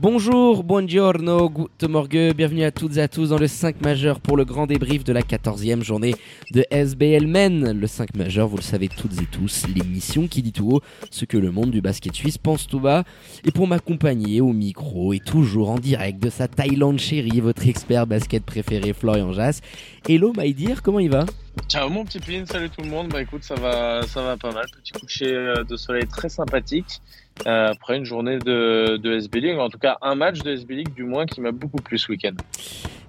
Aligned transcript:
Bonjour, 0.00 0.62
buongiorno, 0.62 1.50
good 1.50 1.88
morgue, 1.88 2.32
bienvenue 2.32 2.62
à 2.62 2.70
toutes 2.70 2.98
et 2.98 3.00
à 3.00 3.08
tous 3.08 3.30
dans 3.30 3.36
le 3.36 3.48
5 3.48 3.80
majeur 3.80 4.20
pour 4.20 4.36
le 4.36 4.44
grand 4.44 4.68
débrief 4.68 5.02
de 5.02 5.12
la 5.12 5.22
14e 5.22 5.82
journée 5.82 6.14
de 6.52 6.64
SBL 6.70 7.26
Men. 7.26 7.72
Le 7.72 7.86
5 7.88 8.14
majeur, 8.14 8.46
vous 8.46 8.58
le 8.58 8.62
savez 8.62 8.86
toutes 8.86 9.20
et 9.20 9.26
tous, 9.26 9.66
l'émission 9.66 10.28
qui 10.28 10.40
dit 10.40 10.52
tout 10.52 10.70
haut 10.70 10.80
ce 11.10 11.24
que 11.24 11.36
le 11.36 11.50
monde 11.50 11.72
du 11.72 11.80
basket 11.80 12.14
suisse 12.14 12.38
pense 12.38 12.68
tout 12.68 12.78
bas. 12.78 13.02
Et 13.44 13.50
pour 13.50 13.66
m'accompagner 13.66 14.40
au 14.40 14.52
micro 14.52 15.12
et 15.12 15.18
toujours 15.18 15.70
en 15.70 15.80
direct 15.80 16.22
de 16.22 16.30
sa 16.30 16.46
Thaïlande 16.46 17.00
chérie, 17.00 17.40
votre 17.40 17.66
expert 17.66 18.06
basket 18.06 18.44
préféré 18.44 18.92
Florian 18.92 19.32
Jass. 19.32 19.62
Hello 20.08 20.32
my 20.38 20.54
dear, 20.54 20.80
comment 20.80 21.00
il 21.00 21.10
va? 21.10 21.26
Ciao 21.66 21.90
mon 21.90 22.04
petit 22.04 22.20
Pin, 22.20 22.46
salut 22.46 22.70
tout 22.70 22.82
le 22.82 22.88
monde. 22.88 23.08
Bah 23.08 23.20
écoute, 23.20 23.42
ça 23.42 23.56
va, 23.56 24.02
ça 24.06 24.22
va 24.22 24.36
pas 24.36 24.52
mal. 24.52 24.66
Petit 24.80 24.92
coucher 24.92 25.34
euh, 25.34 25.64
de 25.64 25.76
soleil 25.76 26.06
très 26.06 26.28
sympathique. 26.28 27.00
Euh, 27.46 27.70
après 27.70 27.96
une 27.96 28.04
journée 28.04 28.38
de, 28.38 28.96
de 28.96 29.12
SB 29.12 29.40
League, 29.40 29.58
en 29.58 29.68
tout 29.68 29.78
cas 29.78 29.98
un 30.02 30.14
match 30.14 30.40
de 30.40 30.50
SB 30.50 30.74
League 30.74 30.94
du 30.94 31.04
moins 31.04 31.26
qui 31.26 31.40
m'a 31.40 31.52
beaucoup 31.52 31.78
plu 31.78 31.98
ce 31.98 32.10
week-end. 32.10 32.34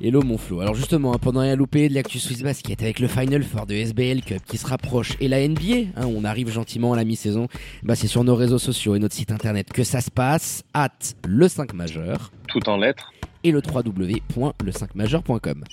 Hello 0.01 0.21
mon 0.21 0.37
Flo. 0.37 0.61
Alors 0.61 0.75
justement, 0.75 1.13
hein, 1.13 1.17
pendant 1.19 1.41
rien 1.41 1.55
loupé 1.55 1.89
de 1.89 1.93
l'actu 1.93 2.19
Swiss 2.19 2.41
Basket 2.41 2.81
avec 2.81 2.99
le 2.99 3.07
Final 3.07 3.43
Four 3.43 3.65
de 3.65 3.73
SBL 3.73 4.21
Cup 4.21 4.41
qui 4.47 4.57
se 4.57 4.65
rapproche 4.65 5.17
et 5.19 5.27
la 5.27 5.45
NBA, 5.45 5.89
hein, 5.97 6.05
on 6.05 6.23
arrive 6.23 6.49
gentiment 6.49 6.93
à 6.93 6.95
la 6.95 7.03
mi-saison, 7.03 7.47
bah, 7.83 7.95
c'est 7.95 8.07
sur 8.07 8.23
nos 8.23 8.35
réseaux 8.35 8.59
sociaux 8.59 8.95
et 8.95 8.99
notre 8.99 9.15
site 9.15 9.31
internet 9.31 9.73
que 9.73 9.83
ça 9.83 9.99
se 9.99 10.11
passe, 10.11 10.63
at 10.73 10.89
le 11.27 11.47
5 11.47 11.73
majeur. 11.73 12.31
Tout 12.47 12.69
en 12.69 12.77
lettres. 12.77 13.11
Et 13.43 13.51
le 13.51 13.61
www.le5majeur.com. 13.61 15.63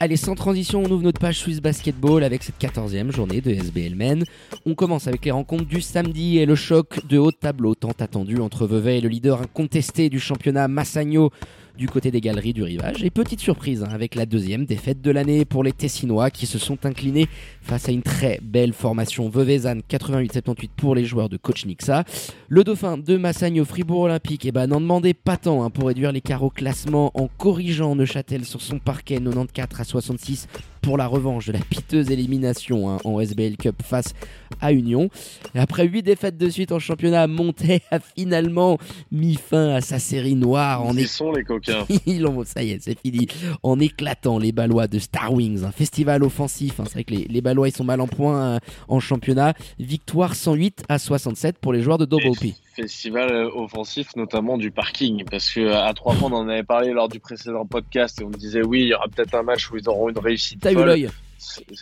Allez, 0.00 0.16
sans 0.16 0.34
transition, 0.34 0.82
on 0.84 0.90
ouvre 0.90 1.04
notre 1.04 1.20
page 1.20 1.38
Swiss 1.38 1.60
Basketball 1.60 2.24
avec 2.24 2.42
cette 2.42 2.58
14e 2.58 3.12
journée 3.12 3.40
de 3.40 3.52
SBL 3.52 3.94
Men. 3.94 4.24
On 4.66 4.74
commence 4.74 5.06
avec 5.06 5.24
les 5.24 5.30
rencontres 5.30 5.66
du 5.66 5.80
samedi 5.80 6.38
et 6.38 6.46
le 6.46 6.56
choc 6.56 7.06
de 7.06 7.16
haut 7.16 7.30
tableau 7.30 7.76
tant 7.76 7.92
attendu 8.00 8.40
entre 8.40 8.66
Vevey 8.66 8.98
et 8.98 9.00
le 9.00 9.08
leader 9.08 9.40
incontesté 9.40 10.08
du 10.08 10.18
championnat 10.18 10.66
Massagno 10.66 11.30
du 11.76 11.88
côté 11.88 12.10
des 12.10 12.20
galeries 12.20 12.52
du 12.52 12.62
rivage. 12.62 13.02
Et 13.02 13.10
petite 13.10 13.40
surprise 13.40 13.82
hein, 13.82 13.88
avec 13.92 14.14
la 14.14 14.26
deuxième 14.26 14.64
défaite 14.64 15.00
de 15.00 15.10
l'année 15.10 15.44
pour 15.44 15.64
les 15.64 15.72
Tessinois 15.72 16.30
qui 16.30 16.46
se 16.46 16.58
sont 16.58 16.86
inclinés 16.86 17.26
face 17.62 17.88
à 17.88 17.92
une 17.92 18.02
très 18.02 18.38
belle 18.42 18.72
formation 18.72 19.28
Veuvezane 19.28 19.82
88-78 19.90 20.68
pour 20.76 20.94
les 20.94 21.04
joueurs 21.04 21.28
de 21.28 21.36
coach 21.36 21.66
Nixa. 21.66 22.04
Le 22.48 22.64
dauphin 22.64 22.96
de 22.98 23.16
Massagno 23.16 23.64
Fribourg 23.64 24.02
Olympique 24.02 24.44
eh 24.44 24.52
ben, 24.52 24.66
n'en 24.66 24.80
demandait 24.80 25.14
pas 25.14 25.36
tant 25.36 25.64
hein, 25.64 25.70
pour 25.70 25.88
réduire 25.88 26.12
l'écart 26.12 26.42
au 26.42 26.50
classement 26.50 27.10
en 27.14 27.28
corrigeant 27.28 27.96
Neuchâtel 27.96 28.44
sur 28.44 28.60
son 28.60 28.78
parquet 28.78 29.18
94 29.18 29.80
à 29.80 29.84
66 29.84 30.48
pour 30.84 30.98
la 30.98 31.06
revanche 31.06 31.46
de 31.46 31.52
la 31.52 31.60
piteuse 31.60 32.10
élimination 32.10 32.90
hein, 32.90 32.98
en 33.04 33.18
SBL 33.18 33.56
Cup 33.56 33.82
face 33.82 34.12
à 34.60 34.72
Union. 34.72 35.08
Après 35.54 35.86
8 35.86 36.02
défaites 36.02 36.36
de 36.36 36.48
suite 36.50 36.72
en 36.72 36.78
championnat, 36.78 37.26
Monté 37.26 37.80
a 37.90 37.98
finalement 38.00 38.78
mis 39.10 39.36
fin 39.36 39.70
à 39.70 39.80
sa 39.80 39.98
série 39.98 40.34
noire 40.34 40.84
en 40.84 40.94
Ils 40.96 41.08
sont 41.08 41.32
les 41.32 41.42
coquins. 41.42 41.86
Ils 42.06 42.26
ont, 42.26 42.44
ça 42.44 42.62
y 42.62 42.72
est, 42.72 42.82
c'est 42.82 42.98
fini. 42.98 43.28
En 43.62 43.80
éclatant 43.80 44.38
les 44.38 44.52
Ballois 44.52 44.86
de 44.86 44.98
Star 44.98 45.32
Wings, 45.32 45.64
un 45.64 45.72
festival 45.72 46.22
offensif. 46.22 46.78
Hein. 46.78 46.84
c'est 46.86 46.94
vrai 46.94 47.04
que 47.04 47.14
les, 47.14 47.24
les, 47.24 47.40
Ballois 47.40 47.68
ils 47.68 47.74
sont 47.74 47.84
mal 47.84 48.00
en 48.00 48.06
point 48.06 48.42
euh, 48.42 48.58
en 48.88 49.00
championnat. 49.00 49.54
Victoire 49.78 50.34
108 50.34 50.84
à 50.88 50.98
67 50.98 51.58
pour 51.58 51.72
les 51.72 51.82
joueurs 51.82 51.98
de 51.98 52.04
Double 52.04 52.36
P. 52.38 52.54
Festival 52.74 53.32
euh, 53.32 53.50
offensif, 53.54 54.16
notamment 54.16 54.58
du 54.58 54.70
parking, 54.70 55.24
parce 55.30 55.50
que 55.50 55.72
à 55.72 55.92
trois 55.94 56.14
points, 56.14 56.30
on 56.30 56.36
en 56.36 56.48
avait 56.48 56.62
parlé 56.62 56.92
lors 56.92 57.08
du 57.08 57.20
précédent 57.20 57.66
podcast 57.66 58.20
et 58.20 58.24
on 58.24 58.30
disait 58.30 58.62
oui, 58.62 58.82
il 58.82 58.88
y 58.88 58.94
aura 58.94 59.06
peut-être 59.08 59.34
un 59.34 59.42
match 59.42 59.70
où 59.70 59.76
ils 59.76 59.88
auront 59.88 60.08
une 60.08 60.18
réussite. 60.18 60.60
T'as 60.60 60.72
eu 60.72 60.84
l'œil 60.84 61.08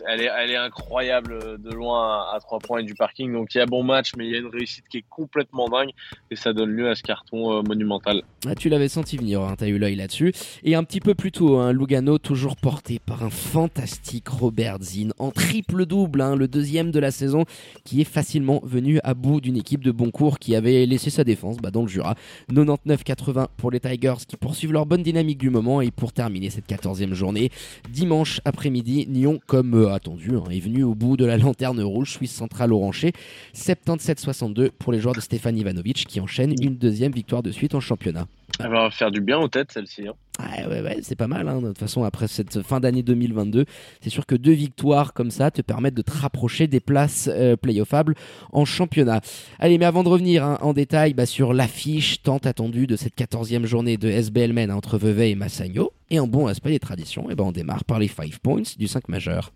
elle 0.08 0.20
est, 0.20 0.56
incroyable 0.56 1.60
de 1.60 1.70
loin 1.70 2.26
à 2.32 2.38
3 2.40 2.58
points 2.58 2.82
du 2.82 2.94
parking. 2.94 3.32
Donc 3.32 3.54
il 3.54 3.58
y 3.58 3.60
a 3.60 3.66
bon 3.66 3.82
match, 3.82 4.12
mais 4.16 4.26
il 4.26 4.32
y 4.32 4.36
a 4.36 4.38
une 4.38 4.48
réussite 4.48 4.84
qui 4.88 4.98
est 4.98 5.04
complètement 5.08 5.68
dingue 5.68 5.90
et 6.30 6.36
ça 6.36 6.52
donne 6.52 6.70
lieu 6.70 6.88
à 6.88 6.94
ce 6.94 7.02
carton 7.02 7.58
euh, 7.58 7.62
monumental. 7.62 8.22
Ah, 8.46 8.54
tu 8.54 8.68
l'avais 8.68 8.88
senti 8.88 9.16
venir, 9.16 9.40
hein, 9.40 9.54
t'as 9.56 9.68
eu 9.68 9.78
l'œil 9.78 9.96
là-dessus. 9.96 10.32
Et 10.64 10.74
un 10.74 10.84
petit 10.84 11.00
peu 11.00 11.14
plus 11.14 11.32
tôt, 11.32 11.58
hein, 11.58 11.72
Lugano 11.72 12.18
toujours 12.18 12.56
porté 12.56 12.98
par 12.98 13.22
un 13.22 13.30
fantastique 13.30 14.28
Robert 14.28 14.78
Zinn 14.80 15.12
en 15.18 15.30
triple 15.30 15.86
double, 15.86 16.20
hein, 16.20 16.36
le 16.36 16.48
deuxième 16.48 16.90
de 16.90 16.98
la 16.98 17.10
saison, 17.10 17.44
qui 17.84 18.00
est 18.00 18.04
facilement 18.04 18.60
venu 18.64 18.98
à 19.04 19.14
bout 19.14 19.40
d'une 19.40 19.56
équipe 19.56 19.82
de 19.82 19.90
Boncourt 19.90 20.38
qui 20.38 20.54
avait 20.56 20.86
laissé 20.86 21.10
sa 21.10 21.24
défense 21.24 21.58
bah, 21.58 21.70
dans 21.70 21.82
le 21.82 21.88
Jura. 21.88 22.14
99-80 22.50 23.46
pour 23.56 23.70
les 23.70 23.80
Tigers 23.80 24.24
qui 24.26 24.36
poursuivent 24.36 24.72
leur 24.72 24.86
bonne 24.86 25.02
dynamique 25.02 25.38
du 25.38 25.50
moment 25.50 25.80
et 25.80 25.90
pour 25.90 26.12
terminer 26.12 26.50
cette 26.50 26.68
14e 26.68 27.14
journée, 27.14 27.50
dimanche 27.90 28.40
après-midi, 28.44 29.06
Nyon 29.08 29.40
comme 29.52 29.74
euh, 29.74 29.92
attendu, 29.92 30.30
hein, 30.34 30.44
est 30.50 30.60
venu 30.60 30.82
au 30.82 30.94
bout 30.94 31.18
de 31.18 31.26
la 31.26 31.36
lanterne 31.36 31.82
rouge 31.82 32.12
Suisse 32.12 32.32
centrale 32.32 32.72
oranché. 32.72 33.12
77-62 33.54 34.70
pour 34.70 34.92
les 34.92 34.98
joueurs 34.98 35.14
de 35.14 35.20
Stéphane 35.20 35.58
Ivanovic 35.58 36.06
qui 36.06 36.20
enchaînent 36.20 36.54
une 36.62 36.76
deuxième 36.76 37.12
victoire 37.12 37.42
de 37.42 37.50
suite 37.50 37.74
en 37.74 37.80
championnat. 37.80 38.26
Elle 38.60 38.70
va 38.70 38.90
faire 38.90 39.10
du 39.10 39.20
bien 39.20 39.38
aux 39.38 39.48
têtes 39.48 39.72
celle-ci. 39.72 40.06
Hein. 40.08 40.14
Ouais, 40.38 40.66
ouais, 40.66 40.80
ouais, 40.80 40.98
c'est 41.02 41.16
pas 41.16 41.26
mal. 41.26 41.48
Hein. 41.48 41.60
De 41.60 41.68
toute 41.68 41.78
façon, 41.78 42.04
après 42.04 42.28
cette 42.28 42.62
fin 42.62 42.80
d'année 42.80 43.02
2022, 43.02 43.64
c'est 44.00 44.10
sûr 44.10 44.26
que 44.26 44.34
deux 44.34 44.52
victoires 44.52 45.12
comme 45.12 45.30
ça 45.30 45.50
te 45.50 45.62
permettent 45.62 45.94
de 45.94 46.02
te 46.02 46.10
rapprocher 46.10 46.66
des 46.66 46.80
places 46.80 47.28
euh, 47.32 47.56
playoffables 47.56 48.14
en 48.52 48.64
championnat. 48.64 49.20
Allez, 49.58 49.78
mais 49.78 49.84
avant 49.84 50.02
de 50.02 50.08
revenir 50.08 50.44
hein, 50.44 50.58
en 50.62 50.72
détail 50.72 51.14
bah, 51.14 51.26
sur 51.26 51.52
l'affiche 51.52 52.22
tant 52.22 52.38
attendue 52.38 52.86
de 52.86 52.96
cette 52.96 53.16
14e 53.16 53.64
journée 53.64 53.96
de 53.96 54.08
SBL 54.08 54.52
Men 54.52 54.70
entre 54.70 54.98
Vevey 54.98 55.30
et 55.30 55.34
Massagno, 55.34 55.92
et 56.10 56.18
en 56.18 56.26
bon 56.26 56.46
aspect 56.46 56.70
des 56.70 56.78
traditions, 56.78 57.30
et 57.30 57.34
ben 57.34 57.44
on 57.44 57.52
démarre 57.52 57.84
par 57.84 57.98
les 57.98 58.08
5 58.08 58.38
points 58.38 58.62
du 58.78 58.86
5 58.86 59.08
majeur. 59.08 59.52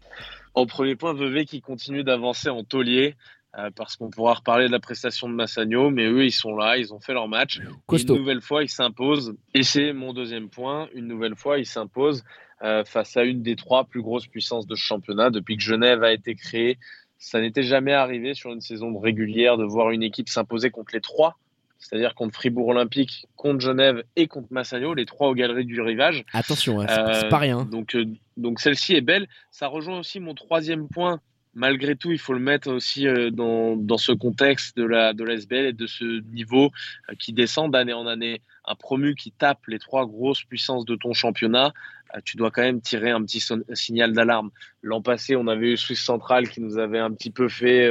En 0.55 0.65
premier 0.65 0.97
point, 0.97 1.13
Vevey 1.13 1.45
qui 1.45 1.61
continue 1.61 2.03
d'avancer 2.03 2.49
en 2.49 2.65
taulier. 2.65 3.15
Euh, 3.59 3.71
parce 3.75 3.97
qu'on 3.97 4.11
pourra 4.11 4.35
reparler 4.35 4.67
de 4.67 4.73
la 4.73 4.81
prestation 4.81 5.31
de 5.31 5.35
Massagno, 5.35 5.89
mais 5.89 6.05
eux, 6.05 6.27
ils 6.27 6.33
sont 6.33 6.55
là, 6.55 6.77
ils 6.77 6.93
ont 6.93 7.01
fait 7.01 7.15
leur 7.15 7.27
match. 7.27 7.59
Une 7.91 8.15
nouvelle 8.15 8.43
fois, 8.43 8.63
ils 8.63 8.69
s'imposent. 8.69 9.35
Et 9.55 9.63
c'est 9.63 9.95
mon 9.95 10.13
deuxième 10.13 10.51
point. 10.51 10.89
Une 10.93 11.07
nouvelle 11.07 11.37
fois, 11.37 11.59
ils 11.59 11.65
s'imposent 11.65 12.23
euh, 12.63 12.85
face 12.85 13.17
à 13.17 13.25
une 13.25 13.43
des 13.43 13.57
trois 13.57 13.85
plus 13.85 14.03
grosses 14.03 14.27
puissances 14.27 14.67
de 14.67 14.75
ce 14.75 14.83
championnat. 14.83 15.31
Depuis 15.31 15.57
que 15.57 15.63
Genève 15.63 16.03
a 16.03 16.13
été 16.13 16.35
créée, 16.35 16.79
ça 17.19 17.41
n'était 17.41 17.63
jamais 17.63 17.95
arrivé 17.95 18.35
sur 18.35 18.53
une 18.53 18.61
saison 18.61 18.97
régulière 18.99 19.57
de 19.57 19.65
voir 19.65 19.91
une 19.91 20.03
équipe 20.03 20.29
s'imposer 20.29 20.71
contre 20.71 20.93
les 20.93 21.01
trois. 21.01 21.39
C'est-à-dire 21.79 22.15
contre 22.15 22.35
Fribourg 22.35 22.69
Olympique, 22.69 23.27
contre 23.37 23.61
Genève 23.61 24.03
et 24.17 24.29
contre 24.29 24.49
Massagno, 24.51 24.93
les 24.93 25.07
trois 25.07 25.29
aux 25.29 25.35
galeries 25.35 25.65
du 25.65 25.81
rivage. 25.81 26.25
Attention, 26.35 26.81
hein, 26.81 26.87
c'est 27.15 27.29
pas 27.29 27.39
rien. 27.39 27.65
Donc, 27.65 27.95
euh, 27.95 28.05
donc 28.37 28.61
celle-ci 28.61 28.95
est 28.95 29.03
belle. 29.03 29.29
Ça 29.51 29.69
rejoint 29.69 29.99
aussi 29.99 30.21
mon 30.21 30.35
troisième 30.35 30.89
point 30.89 31.21
malgré 31.57 31.97
tout, 31.97 32.13
il 32.13 32.19
faut 32.19 32.35
le 32.35 32.39
mettre 32.39 32.71
aussi 32.71 33.09
euh, 33.09 33.31
dans, 33.31 33.77
dans 33.77 33.99
ce 33.99 34.13
contexte 34.13 34.77
de 34.77 34.85
la, 34.85 35.15
de 35.15 35.25
l'SBL 35.25 35.67
et 35.67 35.73
de 35.73 35.87
ce 35.87 36.21
niveau 36.33 36.71
euh, 37.11 37.15
qui 37.19 37.33
descend 37.33 37.73
d'année 37.73 37.95
en 37.95 38.07
année. 38.07 38.43
Un 38.67 38.75
promu 38.75 39.15
qui 39.15 39.33
tape 39.33 39.67
les 39.67 39.79
trois 39.79 40.07
grosses 40.07 40.45
puissances 40.45 40.85
de 40.85 40.95
ton 40.95 41.15
championnat, 41.15 41.73
euh, 42.15 42.21
tu 42.25 42.37
dois 42.37 42.51
quand 42.51 42.63
même 42.63 42.83
tirer 42.83 43.11
un 43.11 43.23
petit 43.23 43.43
signal 43.73 44.13
d'alarme. 44.13 44.51
L'an 44.83 45.01
passé, 45.01 45.35
on 45.35 45.49
avait 45.49 45.73
eu 45.73 45.77
Suisse 45.77 46.03
Central 46.03 46.49
qui 46.49 46.61
nous 46.61 46.79
avait 46.79 46.99
un 46.99 47.11
petit 47.11 47.31
peu 47.31 47.49
fait. 47.49 47.91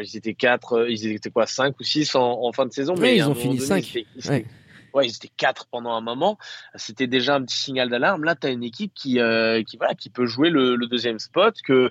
ils 0.00 0.16
étaient 0.16 0.34
quatre, 0.34 0.86
ils 0.88 1.08
étaient 1.08 1.30
quoi, 1.30 1.46
cinq 1.46 1.78
ou 1.80 1.82
six 1.82 2.14
en, 2.14 2.52
fin 2.52 2.64
de 2.64 2.72
saison. 2.72 2.94
mais 2.96 3.16
ils 3.16 3.24
ont 3.24 3.34
fini 3.34 3.58
cinq. 3.58 4.04
Ouais, 4.92 5.06
ils 5.06 5.14
étaient 5.14 5.30
quatre 5.36 5.66
pendant 5.68 5.92
un 5.92 6.00
moment. 6.00 6.36
C'était 6.74 7.06
déjà 7.06 7.36
un 7.36 7.42
petit 7.42 7.58
signal 7.58 7.88
d'alarme. 7.90 8.24
Là, 8.24 8.34
tu 8.34 8.48
as 8.48 8.50
une 8.50 8.64
équipe 8.64 8.92
qui, 8.94 9.20
qui, 9.66 9.76
voilà, 9.76 9.94
qui 9.94 10.10
peut 10.10 10.26
jouer 10.26 10.50
le, 10.50 10.76
le 10.76 10.86
deuxième 10.86 11.18
spot, 11.18 11.54
que 11.62 11.90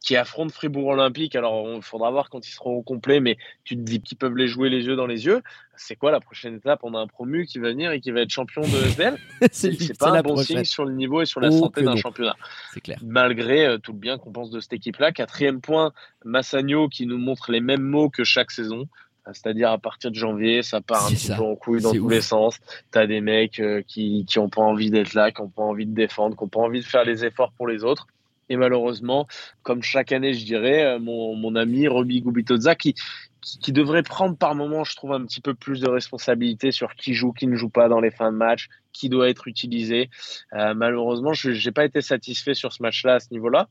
qui 0.00 0.16
affrontent 0.16 0.52
Fribourg 0.52 0.86
Olympique. 0.88 1.36
Alors, 1.36 1.68
il 1.76 1.82
faudra 1.82 2.10
voir 2.10 2.30
quand 2.30 2.46
ils 2.46 2.52
seront 2.52 2.72
au 2.76 2.82
complet, 2.82 3.20
mais 3.20 3.36
tu 3.64 3.76
te 3.76 3.82
dis 3.82 4.00
qu'ils 4.00 4.16
peuvent 4.18 4.36
les 4.36 4.48
jouer 4.48 4.70
les 4.70 4.86
yeux 4.86 4.96
dans 4.96 5.06
les 5.06 5.26
yeux. 5.26 5.42
C'est 5.76 5.96
quoi 5.96 6.10
la 6.10 6.20
prochaine 6.20 6.54
étape? 6.56 6.80
On 6.82 6.94
a 6.94 6.98
un 6.98 7.06
promu 7.06 7.46
qui 7.46 7.58
va 7.58 7.68
venir 7.68 7.90
et 7.92 8.00
qui 8.00 8.10
va 8.10 8.20
être 8.20 8.30
champion 8.30 8.62
de 8.62 8.66
SBL? 8.66 9.18
c'est 9.52 9.98
pas 9.98 10.10
un 10.18 10.22
bon 10.22 10.36
signe 10.36 10.64
sur 10.64 10.84
le 10.84 10.92
niveau 10.94 11.20
et 11.22 11.26
sur 11.26 11.40
la 11.40 11.48
Oh, 11.48 11.58
santé 11.58 11.82
d'un 11.82 11.96
championnat. 11.96 12.36
C'est 12.72 12.80
clair. 12.80 12.98
Malgré 13.04 13.66
euh, 13.66 13.78
tout 13.78 13.92
le 13.92 13.98
bien 13.98 14.18
qu'on 14.18 14.32
pense 14.32 14.50
de 14.50 14.60
cette 14.60 14.72
équipe-là. 14.72 15.12
Quatrième 15.12 15.60
point, 15.60 15.92
Massagno 16.24 16.88
qui 16.88 17.06
nous 17.06 17.18
montre 17.18 17.52
les 17.52 17.60
mêmes 17.60 17.82
mots 17.82 18.08
que 18.10 18.24
chaque 18.24 18.50
saison. 18.50 18.88
Euh, 19.26 19.32
C'est-à-dire 19.34 19.70
à 19.70 19.78
partir 19.78 20.10
de 20.10 20.16
janvier, 20.16 20.62
ça 20.62 20.80
part 20.80 21.04
un 21.06 21.10
petit 21.10 21.26
ça. 21.28 21.36
peu 21.36 21.42
en 21.42 21.56
couille 21.56 21.82
dans 21.82 21.92
tous 21.92 21.98
ouf. 21.98 22.10
les 22.12 22.20
sens. 22.22 22.58
T'as 22.90 23.06
des 23.06 23.20
mecs 23.20 23.60
euh, 23.60 23.82
qui 23.86 24.24
qui 24.26 24.38
ont 24.38 24.48
pas 24.48 24.62
envie 24.62 24.90
d'être 24.90 25.12
là, 25.14 25.30
qui 25.30 25.40
ont 25.42 25.48
pas 25.50 25.62
envie 25.62 25.86
de 25.86 25.94
défendre, 25.94 26.36
qui 26.36 26.42
ont 26.42 26.48
pas 26.48 26.60
envie 26.60 26.80
de 26.80 26.86
faire 26.86 27.04
les 27.04 27.24
efforts 27.24 27.52
pour 27.52 27.68
les 27.68 27.84
autres. 27.84 28.06
Et 28.50 28.56
malheureusement, 28.56 29.26
comme 29.62 29.82
chaque 29.82 30.12
année, 30.12 30.34
je 30.34 30.44
dirais, 30.44 30.84
euh, 30.84 30.98
mon, 30.98 31.36
mon 31.36 31.54
ami 31.54 31.88
Roby 31.88 32.20
Gubitoza, 32.20 32.74
qui, 32.74 32.94
qui, 33.40 33.72
devrait 33.72 34.02
prendre 34.02 34.36
par 34.36 34.54
moment, 34.56 34.82
je 34.84 34.94
trouve, 34.96 35.12
un 35.12 35.24
petit 35.24 35.40
peu 35.40 35.54
plus 35.54 35.80
de 35.80 35.88
responsabilité 35.88 36.72
sur 36.72 36.94
qui 36.96 37.14
joue, 37.14 37.32
qui 37.32 37.46
ne 37.46 37.54
joue 37.54 37.70
pas 37.70 37.88
dans 37.88 38.00
les 38.00 38.10
fins 38.10 38.32
de 38.32 38.36
match, 38.36 38.68
qui 38.92 39.08
doit 39.08 39.30
être 39.30 39.46
utilisé. 39.46 40.10
Euh, 40.52 40.74
malheureusement, 40.74 41.32
je 41.32 41.50
n'ai 41.50 41.72
pas 41.72 41.84
été 41.84 42.02
satisfait 42.02 42.54
sur 42.54 42.72
ce 42.72 42.82
match-là 42.82 43.14
à 43.14 43.20
ce 43.20 43.28
niveau-là. 43.30 43.68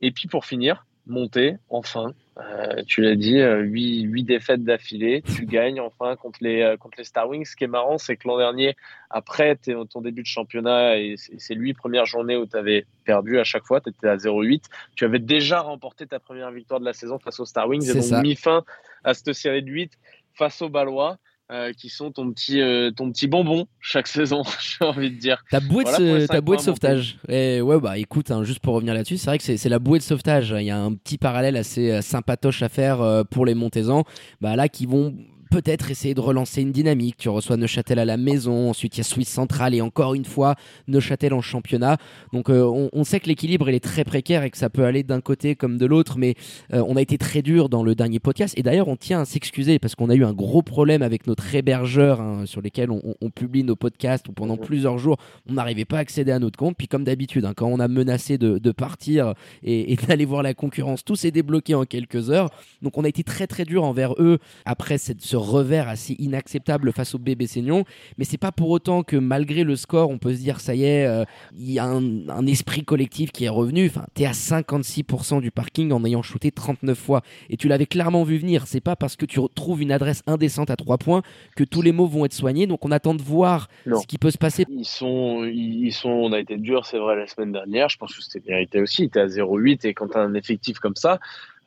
Et 0.00 0.10
puis 0.10 0.28
pour 0.28 0.44
finir, 0.44 0.84
monter 1.08 1.56
enfin. 1.68 2.14
Euh, 2.38 2.84
tu 2.86 3.02
l'as 3.02 3.16
dit, 3.16 3.34
8, 3.34 3.42
euh, 3.42 3.60
8 3.62 4.22
défaites 4.22 4.62
d'affilée. 4.62 5.22
Tu 5.22 5.44
gagnes 5.44 5.80
enfin 5.80 6.14
contre 6.14 6.38
les, 6.40 6.62
euh, 6.62 6.76
contre 6.76 6.98
les 6.98 7.04
Star 7.04 7.28
Wings. 7.28 7.44
Ce 7.44 7.56
qui 7.56 7.64
est 7.64 7.68
marrant, 7.68 7.98
c'est 7.98 8.16
que 8.16 8.28
l'an 8.28 8.38
dernier, 8.38 8.76
après 9.10 9.56
ton 9.56 10.00
début 10.00 10.22
de 10.22 10.26
championnat, 10.26 10.98
et 10.98 11.16
c'est 11.16 11.54
lui, 11.54 11.74
première 11.74 12.06
journée 12.06 12.36
où 12.36 12.46
tu 12.46 12.56
avais 12.56 12.86
perdu 13.04 13.40
à 13.40 13.44
chaque 13.44 13.64
fois, 13.64 13.80
tu 13.80 13.90
étais 13.90 14.08
à 14.08 14.16
0-8, 14.16 14.62
tu 14.94 15.04
avais 15.04 15.18
déjà 15.18 15.60
remporté 15.60 16.06
ta 16.06 16.20
première 16.20 16.52
victoire 16.52 16.78
de 16.78 16.84
la 16.84 16.92
saison 16.92 17.18
face 17.18 17.40
aux 17.40 17.44
Star 17.44 17.68
Wings 17.68 17.90
et 17.90 17.94
donc 17.94 18.22
mis 18.22 18.36
fin 18.36 18.62
à 19.02 19.14
cette 19.14 19.32
série 19.32 19.62
de 19.62 19.70
8 19.70 19.92
face 20.34 20.62
aux 20.62 20.68
Ballois. 20.68 21.18
Euh, 21.50 21.72
qui 21.72 21.88
sont 21.88 22.12
ton 22.12 22.30
petit, 22.30 22.60
euh, 22.60 22.90
ton 22.90 23.10
petit 23.10 23.26
bonbon 23.26 23.68
chaque 23.80 24.06
saison, 24.06 24.42
j'ai 24.60 24.84
envie 24.84 25.10
de 25.10 25.16
dire. 25.16 25.42
Ta 25.50 25.60
bouée 25.60 25.84
de, 25.84 26.26
ta 26.26 26.42
bouée 26.42 26.58
de 26.58 26.60
sauvetage. 26.60 27.16
Et 27.26 27.62
ouais, 27.62 27.80
bah 27.80 27.96
écoute, 27.96 28.30
hein, 28.30 28.44
juste 28.44 28.60
pour 28.60 28.74
revenir 28.74 28.92
là-dessus, 28.92 29.16
c'est 29.16 29.30
vrai 29.30 29.38
que 29.38 29.56
c'est 29.56 29.68
la 29.70 29.78
bouée 29.78 29.98
de 29.98 30.04
sauvetage. 30.04 30.54
Il 30.58 30.66
y 30.66 30.70
a 30.70 30.78
un 30.78 30.92
petit 30.92 31.16
parallèle 31.16 31.56
assez 31.56 31.90
euh, 31.90 32.02
sympatoche 32.02 32.62
à 32.62 32.68
faire 32.68 33.24
pour 33.30 33.46
les 33.46 33.54
Montezans, 33.54 34.04
bah 34.42 34.56
là 34.56 34.68
qui 34.68 34.84
vont 34.84 35.14
peut-être 35.50 35.90
essayer 35.90 36.14
de 36.14 36.20
relancer 36.20 36.62
une 36.62 36.72
dynamique. 36.72 37.16
Tu 37.18 37.28
reçois 37.28 37.56
Neuchâtel 37.56 37.98
à 37.98 38.04
la 38.04 38.16
maison, 38.16 38.70
ensuite 38.70 38.96
il 38.96 38.98
y 38.98 39.00
a 39.00 39.04
Suisse 39.04 39.28
Centrale 39.28 39.74
et 39.74 39.80
encore 39.80 40.14
une 40.14 40.24
fois 40.24 40.54
Neuchâtel 40.86 41.34
en 41.34 41.40
championnat. 41.40 41.96
Donc 42.32 42.50
euh, 42.50 42.88
on, 42.92 43.04
sait 43.04 43.20
que 43.20 43.28
l'équilibre 43.28 43.68
il 43.68 43.74
est 43.74 43.80
très 43.80 44.04
précaire 44.04 44.42
et 44.42 44.50
que 44.50 44.58
ça 44.58 44.70
peut 44.70 44.84
aller 44.84 45.02
d'un 45.02 45.20
côté 45.20 45.56
comme 45.56 45.78
de 45.78 45.86
l'autre, 45.86 46.18
mais 46.18 46.34
euh, 46.72 46.82
on 46.86 46.96
a 46.96 47.02
été 47.02 47.18
très 47.18 47.42
dur 47.42 47.68
dans 47.68 47.82
le 47.82 47.94
dernier 47.94 48.20
podcast 48.20 48.54
et 48.56 48.62
d'ailleurs 48.62 48.88
on 48.88 48.96
tient 48.96 49.20
à 49.20 49.24
s'excuser 49.24 49.78
parce 49.78 49.94
qu'on 49.94 50.10
a 50.10 50.14
eu 50.14 50.24
un 50.24 50.32
gros 50.32 50.62
problème 50.62 51.02
avec 51.02 51.26
notre 51.26 51.54
hébergeur 51.54 52.20
hein, 52.20 52.46
sur 52.46 52.60
lesquels 52.60 52.90
on, 52.90 53.00
publie 53.34 53.62
nos 53.62 53.76
podcasts 53.76 54.26
où 54.28 54.32
pendant 54.32 54.56
plusieurs 54.56 54.98
jours 54.98 55.18
on 55.48 55.52
n'arrivait 55.52 55.84
pas 55.84 55.98
à 55.98 56.00
accéder 56.00 56.32
à 56.32 56.38
notre 56.38 56.58
compte. 56.58 56.76
Puis 56.76 56.88
comme 56.88 57.04
d'habitude, 57.04 57.44
hein, 57.44 57.52
quand 57.56 57.66
on 57.66 57.78
a 57.78 57.88
menacé 57.88 58.38
de, 58.38 58.72
partir 58.72 59.34
et, 59.62 59.92
et 59.92 59.96
d'aller 60.08 60.24
voir 60.24 60.42
la 60.42 60.54
concurrence, 60.54 61.04
tout 61.04 61.16
s'est 61.16 61.30
débloqué 61.30 61.74
en 61.74 61.84
quelques 61.84 62.30
heures. 62.30 62.50
Donc 62.82 62.98
on 62.98 63.04
a 63.04 63.08
été 63.08 63.22
très 63.22 63.46
très 63.46 63.64
dur 63.64 63.84
envers 63.84 64.14
eux 64.18 64.38
après 64.64 64.98
cette, 64.98 65.22
ce 65.22 65.37
revers 65.38 65.88
assez 65.88 66.14
inacceptable 66.18 66.92
face 66.92 67.14
au 67.14 67.18
bébé 67.18 67.46
Seignon. 67.46 67.84
Mais 68.16 68.24
c'est 68.24 68.38
pas 68.38 68.52
pour 68.52 68.70
autant 68.70 69.02
que 69.02 69.16
malgré 69.16 69.64
le 69.64 69.76
score, 69.76 70.10
on 70.10 70.18
peut 70.18 70.34
se 70.34 70.40
dire 70.40 70.60
ça 70.60 70.74
y 70.74 70.84
est, 70.84 71.06
euh, 71.06 71.24
il 71.56 71.70
y 71.70 71.78
a 71.78 71.84
un, 71.84 72.46
esprit 72.46 72.84
collectif 72.84 73.32
qui 73.32 73.44
est 73.44 73.48
revenu. 73.48 73.86
Enfin, 73.86 74.06
t'es 74.14 74.24
à 74.24 74.32
56% 74.32 75.40
du 75.40 75.50
parking 75.50 75.92
en 75.92 76.04
ayant 76.04 76.22
shooté 76.22 76.50
39 76.50 76.98
fois. 76.98 77.22
Et 77.50 77.56
tu 77.56 77.68
l'avais 77.68 77.86
clairement 77.86 78.24
vu 78.24 78.38
venir. 78.38 78.66
C'est 78.66 78.80
pas 78.80 78.96
parce 78.96 79.16
que 79.16 79.26
tu 79.26 79.40
trouves 79.54 79.82
une 79.82 79.92
adresse 79.92 80.22
indécente 80.26 80.70
à 80.70 80.76
3 80.76 80.98
points 80.98 81.22
que 81.56 81.64
tous 81.64 81.82
les 81.82 81.92
mots 81.92 82.06
vont 82.06 82.24
être 82.24 82.32
soignés. 82.32 82.66
Donc 82.66 82.84
on 82.84 82.90
attend 82.90 83.14
de 83.14 83.22
voir 83.22 83.68
ce 83.86 84.06
qui 84.06 84.18
peut 84.18 84.30
se 84.30 84.38
passer. 84.38 84.64
Ils 84.68 84.84
sont, 84.84 85.44
ils 85.44 85.92
sont, 85.92 86.10
on 86.10 86.32
a 86.32 86.40
été 86.40 86.56
dur, 86.56 86.86
c'est 86.86 86.98
vrai, 86.98 87.16
la 87.16 87.26
semaine 87.26 87.52
dernière. 87.52 87.88
Je 87.88 87.98
pense 87.98 88.16
que 88.16 88.22
c'était 88.22 88.50
mérité 88.50 88.80
aussi. 88.80 89.08
T'es 89.08 89.20
à 89.20 89.26
0,8 89.26 89.86
et 89.86 89.94
quand 89.94 90.08
t'as 90.08 90.22
un 90.22 90.34
effectif 90.34 90.78
comme 90.78 90.96
ça, 90.96 91.18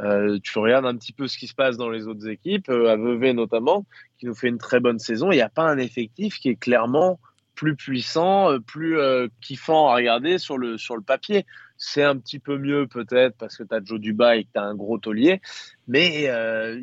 euh, 0.01 0.39
tu 0.41 0.57
regardes 0.57 0.85
un 0.85 0.95
petit 0.95 1.13
peu 1.13 1.27
ce 1.27 1.37
qui 1.37 1.47
se 1.47 1.53
passe 1.53 1.77
dans 1.77 1.89
les 1.89 2.07
autres 2.07 2.27
équipes, 2.27 2.69
euh, 2.69 2.91
à 2.91 2.95
Vevey 2.95 3.33
notamment, 3.33 3.85
qui 4.17 4.25
nous 4.25 4.35
fait 4.35 4.47
une 4.47 4.57
très 4.57 4.79
bonne 4.79 4.99
saison. 4.99 5.31
Il 5.31 5.35
n'y 5.35 5.41
a 5.41 5.49
pas 5.49 5.63
un 5.63 5.77
effectif 5.77 6.39
qui 6.39 6.49
est 6.49 6.55
clairement 6.55 7.19
plus 7.55 7.75
puissant, 7.75 8.51
euh, 8.51 8.59
plus 8.59 8.97
kiffant 9.41 9.89
à 9.89 9.95
regarder 9.95 10.37
sur 10.37 10.57
le, 10.57 10.77
sur 10.77 10.95
le 10.95 11.03
papier. 11.03 11.45
C'est 11.77 12.03
un 12.03 12.17
petit 12.17 12.39
peu 12.39 12.57
mieux 12.57 12.87
peut-être 12.87 13.35
parce 13.37 13.57
que 13.57 13.63
tu 13.63 13.73
as 13.73 13.83
Joe 13.83 13.99
Dubaï 13.99 14.39
et 14.39 14.43
que 14.43 14.49
tu 14.53 14.59
as 14.59 14.63
un 14.63 14.75
gros 14.75 14.97
taulier, 14.97 15.41
mais 15.87 16.31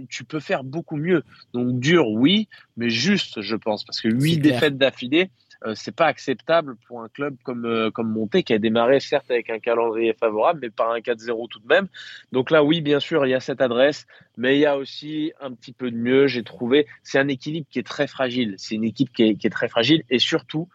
tu 0.09 0.25
peux 0.25 0.41
faire 0.41 0.65
beaucoup 0.65 0.97
mieux. 0.97 1.23
Donc 1.55 1.79
dur, 1.79 2.09
oui, 2.09 2.49
mais 2.77 2.91
juste, 2.91 3.41
je 3.41 3.55
pense, 3.55 3.85
parce 3.85 4.01
que 4.01 4.09
huit 4.09 4.39
défaites 4.39 4.77
d'affilée, 4.77 5.31
euh, 5.65 5.75
c'est 5.75 5.95
pas 5.95 6.07
acceptable 6.07 6.77
pour 6.87 7.03
un 7.03 7.09
club 7.09 7.37
comme 7.43 7.67
euh, 7.67 7.91
comme 7.91 8.11
Monté 8.11 8.45
qui 8.45 8.53
a 8.53 8.59
démarré 8.59 9.01
certes 9.01 9.31
avec 9.31 9.51
un 9.51 9.59
calendrier 9.59 10.13
favorable, 10.13 10.61
mais 10.63 10.71
par 10.71 10.91
un 10.91 11.01
4-0 11.01 11.49
tout 11.49 11.59
de 11.59 11.67
même. 11.67 11.89
Donc 12.31 12.51
là, 12.51 12.63
oui, 12.63 12.81
bien 12.81 13.01
sûr, 13.01 13.27
il 13.27 13.31
y 13.31 13.35
a 13.35 13.41
cette 13.41 13.61
adresse, 13.61 14.07
mais 14.37 14.57
il 14.57 14.61
y 14.61 14.67
a 14.67 14.77
aussi 14.77 15.33
un 15.41 15.53
petit 15.53 15.73
peu 15.73 15.91
de 15.91 15.97
mieux. 15.97 16.29
J'ai 16.29 16.45
trouvé, 16.45 16.87
c'est 17.03 17.19
un 17.19 17.29
équilibre 17.29 17.67
qui 17.71 17.81
est 17.81 17.87
très 17.87 18.07
fragile. 18.07 18.55
C'est 18.59 18.77
une 18.77 18.85
équipe 18.85 19.13
qui 19.13 19.25
est, 19.25 19.35
qui 19.35 19.49
est 19.49 19.51
très 19.51 19.69
fragile 19.69 20.05
et 20.11 20.21
surtout, 20.21 20.69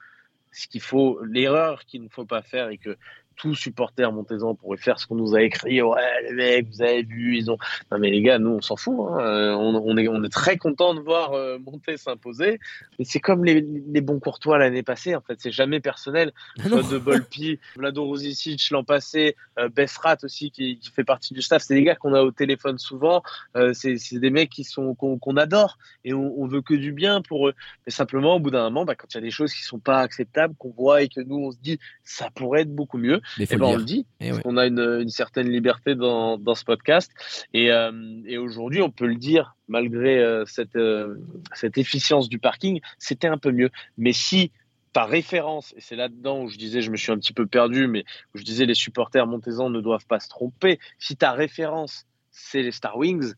ce 0.52 0.68
qu'il 0.68 0.82
faut, 0.82 1.20
l'erreur 1.24 1.86
qu'il 1.86 2.04
ne 2.04 2.10
faut 2.10 2.26
pas 2.26 2.42
faire 2.42 2.70
et 2.70 2.78
que 2.78 2.98
tout 3.36 3.56
supporter 3.56 4.12
Montezan 4.12 4.56
pourrait 4.56 4.78
faire 4.78 5.00
ce 5.00 5.08
qu'on 5.08 5.16
nous 5.16 5.36
a 5.36 5.42
écrit. 5.42 5.82
Ouais, 5.82 6.02
les 6.30 6.34
mecs, 6.34 6.68
vous 6.70 6.82
avez 6.82 7.04
vu, 7.04 7.38
ils 7.38 7.52
ont. 7.52 7.58
Non, 7.92 8.00
mais 8.00 8.10
les 8.10 8.22
gars, 8.22 8.40
nous, 8.40 8.52
on 8.52 8.62
s'en 8.62 8.76
fout. 8.76 8.96
Hein. 9.00 9.20
Euh, 9.20 9.54
on, 9.54 9.98
est, 9.98 10.08
on 10.08 10.24
est 10.24 10.32
très 10.32 10.58
content 10.58 10.94
de 10.94 11.00
voir 11.00 11.34
euh, 11.34 11.58
Monté 11.60 11.98
s'imposer. 11.98 12.60
Mais 12.98 13.06
c'est 13.06 13.20
comme 13.20 13.46
les, 13.46 13.62
les, 13.62 14.02
bons 14.02 14.20
courtois 14.20 14.58
l'année 14.58 14.84
passée. 14.84 15.16
En 15.16 15.22
fait, 15.22 15.36
c'est 15.40 15.52
jamais 15.52 15.80
personnel. 15.80 16.32
Ah 16.60 16.70
Soit 16.70 16.92
de 16.92 16.98
Bolpi, 16.98 17.60
Vlado 17.76 18.06
Rosicic 18.06 18.70
l'an 18.72 18.84
passé, 18.84 19.36
euh, 19.60 19.70
Bessrat 19.70 20.18
aussi, 20.24 20.52
qui, 20.52 20.78
qui, 20.78 20.90
fait 20.92 21.04
partie 21.04 21.34
du 21.34 21.42
staff. 21.42 21.64
C'est 21.64 21.76
des 21.76 21.84
gars 21.84 21.96
qu'on 21.96 22.14
a 22.14 22.22
au 22.22 22.32
téléphone 22.32 22.78
souvent. 22.78 23.24
Euh, 23.56 23.74
c'est 23.74 24.20
des 24.20 24.30
mecs 24.30 24.50
qui 24.50 24.64
sont 24.64 24.96
qu'on 24.96 25.38
adore 25.38 25.78
et 26.04 26.14
on, 26.14 26.34
on, 26.40 26.48
veut 26.48 26.62
que 26.62 26.74
du 26.74 26.92
bien 26.92 27.22
pour 27.22 27.48
eux. 27.48 27.54
Mais 27.86 27.92
simplement, 27.92 28.36
au 28.36 28.40
bout 28.40 28.52
d'un 28.52 28.64
moment, 28.64 28.86
bah, 28.86 28.96
quand 28.96 29.08
il 29.14 29.16
y 29.16 29.18
a 29.18 29.22
des 29.22 29.32
choses 29.32 29.54
qui 29.54 29.64
sont 29.64 29.80
pas 29.80 30.00
acceptables, 30.00 30.56
qu'on 30.56 30.72
voit 30.72 31.02
et 31.02 31.08
que 31.08 31.22
nous, 31.22 31.38
on 31.38 31.52
se 31.52 31.58
dit, 31.58 31.80
ça 32.04 32.30
pourrait 32.34 32.62
être 32.62 32.74
beaucoup 32.74 32.98
mieux 32.98 33.22
eh 33.40 33.46
ben, 33.46 33.64
on 33.64 33.76
le 33.78 33.84
dit, 33.84 34.06
eh 34.20 34.32
on 34.46 34.58
a 34.58 34.66
une, 34.66 34.80
une, 34.80 35.10
certaine 35.10 35.50
liberté 35.50 35.96
dans, 35.96 36.38
dans 36.38 36.56
ce 36.56 36.64
podcast. 36.64 37.12
Et, 37.54 37.72
euh, 37.72 37.92
et 38.26 38.38
aujourd'hui, 38.38 38.82
on 38.82 38.92
peut 38.92 39.08
le 39.08 39.16
dire, 39.16 39.56
malgré 39.68 40.20
euh, 40.20 40.46
cette, 40.46 40.76
euh, 40.76 41.16
cette 41.54 41.78
efficience 41.78 42.30
du 42.30 42.40
parking, 42.40 42.82
c'était 42.98 43.28
un 43.28 43.38
peu 43.38 43.52
mieux. 43.52 43.70
Mais 43.98 44.14
si 44.14 44.52
par 44.94 45.10
référence, 45.10 45.74
et 45.76 45.82
c'est 45.82 45.96
là-dedans 45.96 46.44
où 46.44 46.50
je 46.50 46.58
disais, 46.58 46.82
je 46.82 46.92
me 46.92 46.98
suis 46.98 47.12
un 47.12 47.18
petit 47.18 47.34
peu 47.34 47.48
perdu, 47.48 47.88
mais 47.88 48.06
où 48.34 48.38
je 48.38 48.44
disais 48.44 48.66
les 48.66 48.76
supporters 48.76 49.26
montésans 49.26 49.70
ne 49.70 49.82
doivent 49.82 50.06
pas 50.06 50.20
se 50.20 50.30
tromper, 50.30 50.80
si 51.00 51.16
ta 51.16 51.32
référence, 51.32 52.06
c'est 52.30 52.62
les 52.62 52.72
Star 52.72 52.96
Wings, 52.98 53.34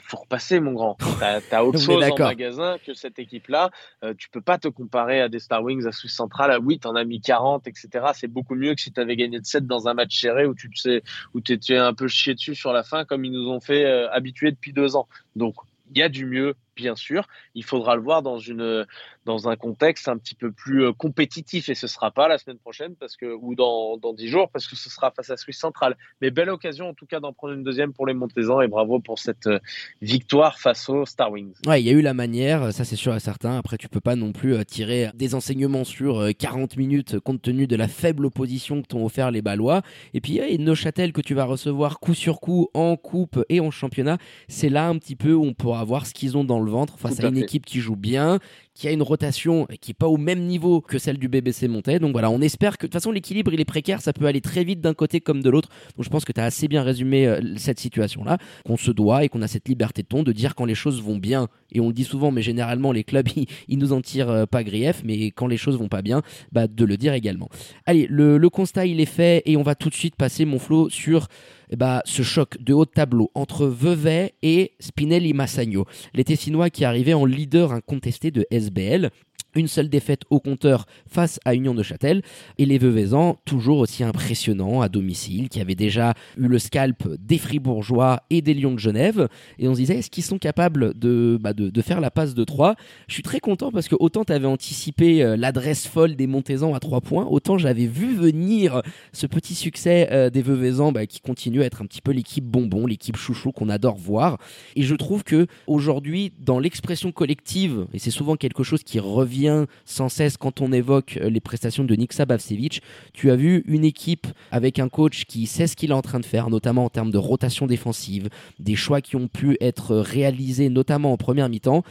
faut 0.00 0.18
repasser, 0.18 0.60
mon 0.60 0.72
grand. 0.72 0.96
Tu 1.48 1.54
as, 1.54 1.64
autre 1.64 1.78
chose 1.78 2.04
en 2.04 2.18
magasin 2.18 2.76
que 2.84 2.94
cette 2.94 3.18
équipe-là. 3.18 3.70
Euh, 4.04 4.14
tu 4.16 4.28
peux 4.28 4.40
pas 4.40 4.58
te 4.58 4.68
comparer 4.68 5.20
à 5.20 5.28
des 5.28 5.38
Star 5.38 5.62
Wings, 5.62 5.86
à 5.86 5.92
Swiss 5.92 6.14
Central, 6.14 6.50
à 6.50 6.58
8, 6.58 6.86
en 6.86 6.94
as 6.94 7.04
mis 7.04 7.20
40, 7.20 7.66
etc. 7.66 8.06
C'est 8.14 8.28
beaucoup 8.28 8.54
mieux 8.54 8.74
que 8.74 8.80
si 8.80 8.92
tu 8.92 9.00
avais 9.00 9.16
gagné 9.16 9.40
de 9.40 9.46
7 9.46 9.66
dans 9.66 9.88
un 9.88 9.94
match 9.94 10.20
serré 10.20 10.46
où 10.46 10.54
tu 10.54 10.70
sais, 10.74 11.02
où 11.34 11.38
étais 11.38 11.76
un 11.76 11.94
peu 11.94 12.08
chié 12.08 12.34
dessus 12.34 12.54
sur 12.54 12.72
la 12.72 12.82
fin, 12.82 13.04
comme 13.04 13.24
ils 13.24 13.32
nous 13.32 13.48
ont 13.48 13.60
fait 13.60 13.84
euh, 13.84 14.10
habituer 14.12 14.50
depuis 14.50 14.72
deux 14.72 14.96
ans. 14.96 15.08
Donc, 15.34 15.54
il 15.94 15.98
y 15.98 16.02
a 16.02 16.08
du 16.08 16.26
mieux, 16.26 16.54
bien 16.76 16.94
sûr. 16.94 17.26
Il 17.54 17.64
faudra 17.64 17.96
le 17.96 18.02
voir 18.02 18.22
dans 18.22 18.38
une 18.38 18.86
dans 19.24 19.48
un 19.48 19.56
contexte 19.56 20.08
un 20.08 20.18
petit 20.18 20.34
peu 20.34 20.52
plus 20.52 20.84
euh, 20.84 20.92
compétitif 20.92 21.68
et 21.68 21.74
ce 21.74 21.88
sera 21.88 22.12
pas 22.12 22.28
la 22.28 22.38
semaine 22.38 22.58
prochaine 22.58 22.94
parce 22.94 23.16
que 23.16 23.26
ou 23.26 23.54
dans 23.54 23.96
dans 23.96 24.12
dix 24.12 24.28
jours 24.28 24.50
parce 24.50 24.68
que 24.68 24.76
ce 24.76 24.88
sera 24.88 25.10
face 25.10 25.30
à 25.30 25.36
Suisse 25.36 25.58
Centrale. 25.58 25.96
Mais 26.20 26.30
belle 26.30 26.50
occasion 26.50 26.88
en 26.90 26.94
tout 26.94 27.06
cas 27.06 27.18
d'en 27.18 27.32
prendre 27.32 27.54
une 27.54 27.64
deuxième 27.64 27.92
pour 27.92 28.06
les 28.06 28.14
Montezans 28.14 28.60
et 28.60 28.68
bravo 28.68 29.00
pour 29.00 29.18
cette 29.18 29.46
euh, 29.48 29.58
victoire 30.02 30.58
face 30.58 30.88
aux 30.88 31.06
Star 31.06 31.32
Wings. 31.32 31.54
Ouais, 31.66 31.82
il 31.82 31.86
y 31.86 31.90
a 31.90 31.92
eu 31.92 32.02
la 32.02 32.14
manière, 32.14 32.72
ça 32.72 32.84
c'est 32.84 32.96
sûr 32.96 33.14
et 33.16 33.20
certain. 33.20 33.58
Après, 33.58 33.78
tu 33.78 33.88
peux 33.88 34.00
pas 34.00 34.14
non 34.14 34.32
plus 34.32 34.54
euh, 34.54 34.64
tirer 34.64 35.10
des 35.14 35.34
enseignements 35.34 35.84
sur 35.84 36.28
40 36.38 36.76
minutes 36.76 37.18
compte 37.18 37.42
tenu 37.42 37.66
de 37.66 37.76
la 37.76 37.88
faible 37.88 38.26
opposition 38.26 38.82
que 38.82 38.86
t'ont 38.86 39.04
offert 39.04 39.30
les 39.30 39.42
Ballois. 39.42 39.82
Et 40.14 40.20
puis, 40.20 40.34
il 40.34 40.36
y 40.36 40.40
a 40.40 40.58
Neuchâtel 40.58 41.12
que 41.12 41.20
tu 41.20 41.34
vas 41.34 41.44
recevoir 41.44 42.00
coup 42.00 42.14
sur 42.14 42.40
coup 42.40 42.68
en 42.74 42.96
coupe 42.96 43.44
et 43.48 43.60
en 43.60 43.70
championnat. 43.70 44.18
C'est 44.48 44.68
là 44.68 44.88
un 44.88 44.98
petit 44.98 45.16
peu 45.16 45.32
où 45.32 45.44
on 45.44 45.54
pourra 45.54 45.84
voir 45.84 46.06
ce 46.06 46.14
qu'ils 46.14 46.36
ont 46.36 46.44
dans 46.44 46.60
le 46.60 46.65
ventre 46.70 46.98
face 46.98 47.20
à, 47.20 47.28
une 47.28 47.38
équipe 47.38 47.64
qui 47.64 47.80
joue 47.80 47.96
bien, 47.96 48.38
qui 48.74 48.88
a 48.88 48.92
une 48.92 49.02
rotation 49.02 49.66
qui 49.80 49.92
est 49.92 49.94
pas 49.94 50.06
au 50.06 50.18
même 50.18 50.44
niveau 50.44 50.80
que 50.80 50.98
celle 50.98 51.18
du 51.18 51.28
BBC 51.28 51.66
Montais. 51.66 51.98
Donc 51.98 52.12
voilà, 52.12 52.30
on 52.30 52.40
espère 52.40 52.76
que 52.76 52.82
de 52.82 52.88
toute 52.88 52.92
façon 52.92 53.10
l'équilibre 53.10 53.52
il 53.52 53.60
est 53.60 53.64
précaire, 53.64 54.00
ça 54.00 54.12
peut 54.12 54.26
aller 54.26 54.40
très 54.40 54.64
vite 54.64 54.80
d'un 54.80 54.94
côté 54.94 55.20
comme 55.20 55.42
de 55.42 55.50
l'autre. 55.50 55.70
Donc 55.96 56.04
je 56.04 56.10
pense 56.10 56.24
que 56.24 56.32
tu 56.32 56.40
as 56.40 56.44
assez 56.44 56.68
bien 56.68 56.82
résumé 56.82 57.26
euh, 57.26 57.40
cette 57.56 57.80
situation 57.80 58.22
là, 58.24 58.38
qu'on 58.66 58.76
se 58.76 58.90
doit 58.90 59.24
et 59.24 59.28
qu'on 59.28 59.42
a 59.42 59.48
cette 59.48 59.68
liberté 59.68 60.02
de 60.02 60.08
ton 60.08 60.22
de 60.22 60.32
dire 60.32 60.54
quand 60.54 60.66
les 60.66 60.74
choses 60.74 61.02
vont 61.02 61.16
bien. 61.16 61.48
Et 61.72 61.80
on 61.80 61.88
le 61.88 61.94
dit 61.94 62.04
souvent, 62.04 62.30
mais 62.30 62.42
généralement 62.42 62.92
les 62.92 63.04
clubs 63.04 63.28
ils, 63.68 63.78
nous 63.78 63.92
en 63.92 64.02
tirent 64.02 64.30
euh, 64.30 64.46
pas 64.46 64.62
grief, 64.62 65.02
mais 65.04 65.30
quand 65.30 65.46
les 65.46 65.56
choses 65.56 65.78
vont 65.78 65.88
pas 65.88 66.02
bien, 66.02 66.22
bah 66.52 66.66
de 66.66 66.84
le 66.84 66.96
dire 66.96 67.14
également. 67.14 67.48
Allez, 67.86 68.06
le, 68.10 68.36
le 68.36 68.50
constat 68.50 68.86
il 68.86 69.00
est 69.00 69.06
fait 69.06 69.42
et 69.46 69.56
on 69.56 69.62
va 69.62 69.74
tout 69.74 69.88
de 69.88 69.94
suite 69.94 70.16
passer 70.16 70.44
mon 70.44 70.58
flot 70.58 70.90
sur 70.90 71.28
eh 71.70 71.76
ben, 71.76 72.00
ce 72.04 72.22
choc 72.22 72.56
de 72.60 72.72
haut 72.72 72.84
tableau 72.84 73.30
entre 73.34 73.66
Vevey 73.66 74.34
et 74.42 74.72
Spinelli 74.80 75.32
Massagno, 75.32 75.84
les 76.14 76.24
Tessinois 76.24 76.70
qui 76.70 76.84
arrivaient 76.84 77.14
en 77.14 77.24
leader 77.24 77.72
incontesté 77.72 78.30
de 78.30 78.46
SBL 78.50 79.10
une 79.56 79.68
seule 79.68 79.88
défaite 79.88 80.22
au 80.30 80.40
compteur 80.40 80.86
face 81.08 81.40
à 81.44 81.54
Union 81.54 81.74
de 81.74 81.82
Châtel. 81.82 82.22
Et 82.58 82.66
les 82.66 82.78
Veuvezans 82.78 83.38
toujours 83.44 83.78
aussi 83.78 84.04
impressionnants 84.04 84.80
à 84.80 84.88
domicile 84.88 85.48
qui 85.48 85.60
avaient 85.60 85.74
déjà 85.74 86.14
eu 86.36 86.46
le 86.46 86.58
scalp 86.58 87.08
des 87.18 87.38
Fribourgeois 87.38 88.22
et 88.30 88.42
des 88.42 88.54
Lions 88.54 88.74
de 88.74 88.78
Genève. 88.78 89.28
Et 89.58 89.68
on 89.68 89.74
se 89.74 89.80
disait 89.80 89.96
est-ce 89.96 90.10
qu'ils 90.10 90.24
sont 90.24 90.38
capables 90.38 90.98
de, 90.98 91.38
bah, 91.40 91.52
de, 91.52 91.82
faire 91.82 92.00
la 92.00 92.10
passe 92.10 92.34
de 92.34 92.42
3 92.42 92.74
je 93.06 93.14
suis 93.14 93.22
très 93.22 93.38
content 93.38 93.70
parce 93.70 93.86
que 93.86 93.94
autant 94.00 94.24
tu 94.24 94.32
avais 94.32 94.46
anticipé 94.46 95.22
euh, 95.22 95.36
l'adresse 95.36 95.86
folle 95.86 96.16
des 96.16 96.26
Montezans 96.26 96.74
à 96.74 96.80
3 96.80 97.00
points 97.00 97.26
autant 97.30 97.58
j'avais 97.58 97.86
vu 97.86 98.14
venir 98.14 98.82
ce 99.12 99.26
petit 99.26 99.54
succès 99.54 100.08
euh, 100.10 100.30
des 100.30 100.42
Veuvezans 100.42 100.90
bah, 100.90 101.06
qui 101.06 101.20
continue 101.20 101.62
à 101.62 101.66
être 101.66 101.82
un 101.82 101.86
petit 101.86 102.00
peu 102.00 102.10
l'équipe 102.10 102.44
bonbon 102.44 102.86
l'équipe 102.86 103.16
chouchou 103.16 103.52
qu'on 103.52 103.68
adore 103.68 103.96
voir. 103.96 104.38
Et 104.74 104.82
je 104.82 104.94
trouve 104.94 105.22
que 105.22 105.46
aujourd'hui 105.66 106.32
dans 106.40 106.58
l'expression 106.58 107.12
collective 107.12 107.86
et 107.92 107.98
c'est 107.98 108.10
souvent 108.10 108.36
quelque 108.36 108.62
chose 108.62 108.82
qui 108.82 108.98
revient 108.98 109.45
sans 109.84 110.08
cesse 110.08 110.36
quand 110.36 110.60
on 110.60 110.72
évoque 110.72 111.18
euh, 111.20 111.30
les 111.30 111.40
prestations 111.40 111.84
de 111.84 111.94
Niksa 111.94 112.24
Bavsevic. 112.24 112.82
Tu 113.12 113.30
as 113.30 113.36
vu 113.36 113.62
une 113.66 113.84
équipe 113.84 114.26
avec 114.50 114.78
un 114.78 114.88
coach 114.88 115.24
qui 115.24 115.46
sait 115.46 115.66
ce 115.66 115.76
qu'il 115.76 115.90
est 115.90 115.94
en 115.94 116.02
train 116.02 116.20
de 116.20 116.24
faire, 116.24 116.50
notamment 116.50 116.84
en 116.84 116.90
termes 116.90 117.10
de 117.10 117.18
rotation 117.18 117.66
défensive, 117.66 118.28
des 118.58 118.76
choix 118.76 119.00
qui 119.00 119.16
ont 119.16 119.28
pu 119.28 119.56
être 119.60 119.96
réalisés 119.96 120.68
notamment 120.68 121.12
en 121.12 121.16
première 121.16 121.48
mi-temps 121.48 121.82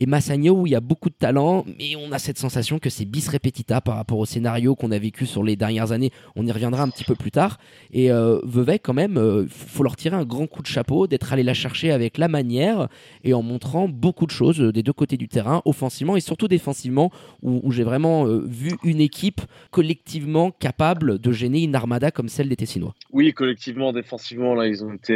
et 0.00 0.06
Massagno 0.06 0.54
où 0.60 0.66
il 0.66 0.70
y 0.70 0.76
a 0.76 0.80
beaucoup 0.80 1.10
de 1.10 1.14
talent, 1.14 1.64
mais 1.78 1.96
on 1.96 2.12
a 2.12 2.18
cette 2.18 2.38
sensation 2.38 2.78
que 2.78 2.90
c'est 2.90 3.04
bis 3.04 3.28
repetita 3.28 3.80
par 3.80 3.96
rapport 3.96 4.18
au 4.18 4.26
scénario 4.26 4.74
qu'on 4.74 4.90
a 4.90 4.98
vécu 4.98 5.26
sur 5.26 5.42
les 5.42 5.56
dernières 5.56 5.92
années. 5.92 6.10
On 6.36 6.46
y 6.46 6.52
reviendra 6.52 6.82
un 6.82 6.88
petit 6.88 7.04
peu 7.04 7.14
plus 7.14 7.30
tard. 7.30 7.58
Et 7.92 8.10
euh, 8.10 8.40
Vevey, 8.44 8.78
quand 8.78 8.94
même, 8.94 9.16
euh, 9.16 9.46
faut 9.48 9.82
leur 9.82 9.96
tirer 9.96 10.16
un 10.16 10.24
grand 10.24 10.46
coup 10.46 10.62
de 10.62 10.66
chapeau 10.66 11.06
d'être 11.06 11.32
allé 11.32 11.42
la 11.42 11.54
chercher 11.54 11.92
avec 11.92 12.18
la 12.18 12.28
manière 12.28 12.88
et 13.22 13.34
en 13.34 13.42
montrant 13.42 13.88
beaucoup 13.88 14.26
de 14.26 14.30
choses 14.30 14.60
euh, 14.60 14.72
des 14.72 14.82
deux 14.82 14.92
côtés 14.92 15.16
du 15.16 15.28
terrain, 15.28 15.62
offensivement 15.64 16.16
et 16.16 16.20
surtout 16.20 16.48
défensivement, 16.48 17.10
où, 17.42 17.70
j'ai 17.72 17.84
vraiment 17.84 18.26
euh, 18.26 18.44
vu 18.46 18.72
une 18.84 19.00
équipe 19.00 19.40
collectivement 19.70 20.50
capable 20.50 21.18
de 21.18 21.32
gêner 21.32 21.62
une 21.62 21.74
armada 21.74 22.10
comme 22.10 22.28
celle 22.28 22.48
des 22.48 22.56
Tessinois. 22.56 22.94
Oui, 23.12 23.32
collectivement, 23.32 23.92
défensivement, 23.92 24.54
là, 24.54 24.66
ils 24.66 24.84
ont 24.84 24.92
été, 24.92 25.14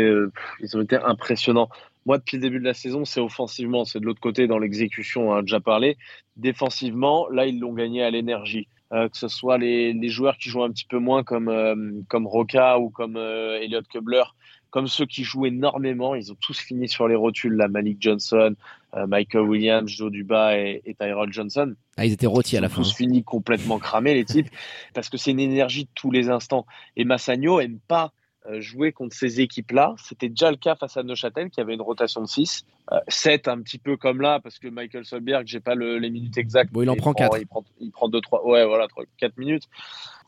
ils 0.60 0.76
ont 0.76 0.80
été 0.80 0.96
impressionnants. 0.96 1.68
Moi, 2.08 2.16
depuis 2.16 2.38
le 2.38 2.40
début 2.40 2.58
de 2.58 2.64
la 2.64 2.72
saison, 2.72 3.04
c'est 3.04 3.20
offensivement, 3.20 3.84
c'est 3.84 4.00
de 4.00 4.06
l'autre 4.06 4.18
côté 4.18 4.46
dans 4.46 4.58
l'exécution, 4.58 5.28
on 5.28 5.34
a 5.34 5.42
déjà 5.42 5.60
parlé. 5.60 5.98
Défensivement, 6.38 7.28
là, 7.28 7.44
ils 7.44 7.60
l'ont 7.60 7.74
gagné 7.74 8.02
à 8.02 8.10
l'énergie. 8.10 8.66
Euh, 8.94 9.10
que 9.10 9.18
ce 9.18 9.28
soit 9.28 9.58
les, 9.58 10.08
joueurs 10.08 10.38
qui 10.38 10.48
jouent 10.48 10.62
un 10.62 10.70
petit 10.70 10.86
peu 10.86 10.98
moins 10.98 11.22
comme, 11.22 11.50
euh, 11.50 12.00
comme 12.08 12.26
Roca 12.26 12.78
ou 12.78 12.88
comme 12.88 13.18
euh, 13.18 13.60
Elliot 13.60 13.82
Kubler, 13.82 14.22
comme 14.70 14.86
ceux 14.86 15.04
qui 15.04 15.22
jouent 15.22 15.44
énormément, 15.44 16.14
ils 16.14 16.32
ont 16.32 16.36
tous 16.40 16.58
fini 16.58 16.88
sur 16.88 17.08
les 17.08 17.14
rotules, 17.14 17.54
la 17.54 17.68
Malik 17.68 17.98
Johnson, 18.00 18.54
Michael 19.06 19.42
Williams, 19.42 19.90
Joe 19.90 20.10
Duba 20.10 20.56
et, 20.56 20.96
Tyrell 20.98 21.30
Johnson. 21.30 21.74
Ah, 21.98 22.06
ils 22.06 22.12
étaient 22.14 22.26
rôtis 22.26 22.56
à 22.56 22.62
la 22.62 22.70
fin. 22.70 22.76
Ils 22.76 22.80
ont 22.80 22.82
tous 22.84 22.96
fini 22.96 23.22
complètement 23.22 23.78
cramés, 23.78 24.14
les 24.14 24.24
types, 24.24 24.48
parce 24.94 25.10
que 25.10 25.18
c'est 25.18 25.30
une 25.30 25.40
énergie 25.40 25.84
de 25.84 25.90
tous 25.94 26.10
les 26.10 26.30
instants. 26.30 26.64
Et 26.96 27.04
Massagno 27.04 27.60
aime 27.60 27.80
pas 27.86 28.04
euh, 28.04 28.08
jouer 28.60 28.92
contre 28.92 29.14
ces 29.14 29.40
équipes-là. 29.40 29.94
C'était 29.98 30.28
déjà 30.28 30.50
le 30.50 30.56
cas 30.56 30.74
face 30.74 30.96
à 30.96 31.02
Neuchâtel 31.02 31.50
qui 31.50 31.60
avait 31.60 31.74
une 31.74 31.82
rotation 31.82 32.20
de 32.20 32.26
6. 32.26 32.64
7 33.08 33.48
euh, 33.48 33.52
un 33.52 33.62
petit 33.62 33.78
peu 33.78 33.96
comme 33.96 34.20
là 34.20 34.40
parce 34.40 34.58
que 34.58 34.68
Michael 34.68 35.04
Solberg, 35.04 35.46
j'ai 35.46 35.60
pas 35.60 35.74
les 35.74 36.10
minutes 36.10 36.38
exactes. 36.38 36.72
Bon, 36.72 36.82
il 36.82 36.90
en 36.90 36.96
prend 36.96 37.12
4. 37.12 37.38
Il 37.38 37.46
prend, 37.46 37.64
il 37.80 37.90
prend 37.90 38.08
2 38.08 38.20
3 38.20 38.46
ouais 38.46 38.64
voilà, 38.66 38.86
4 39.18 39.36
minutes 39.38 39.68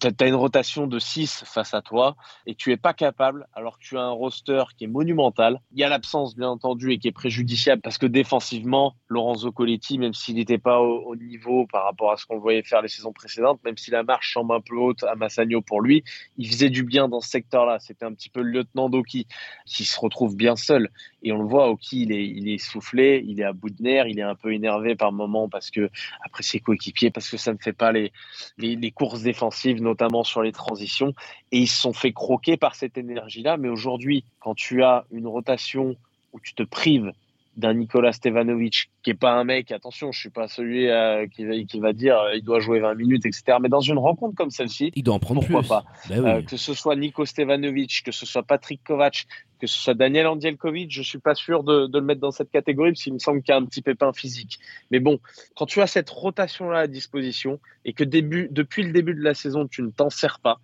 tu 0.08 0.24
as 0.24 0.26
une 0.26 0.34
rotation 0.34 0.86
de 0.86 0.98
6 0.98 1.44
face 1.46 1.74
à 1.74 1.82
toi 1.82 2.16
et 2.46 2.54
tu 2.54 2.72
es 2.72 2.76
pas 2.76 2.94
capable, 2.94 3.46
alors 3.52 3.78
que 3.78 3.84
tu 3.84 3.98
as 3.98 4.02
un 4.02 4.10
roster 4.10 4.64
qui 4.76 4.84
est 4.84 4.88
monumental. 4.88 5.60
Il 5.72 5.78
y 5.78 5.84
a 5.84 5.88
l'absence, 5.88 6.34
bien 6.36 6.48
entendu, 6.48 6.92
et 6.92 6.98
qui 6.98 7.08
est 7.08 7.12
préjudiciable 7.12 7.82
parce 7.82 7.98
que 7.98 8.06
défensivement, 8.06 8.94
Lorenzo 9.08 9.52
Coletti, 9.52 9.98
même 9.98 10.14
s'il 10.14 10.36
n'était 10.36 10.58
pas 10.58 10.80
au, 10.80 11.14
niveau 11.16 11.66
par 11.66 11.84
rapport 11.84 12.12
à 12.12 12.16
ce 12.16 12.24
qu'on 12.24 12.38
voyait 12.38 12.62
faire 12.62 12.82
les 12.82 12.88
saisons 12.88 13.12
précédentes, 13.12 13.60
même 13.64 13.76
si 13.76 13.90
la 13.90 14.02
marche 14.02 14.32
semble 14.32 14.54
un 14.54 14.60
peu 14.60 14.76
haute 14.76 15.04
à 15.04 15.14
Massagno 15.14 15.60
pour 15.60 15.82
lui, 15.82 16.02
il 16.38 16.48
faisait 16.48 16.70
du 16.70 16.82
bien 16.82 17.08
dans 17.08 17.20
ce 17.20 17.28
secteur-là. 17.28 17.78
C'était 17.80 18.06
un 18.06 18.14
petit 18.14 18.30
peu 18.30 18.42
le 18.42 18.50
lieutenant 18.50 18.88
d'Oki 18.88 19.26
qui 19.66 19.84
se 19.84 20.00
retrouve 20.00 20.36
bien 20.36 20.56
seul. 20.56 20.90
Et 21.22 21.32
on 21.32 21.42
le 21.42 21.48
voit, 21.48 21.68
Oki, 21.68 22.02
il 22.02 22.12
est, 22.12 22.26
il 22.26 22.48
est 22.48 22.49
soufflé, 22.58 23.24
il 23.26 23.40
est 23.40 23.44
à 23.44 23.52
bout 23.52 23.70
de 23.70 23.82
nerfs, 23.82 24.06
il 24.06 24.18
est 24.18 24.22
un 24.22 24.34
peu 24.34 24.52
énervé 24.52 24.94
par 24.94 25.12
moment 25.12 25.48
parce 25.48 25.70
que, 25.70 25.90
après 26.24 26.42
ses 26.42 26.60
coéquipiers, 26.60 27.10
parce 27.10 27.28
que 27.28 27.36
ça 27.36 27.52
ne 27.52 27.58
fait 27.58 27.72
pas 27.72 27.92
les, 27.92 28.12
les, 28.58 28.76
les 28.76 28.90
courses 28.90 29.22
défensives, 29.22 29.82
notamment 29.82 30.24
sur 30.24 30.42
les 30.42 30.52
transitions. 30.52 31.14
Et 31.52 31.58
ils 31.58 31.68
se 31.68 31.80
sont 31.80 31.92
fait 31.92 32.12
croquer 32.12 32.56
par 32.56 32.74
cette 32.74 32.98
énergie-là. 32.98 33.56
Mais 33.56 33.68
aujourd'hui, 33.68 34.24
quand 34.40 34.54
tu 34.54 34.82
as 34.82 35.04
une 35.10 35.26
rotation 35.26 35.96
où 36.32 36.40
tu 36.40 36.54
te 36.54 36.62
prives 36.62 37.12
d'un 37.56 37.74
Nicolas 37.74 38.12
Stevanovic, 38.12 38.90
qui 39.02 39.10
est 39.10 39.14
pas 39.14 39.32
un 39.32 39.44
mec, 39.44 39.72
attention, 39.72 40.12
je 40.12 40.20
suis 40.20 40.30
pas 40.30 40.46
celui 40.46 40.88
euh, 40.88 41.26
qui, 41.26 41.44
va, 41.44 41.54
qui, 41.64 41.80
va, 41.80 41.92
dire 41.92 42.18
euh, 42.18 42.36
il 42.36 42.44
doit 42.44 42.60
jouer 42.60 42.80
20 42.80 42.94
minutes, 42.94 43.26
etc. 43.26 43.58
Mais 43.60 43.68
dans 43.68 43.80
une 43.80 43.98
rencontre 43.98 44.36
comme 44.36 44.50
celle-ci, 44.50 44.92
il 44.94 45.02
doit 45.02 45.14
en 45.14 45.18
prendre 45.18 45.40
pourquoi 45.40 45.62
pas? 45.62 45.84
Ben 46.08 46.24
euh, 46.24 46.42
Que 46.42 46.56
ce 46.56 46.74
soit 46.74 46.94
Nico 46.96 47.24
Stevanovic, 47.24 48.02
que 48.04 48.12
ce 48.12 48.24
soit 48.24 48.44
Patrick 48.44 48.82
Kovac, 48.84 49.26
que 49.60 49.66
ce 49.66 49.78
soit 49.78 49.94
Daniel 49.94 50.28
Andielkovic, 50.28 50.90
je 50.90 51.02
suis 51.02 51.18
pas 51.18 51.34
sûr 51.34 51.64
de, 51.64 51.86
de 51.86 51.98
le 51.98 52.04
mettre 52.04 52.20
dans 52.20 52.30
cette 52.30 52.50
catégorie 52.50 52.92
parce 52.92 53.02
qu'il 53.02 53.12
me 53.12 53.18
semble 53.18 53.42
qu'il 53.42 53.52
y 53.52 53.56
a 53.56 53.58
un 53.58 53.66
petit 53.66 53.82
pépin 53.82 54.12
physique. 54.12 54.60
Mais 54.90 55.00
bon, 55.00 55.18
quand 55.56 55.66
tu 55.66 55.80
as 55.80 55.86
cette 55.88 56.08
rotation-là 56.08 56.78
à 56.78 56.86
disposition 56.86 57.58
et 57.84 57.92
que 57.92 58.04
début, 58.04 58.48
depuis 58.50 58.84
le 58.84 58.92
début 58.92 59.14
de 59.14 59.22
la 59.22 59.34
saison, 59.34 59.66
tu 59.66 59.82
ne 59.82 59.90
t'en 59.90 60.08
sers 60.08 60.38
pas 60.38 60.60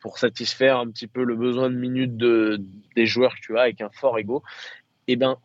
pour 0.00 0.18
satisfaire 0.18 0.78
un 0.78 0.90
petit 0.90 1.06
peu 1.06 1.22
le 1.22 1.36
besoin 1.36 1.70
de 1.70 1.76
minutes 1.76 2.16
de, 2.16 2.60
des 2.96 3.06
joueurs 3.06 3.34
que 3.36 3.40
tu 3.40 3.56
as 3.56 3.62
avec 3.62 3.80
un 3.80 3.90
fort 3.90 4.18
ego, 4.18 4.42
eh 5.06 5.14
ben, 5.14 5.36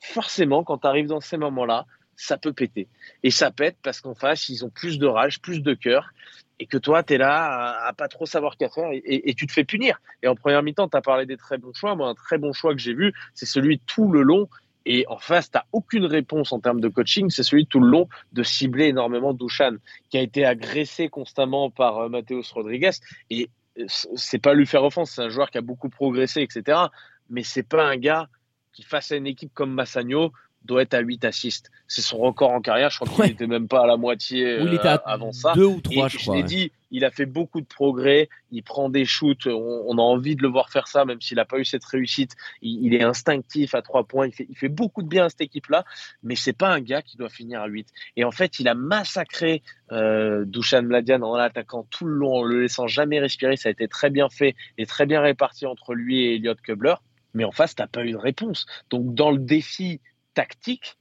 forcément, 0.00 0.64
quand 0.64 0.78
tu 0.78 0.86
arrives 0.86 1.06
dans 1.06 1.20
ces 1.20 1.36
moments-là, 1.36 1.86
ça 2.16 2.36
peut 2.36 2.52
péter. 2.52 2.88
Et 3.22 3.30
ça 3.30 3.50
pète 3.50 3.76
parce 3.82 4.00
qu'en 4.00 4.14
face, 4.14 4.48
ils 4.48 4.64
ont 4.64 4.70
plus 4.70 4.98
de 4.98 5.06
rage, 5.06 5.40
plus 5.40 5.62
de 5.62 5.74
cœur, 5.74 6.10
et 6.58 6.66
que 6.66 6.76
toi, 6.76 7.02
tu 7.02 7.14
es 7.14 7.18
là 7.18 7.86
à, 7.86 7.92
pas 7.94 8.08
trop 8.08 8.26
savoir 8.26 8.58
qu'à 8.58 8.68
faire, 8.68 8.90
et, 8.92 9.34
tu 9.34 9.46
te 9.46 9.52
fais 9.52 9.64
punir. 9.64 10.00
Et 10.22 10.28
en 10.28 10.34
première 10.34 10.62
mi-temps, 10.62 10.88
tu 10.88 10.96
as 10.96 11.00
parlé 11.00 11.24
des 11.24 11.38
très 11.38 11.56
bons 11.56 11.72
choix. 11.72 11.94
Moi, 11.96 12.08
un 12.08 12.14
très 12.14 12.36
bon 12.36 12.52
choix 12.52 12.74
que 12.74 12.80
j'ai 12.80 12.92
vu, 12.92 13.14
c'est 13.34 13.46
celui 13.46 13.80
tout 13.80 14.10
le 14.10 14.22
long. 14.22 14.48
Et 14.84 15.06
en 15.08 15.18
face, 15.18 15.50
tu 15.50 15.56
n'as 15.56 15.64
aucune 15.72 16.04
réponse 16.04 16.52
en 16.52 16.60
termes 16.60 16.80
de 16.80 16.88
coaching. 16.88 17.30
C'est 17.30 17.42
celui 17.42 17.66
tout 17.66 17.80
le 17.80 17.88
long 17.88 18.08
de 18.32 18.42
cibler 18.42 18.86
énormément 18.86 19.32
Douchan, 19.32 19.76
qui 20.10 20.18
a 20.18 20.20
été 20.20 20.44
agressé 20.44 21.08
constamment 21.08 21.70
par 21.70 21.98
euh, 21.98 22.22
Rodriguez. 22.52 22.90
Et 23.30 23.48
euh, 23.78 23.84
c'est 23.88 24.38
pas 24.38 24.52
lui 24.52 24.66
faire 24.66 24.84
offense, 24.84 25.12
c'est 25.12 25.22
un 25.22 25.30
joueur 25.30 25.50
qui 25.50 25.56
a 25.56 25.62
beaucoup 25.62 25.88
progressé, 25.88 26.42
etc. 26.42 26.78
Mais 27.30 27.42
c'est 27.42 27.66
pas 27.66 27.84
un 27.84 27.96
gars 27.96 28.28
qui, 28.72 28.82
face 28.82 29.12
à 29.12 29.16
une 29.16 29.26
équipe 29.26 29.52
comme 29.54 29.72
Massagno, 29.72 30.32
doit 30.64 30.82
être 30.82 30.94
à 30.94 31.00
8 31.00 31.24
assists. 31.24 31.70
C'est 31.88 32.02
son 32.02 32.18
record 32.18 32.50
en 32.50 32.60
carrière. 32.60 32.90
Je 32.90 32.98
crois 32.98 33.08
qu'il 33.08 33.32
n'était 33.32 33.46
même 33.46 33.68
pas 33.68 33.82
à 33.82 33.86
la 33.86 33.96
moitié 33.96 34.58
il 34.60 34.74
était 34.74 34.88
à 34.88 34.94
euh, 34.94 34.98
avant 35.06 35.32
ça. 35.32 35.54
Deux 35.54 35.64
ou 35.64 35.80
trois, 35.80 36.08
je, 36.08 36.18
crois. 36.18 36.36
Je 36.36 36.40
l'ai 36.40 36.46
dit, 36.46 36.72
il 36.90 37.04
a 37.04 37.10
fait 37.10 37.26
beaucoup 37.26 37.60
de 37.60 37.66
progrès. 37.66 38.28
Il 38.52 38.62
prend 38.62 38.90
des 38.90 39.04
shoots. 39.04 39.46
On, 39.46 39.96
a 39.96 40.02
envie 40.02 40.36
de 40.36 40.42
le 40.42 40.48
voir 40.48 40.70
faire 40.70 40.86
ça, 40.86 41.04
même 41.04 41.20
s'il 41.20 41.36
n'a 41.36 41.44
pas 41.44 41.58
eu 41.58 41.64
cette 41.64 41.84
réussite. 41.84 42.36
Il, 42.60 42.94
est 42.94 43.02
instinctif 43.02 43.74
à 43.74 43.82
trois 43.82 44.04
points. 44.04 44.26
Il 44.26 44.34
fait, 44.34 44.46
il 44.48 44.56
fait 44.56 44.68
beaucoup 44.68 45.02
de 45.02 45.08
bien 45.08 45.24
à 45.24 45.28
cette 45.30 45.40
équipe-là, 45.40 45.84
mais 46.22 46.36
c'est 46.36 46.52
pas 46.52 46.68
un 46.68 46.80
gars 46.80 47.02
qui 47.02 47.16
doit 47.16 47.30
finir 47.30 47.62
à 47.62 47.66
8. 47.66 47.88
Et 48.16 48.24
en 48.24 48.30
fait, 48.30 48.60
il 48.60 48.68
a 48.68 48.74
massacré 48.74 49.62
euh, 49.92 50.44
Dushan 50.44 50.82
Mladian 50.82 51.22
en 51.22 51.36
l'attaquant 51.36 51.86
tout 51.90 52.04
le 52.04 52.14
long, 52.14 52.34
en 52.34 52.42
le 52.42 52.60
laissant 52.62 52.86
jamais 52.86 53.18
respirer. 53.18 53.56
Ça 53.56 53.70
a 53.70 53.72
été 53.72 53.88
très 53.88 54.10
bien 54.10 54.28
fait 54.28 54.54
et 54.78 54.86
très 54.86 55.06
bien 55.06 55.20
réparti 55.20 55.66
entre 55.66 55.94
lui 55.94 56.24
et 56.24 56.34
Elliot 56.34 56.54
Kubler 56.62 56.94
mais 57.34 57.44
en 57.44 57.52
face, 57.52 57.74
tu 57.74 57.82
n'as 57.82 57.88
pas 57.88 58.04
eu 58.04 58.12
de 58.12 58.16
réponse. 58.16 58.66
Donc, 58.90 59.14
dans 59.14 59.30
le 59.30 59.38
défi 59.38 60.00
tactique, 60.34 60.96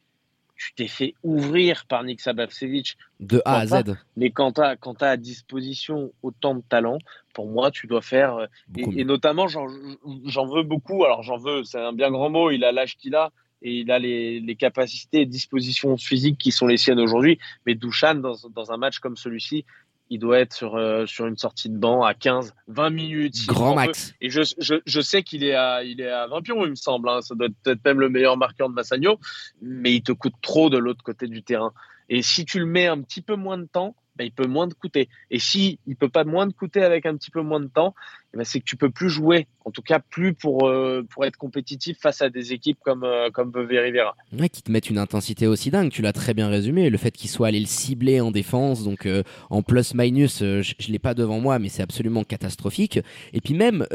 tu 0.59 0.74
t'es 0.74 0.88
fait 0.88 1.15
ouvrir 1.24 1.86
par 1.86 2.03
Nick 2.03 2.19
Sabavsevic. 2.19 2.98
De 3.21 3.41
A 3.45 3.59
à 3.59 3.65
Z. 3.65 3.95
Mais 4.17 4.29
quand 4.29 4.53
tu 4.53 4.62
as, 4.62 4.75
as, 4.75 5.09
à 5.09 5.17
disposition 5.17 6.12
autant 6.21 6.53
de 6.53 6.62
talent, 6.67 6.98
pour 7.33 7.48
moi, 7.48 7.71
tu 7.71 7.88
dois 7.88 8.01
faire. 8.01 8.36
Euh, 8.36 8.48
et, 8.75 9.05
notamment, 9.05 9.48
j'en 9.48 10.45
veux 10.45 10.63
beaucoup. 10.63 11.05
Alors, 11.05 11.24
j'en 11.24 11.38
veux, 11.38 11.63
c'est 11.63 11.79
un 11.79 11.93
bien 11.93 12.12
grand 12.12 12.29
mot. 12.29 12.51
Il 12.51 12.65
a 12.65 12.74
l'âge 12.74 12.98
qu'il 12.98 13.15
a 13.15 13.31
et 13.62 13.79
il 13.79 13.91
a 13.91 14.00
les, 14.00 14.39
les, 14.41 14.55
capacités 14.55 15.21
et 15.21 15.25
dispositions 15.25 15.98
physiques 15.98 16.38
qui 16.38 16.51
sont 16.51 16.67
les 16.67 16.77
siennes 16.77 17.00
aujourd'hui. 17.00 17.39
Mais 17.65 17.75
Douchan, 17.75 18.15
dans, 18.15 18.36
dans 18.53 18.71
un 18.71 18.77
match 18.77 19.00
comme 19.00 19.15
celui-ci, 19.15 19.65
il 20.10 20.20
doit 20.20 20.39
être 20.39 20.54
sur, 20.54 20.75
euh, 20.75 21.06
sur 21.06 21.28
une 21.28 21.38
sortie 21.38 21.70
de 21.70 21.78
banc 21.78 22.04
à 22.04 22.13
15, 22.13 22.54
20 22.68 22.89
minutes. 22.89 23.48
Grand 23.48 23.75
max. 23.75 24.13
Et 24.22 24.30
je, 24.30 24.42
je, 24.58 24.75
je, 24.86 25.01
sais 25.01 25.24
qu'il 25.24 25.44
est 25.44 25.54
à, 25.54 25.84
il 25.84 26.01
est 26.01 26.10
à 26.10 26.28
20 26.28 26.42
pions, 26.42 26.66
il 26.66 26.72
me 26.72 26.75
semble. 26.75 27.10
Hein. 27.10 27.22
Ça 27.22 27.36
doit 27.36 27.48
être 27.66 27.86
même 27.86 28.00
le 28.00 28.10
meilleur 28.10 28.38
marqueur 28.38 28.70
de 28.70 28.74
Massagno, 28.74 29.20
mais 29.62 29.94
il 29.94 30.01
te 30.01 30.12
coûte 30.12 30.34
trop 30.42 30.70
de 30.70 30.78
l'autre 30.78 31.04
côté 31.04 31.28
du 31.28 31.44
terrain. 31.44 31.74
Et 32.10 32.24
si 32.24 32.44
tu 32.44 32.60
le 32.60 32.66
mets 32.66 32.88
un 32.88 33.01
petit 33.01 33.22
peu 33.22 33.36
moins 33.36 33.58
de 33.58 33.66
temps, 33.66 33.96
ben, 34.20 34.26
il 34.26 34.32
peut 34.32 34.48
moins 34.48 34.68
te 34.68 34.74
coûter. 34.74 35.08
Et 35.32 35.40
si 35.40 35.80
il 35.88 35.96
peut 35.96 36.10
pas 36.10 36.26
moins 36.26 36.48
te 36.48 36.54
coûter 36.54 36.84
avec 36.84 37.06
un 37.06 37.16
petit 37.16 37.32
peu 37.32 37.42
moins 37.42 37.62
de 37.62 37.68
temps, 37.68 37.96
eh 38.34 38.38
ben, 38.38 38.44
c'est 38.44 38.60
que 38.60 38.66
tu 38.66 38.76
peux 38.76 38.90
plus 38.90 39.10
jouer. 39.10 39.48
En 39.64 39.72
tout 39.72 39.82
cas, 39.82 40.00
plus 40.00 40.34
pour, 40.34 40.68
euh, 40.68 41.06
pour 41.10 41.26
être 41.26 41.38
compétitif 41.38 41.98
face 42.00 42.22
à 42.22 42.30
des 42.30 42.52
équipes 42.52 42.80
comme, 42.84 43.06
euh, 43.06 43.30
comme 43.32 43.52
Rivera. 43.56 44.16
Ouais, 44.38 44.50
qui 44.50 44.62
te 44.62 44.72
mettent 44.72 44.90
une 44.90 44.98
intensité 44.98 45.48
aussi 45.48 45.72
dingue. 45.72 45.90
Tu 45.90 46.02
l'as 46.02 46.12
très 46.12 46.34
bien 46.34 46.50
résumé. 46.50 46.90
Le 46.90 46.98
fait 46.98 47.12
qu'il 47.12 47.30
soit 47.30 47.48
allé 47.48 47.62
le 47.62 47.66
cibler 47.66 48.20
en 48.20 48.32
défense, 48.32 48.84
donc 48.84 49.06
euh, 49.06 49.24
en 49.50 49.62
plus-minus, 49.64 50.40
je, 50.40 50.58
ne 50.58 50.92
l'ai 50.92 51.00
pas 51.00 51.14
devant 51.14 51.40
moi, 51.40 51.58
mais 51.58 51.70
c'est 51.70 51.84
absolument 51.84 52.26
catastrophique. 52.26 53.00
Et 53.32 53.40
puis 53.40 53.54
même, 53.54 53.88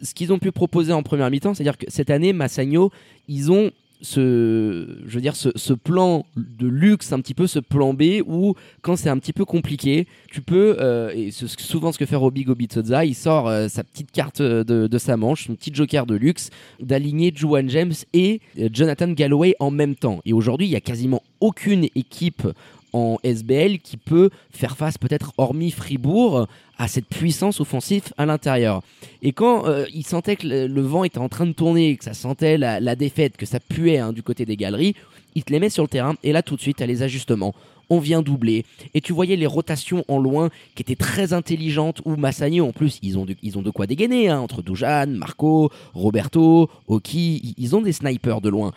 ce 0.00 0.14
qu'ils 0.14 0.32
ont 0.32 0.38
pu 0.38 0.52
proposer 0.52 0.92
en 0.92 1.02
première 1.02 1.30
mi-temps, 1.30 1.54
c'est-à-dire 1.54 1.78
que 1.78 1.86
cette 1.88 2.10
année, 2.10 2.32
Massagno, 2.32 2.92
ils 3.26 3.50
ont 3.50 3.72
ce, 4.04 4.98
je 5.06 5.14
veux 5.14 5.20
dire, 5.20 5.34
ce, 5.34 5.72
plan 5.72 6.26
de 6.36 6.68
luxe, 6.68 7.12
un 7.12 7.20
petit 7.20 7.34
peu 7.34 7.46
ce 7.46 7.58
plan 7.58 7.94
B 7.94 8.22
où 8.26 8.54
quand 8.82 8.96
c'est 8.96 9.08
un 9.08 9.18
petit 9.18 9.32
peu 9.32 9.44
compliqué, 9.44 10.06
tu 10.30 10.42
peux, 10.42 10.76
euh, 10.78 11.10
et 11.14 11.30
c'est 11.30 11.48
souvent 11.48 11.90
ce 11.90 11.98
que 11.98 12.06
fait 12.06 12.16
Robbie 12.16 12.44
Gobitsoza, 12.44 13.04
il 13.04 13.14
sort 13.14 13.48
euh, 13.48 13.68
sa 13.68 13.82
petite 13.82 14.12
carte 14.12 14.42
de, 14.42 14.98
sa 14.98 15.16
manche, 15.16 15.46
son 15.46 15.54
petit 15.54 15.74
joker 15.74 16.06
de 16.06 16.14
luxe, 16.14 16.50
d'aligner 16.80 17.32
Juan 17.34 17.68
James 17.68 17.94
et 18.12 18.40
Jonathan 18.72 19.10
Galloway 19.10 19.56
en 19.58 19.70
même 19.70 19.96
temps. 19.96 20.20
Et 20.24 20.32
aujourd'hui, 20.32 20.66
il 20.66 20.70
y 20.70 20.76
a 20.76 20.80
quasiment 20.80 21.22
aucune 21.40 21.84
équipe 21.94 22.46
en 22.94 23.18
SBL 23.24 23.80
qui 23.80 23.96
peut 23.96 24.30
faire 24.50 24.76
face 24.76 24.96
peut-être 24.96 25.32
hormis 25.36 25.72
Fribourg 25.72 26.46
à 26.78 26.88
cette 26.88 27.06
puissance 27.06 27.60
offensive 27.60 28.04
à 28.16 28.24
l'intérieur. 28.24 28.82
Et 29.20 29.32
quand 29.32 29.66
euh, 29.66 29.84
il 29.92 30.06
sentait 30.06 30.36
que 30.36 30.46
le, 30.46 30.80
vent 30.80 31.04
était 31.04 31.18
en 31.18 31.28
train 31.28 31.46
de 31.46 31.52
tourner, 31.52 31.96
que 31.96 32.04
ça 32.04 32.14
sentait 32.14 32.56
la, 32.56 32.96
défaite, 32.96 33.36
que 33.36 33.46
ça 33.46 33.60
puait 33.60 33.98
hein, 33.98 34.12
du 34.12 34.22
côté 34.22 34.46
des 34.46 34.56
galeries, 34.56 34.94
il 35.34 35.42
te 35.42 35.52
les 35.52 35.58
met 35.58 35.70
sur 35.70 35.82
le 35.82 35.88
terrain 35.88 36.14
et 36.22 36.32
là 36.32 36.42
tout 36.42 36.54
de 36.54 36.60
suite 36.60 36.80
à 36.80 36.86
les 36.86 37.02
ajustements. 37.02 37.54
On 37.90 37.98
vient 37.98 38.22
doubler 38.22 38.64
et 38.94 39.00
tu 39.00 39.12
voyais 39.12 39.36
les 39.36 39.46
rotations 39.46 40.04
en 40.08 40.18
loin 40.18 40.48
qui 40.74 40.82
étaient 40.82 40.94
très 40.94 41.32
intelligentes 41.32 42.00
où 42.04 42.16
Massagno 42.16 42.64
en 42.64 42.72
plus 42.72 42.98
ils 43.02 43.18
ont 43.18 43.26
de, 43.26 43.34
ils 43.42 43.58
ont 43.58 43.62
de 43.62 43.70
quoi 43.70 43.86
dégainer 43.86 44.28
hein, 44.28 44.40
entre 44.40 44.62
Dujan, 44.62 45.08
Marco, 45.08 45.70
Roberto, 45.92 46.70
Oki, 46.86 47.54
ils 47.58 47.76
ont 47.76 47.82
des 47.82 47.92
snipers 47.92 48.40
de 48.40 48.48
loin. 48.48 48.72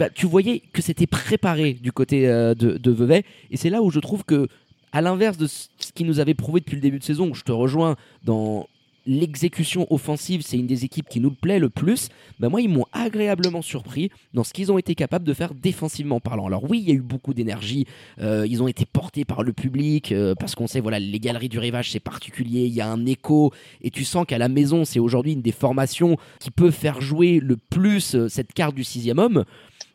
Bah, 0.00 0.08
tu 0.08 0.24
voyais 0.24 0.62
que 0.72 0.80
c'était 0.80 1.06
préparé 1.06 1.74
du 1.74 1.92
côté 1.92 2.26
euh, 2.26 2.54
de, 2.54 2.78
de 2.78 2.90
Vevey. 2.90 3.22
Et 3.50 3.58
c'est 3.58 3.68
là 3.68 3.82
où 3.82 3.90
je 3.90 4.00
trouve 4.00 4.24
que, 4.24 4.48
à 4.92 5.02
l'inverse 5.02 5.36
de 5.36 5.46
ce 5.46 5.68
qui 5.94 6.04
nous 6.04 6.20
avait 6.20 6.32
prouvé 6.32 6.60
depuis 6.60 6.76
le 6.76 6.80
début 6.80 6.98
de 6.98 7.04
saison, 7.04 7.28
où 7.28 7.34
je 7.34 7.42
te 7.42 7.52
rejoins 7.52 7.96
dans 8.24 8.66
l'exécution 9.04 9.86
offensive, 9.92 10.40
c'est 10.40 10.56
une 10.56 10.66
des 10.66 10.86
équipes 10.86 11.06
qui 11.06 11.20
nous 11.20 11.32
plaît 11.32 11.58
le 11.58 11.68
plus. 11.68 12.08
Bah 12.38 12.48
moi, 12.48 12.62
ils 12.62 12.70
m'ont 12.70 12.86
agréablement 12.92 13.60
surpris 13.60 14.10
dans 14.32 14.42
ce 14.42 14.54
qu'ils 14.54 14.72
ont 14.72 14.78
été 14.78 14.94
capables 14.94 15.26
de 15.26 15.34
faire 15.34 15.52
défensivement 15.52 16.18
parlant. 16.18 16.46
Alors 16.46 16.64
oui, 16.70 16.78
il 16.80 16.88
y 16.88 16.92
a 16.92 16.94
eu 16.94 17.02
beaucoup 17.02 17.34
d'énergie. 17.34 17.86
Euh, 18.22 18.46
ils 18.48 18.62
ont 18.62 18.68
été 18.68 18.86
portés 18.86 19.26
par 19.26 19.42
le 19.42 19.52
public 19.52 20.12
euh, 20.12 20.34
parce 20.34 20.54
qu'on 20.54 20.66
sait, 20.66 20.80
voilà, 20.80 20.98
les 20.98 21.20
galeries 21.20 21.50
du 21.50 21.58
rivage, 21.58 21.90
c'est 21.90 22.00
particulier. 22.00 22.64
Il 22.64 22.72
y 22.72 22.80
a 22.80 22.90
un 22.90 23.04
écho 23.04 23.52
et 23.82 23.90
tu 23.90 24.06
sens 24.06 24.24
qu'à 24.26 24.38
la 24.38 24.48
maison, 24.48 24.86
c'est 24.86 24.98
aujourd'hui 24.98 25.34
une 25.34 25.42
des 25.42 25.52
formations 25.52 26.16
qui 26.38 26.50
peut 26.50 26.70
faire 26.70 27.02
jouer 27.02 27.38
le 27.38 27.58
plus 27.58 28.16
cette 28.28 28.54
carte 28.54 28.74
du 28.74 28.84
sixième 28.84 29.18
homme 29.18 29.44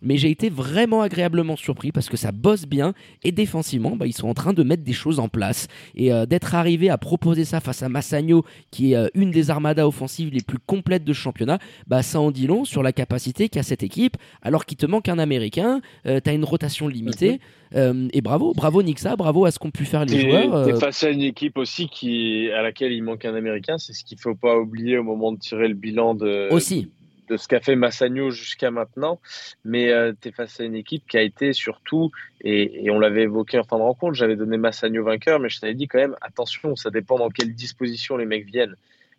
mais 0.02 0.18
j'ai 0.18 0.30
été 0.30 0.50
vraiment 0.50 1.02
agréablement 1.02 1.56
surpris 1.56 1.92
parce 1.92 2.10
que 2.10 2.18
ça 2.18 2.32
bosse 2.32 2.66
bien 2.66 2.94
et 3.24 3.32
défensivement, 3.32 3.96
bah, 3.96 4.06
ils 4.08 4.14
sont 4.14 4.28
en 4.28 4.34
train 4.34 4.54
de 4.54 4.64
mettre 4.64 4.84
des 4.84 4.94
choses 4.94 5.20
en 5.20 5.30
place 5.30 5.68
et 5.96 6.12
euh, 6.12 6.26
d'être 6.26 6.56
arrivé 6.56 6.90
à 6.90 6.98
proposer 6.98 7.46
ça 7.46 7.60
face 7.60 7.84
à 7.84 7.90
Massagno, 7.90 8.46
qui 8.72 8.94
est 8.94 8.96
euh, 8.96 9.08
une 9.14 9.32
des 9.32 9.50
armadas 9.50 9.86
offensives 9.86 10.30
les 10.34 10.42
plus 10.42 10.60
complètes 10.60 11.04
de 11.04 11.14
championnat, 11.14 11.60
bah, 11.88 12.04
ça 12.04 12.20
en 12.20 12.32
dit 12.32 12.48
long 12.48 12.66
sur 12.66 12.84
la 12.84 12.92
capacité 12.92 13.50
qu'a 13.50 13.64
cette 13.64 13.84
équipe, 13.84 14.18
alors 14.42 14.66
qu'il 14.66 14.78
te 14.78 14.86
manque 14.86 15.10
un 15.10 15.20
Américain, 15.20 15.82
euh, 16.06 16.20
tu 16.24 16.30
as 16.30 16.34
une 16.34 16.46
rotation 16.46 16.88
limitée. 16.88 17.40
Mhm. 17.74 18.10
et 18.14 18.22
bravo, 18.22 18.54
bravo 18.54 18.84
Nixa, 18.84 19.18
bravo 19.18 19.44
à 19.44 19.52
ce 19.52 19.60
qu'ont 19.60 19.72
pu 19.72 19.84
faire 19.84 20.06
les 20.06 20.22
joueurs. 20.22 20.66
T'es 20.66 20.80
face 20.80 21.04
à 21.04 21.10
une 21.10 21.24
équipe 21.24 21.58
aussi 21.58 21.90
qui, 21.90 22.50
à 22.52 22.62
laquelle 22.62 22.94
il 22.94 23.04
manque 23.04 23.26
un 23.26 23.36
Américain, 23.36 23.78
c'est 23.78 23.92
ce 23.92 24.06
qu'il 24.06 24.18
faut 24.18 24.36
pas 24.36 24.58
oublier 24.58 24.98
au 24.98 25.04
moment 25.04 25.34
de 25.34 25.40
tirer 25.40 25.68
le 25.68 25.74
bilan 25.74 26.14
de, 26.14 26.48
aussi 26.52 26.88
de 27.28 27.38
ce 27.38 27.48
qu'a 27.48 27.60
fait 27.60 27.76
Massagno 27.76 28.30
jusqu'à 28.30 28.72
maintenant, 28.72 29.20
mais 29.64 29.92
euh, 29.92 30.14
tu 30.20 30.30
es 30.30 30.32
face 30.32 30.60
à 30.60 30.64
une 30.64 30.76
équipe 30.76 31.04
qui 31.08 31.18
a 31.18 31.22
été 31.22 31.54
surtout, 31.54 32.12
et, 32.42 32.90
on 32.90 33.00
l'avait 33.00 33.24
évoqué 33.24 33.60
en 33.60 33.64
fin 33.64 33.78
de 33.78 33.84
rencontre, 33.84 34.14
j'avais 34.14 34.36
donné 34.36 34.58
Massagno 34.58 35.04
vainqueur, 35.04 35.40
mais 35.40 35.50
je 35.50 35.60
t'avais 35.60 35.74
dit 35.74 35.88
quand 35.88 36.00
même, 36.00 36.16
attention, 36.22 36.76
ça 36.76 36.90
dépend 36.90 37.18
dans 37.18 37.30
quelle 37.30 37.54
disposition 37.54 38.18
les 38.18 38.26
mecs 38.26 38.46
viennent. 38.46 38.76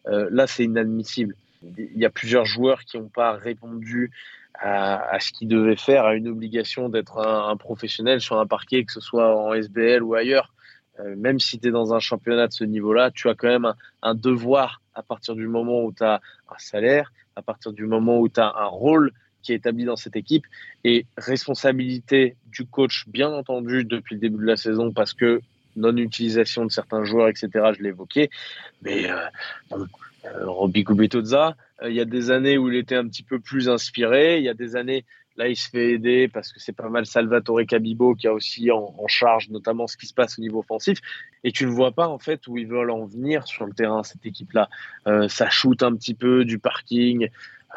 Euh, 0.06 0.28
là, 0.30 0.46
c'est 0.46 0.64
inadmissible. 0.64 1.34
Il 1.78 1.98
y 1.98 2.04
a 2.04 2.10
plusieurs 2.10 2.44
joueurs 2.44 2.84
qui 2.84 2.98
n'ont 2.98 3.08
pas 3.08 3.32
répondu 3.32 4.12
à, 4.58 5.18
ce 5.20 5.32
qu'ils 5.32 5.48
devaient 5.48 5.76
faire, 5.76 6.04
à 6.04 6.14
une 6.14 6.28
obligation 6.28 6.88
d'être 6.88 7.18
un, 7.18 7.56
professionnel 7.56 8.20
sur 8.20 8.38
un 8.38 8.46
parquet, 8.46 8.84
que 8.84 8.92
ce 8.92 9.00
soit 9.00 9.36
en 9.36 9.52
SBL 9.52 10.02
ou 10.02 10.14
ailleurs. 10.14 10.52
Euh, 11.00 11.14
même 11.16 11.38
si 11.38 11.58
tu 11.58 11.68
es 11.68 11.70
dans 11.70 11.94
un 11.94 12.00
championnat 12.00 12.48
de 12.48 12.52
ce 12.52 12.64
niveau-là, 12.64 13.10
tu 13.10 13.28
as 13.28 13.34
quand 13.34 13.48
même 13.48 13.72
un 14.02 14.14
devoir 14.14 14.80
à 14.94 15.02
partir 15.02 15.34
du 15.34 15.46
moment 15.46 15.84
où 15.84 15.92
tu 15.92 16.02
as 16.02 16.20
un 16.48 16.58
salaire, 16.58 17.12
à 17.36 17.42
partir 17.42 17.72
du 17.72 17.86
moment 17.86 18.18
où 18.18 18.28
tu 18.28 18.40
as 18.40 18.52
un 18.56 18.66
rôle 18.66 19.12
qui 19.42 19.52
est 19.52 19.56
établi 19.56 19.84
dans 19.84 19.96
cette 19.96 20.16
équipe 20.16 20.44
et 20.84 21.06
responsabilité 21.16 22.36
du 22.46 22.66
coach, 22.66 23.04
bien 23.06 23.30
entendu, 23.30 23.84
depuis 23.84 24.14
le 24.14 24.20
début 24.20 24.38
de 24.38 24.46
la 24.46 24.56
saison, 24.56 24.92
parce 24.92 25.14
que 25.14 25.40
non-utilisation 25.76 26.64
de 26.64 26.70
certains 26.70 27.04
joueurs, 27.04 27.28
etc., 27.28 27.48
je 27.78 27.84
évoqué. 27.84 28.30
Mais 28.82 29.08
euh, 29.10 29.16
euh, 29.72 30.46
Robbie 30.46 30.84
Kubetoza, 30.84 31.56
euh, 31.82 31.90
il 31.90 31.94
y 31.94 32.00
a 32.00 32.04
des 32.04 32.30
années 32.30 32.58
où 32.58 32.68
il 32.70 32.76
était 32.76 32.96
un 32.96 33.06
petit 33.06 33.22
peu 33.22 33.38
plus 33.38 33.68
inspiré, 33.68 34.38
il 34.38 34.44
y 34.44 34.48
a 34.48 34.54
des 34.54 34.76
années 34.76 35.04
Là, 35.36 35.48
il 35.48 35.56
se 35.56 35.68
fait 35.68 35.92
aider 35.92 36.28
parce 36.28 36.52
que 36.52 36.60
c'est 36.60 36.72
pas 36.72 36.88
mal 36.88 37.04
Salvatore 37.04 37.60
Cabibo 37.68 38.14
qui 38.14 38.26
a 38.26 38.32
aussi 38.32 38.70
en, 38.70 38.94
charge 39.06 39.50
notamment 39.50 39.86
ce 39.86 39.96
qui 39.96 40.06
se 40.06 40.14
passe 40.14 40.38
au 40.38 40.42
niveau 40.42 40.60
offensif. 40.60 40.98
Et 41.44 41.52
tu 41.52 41.66
ne 41.66 41.70
vois 41.70 41.92
pas 41.92 42.08
en 42.08 42.18
fait 42.18 42.46
où 42.46 42.56
ils 42.56 42.66
veulent 42.66 42.90
en 42.90 43.04
venir 43.04 43.46
sur 43.46 43.66
le 43.66 43.72
terrain, 43.72 44.02
cette 44.02 44.24
équipe-là. 44.24 44.68
Euh, 45.06 45.28
ça 45.28 45.50
shoot 45.50 45.82
un 45.82 45.94
petit 45.94 46.14
peu 46.14 46.44
du 46.44 46.58
parking. 46.58 47.28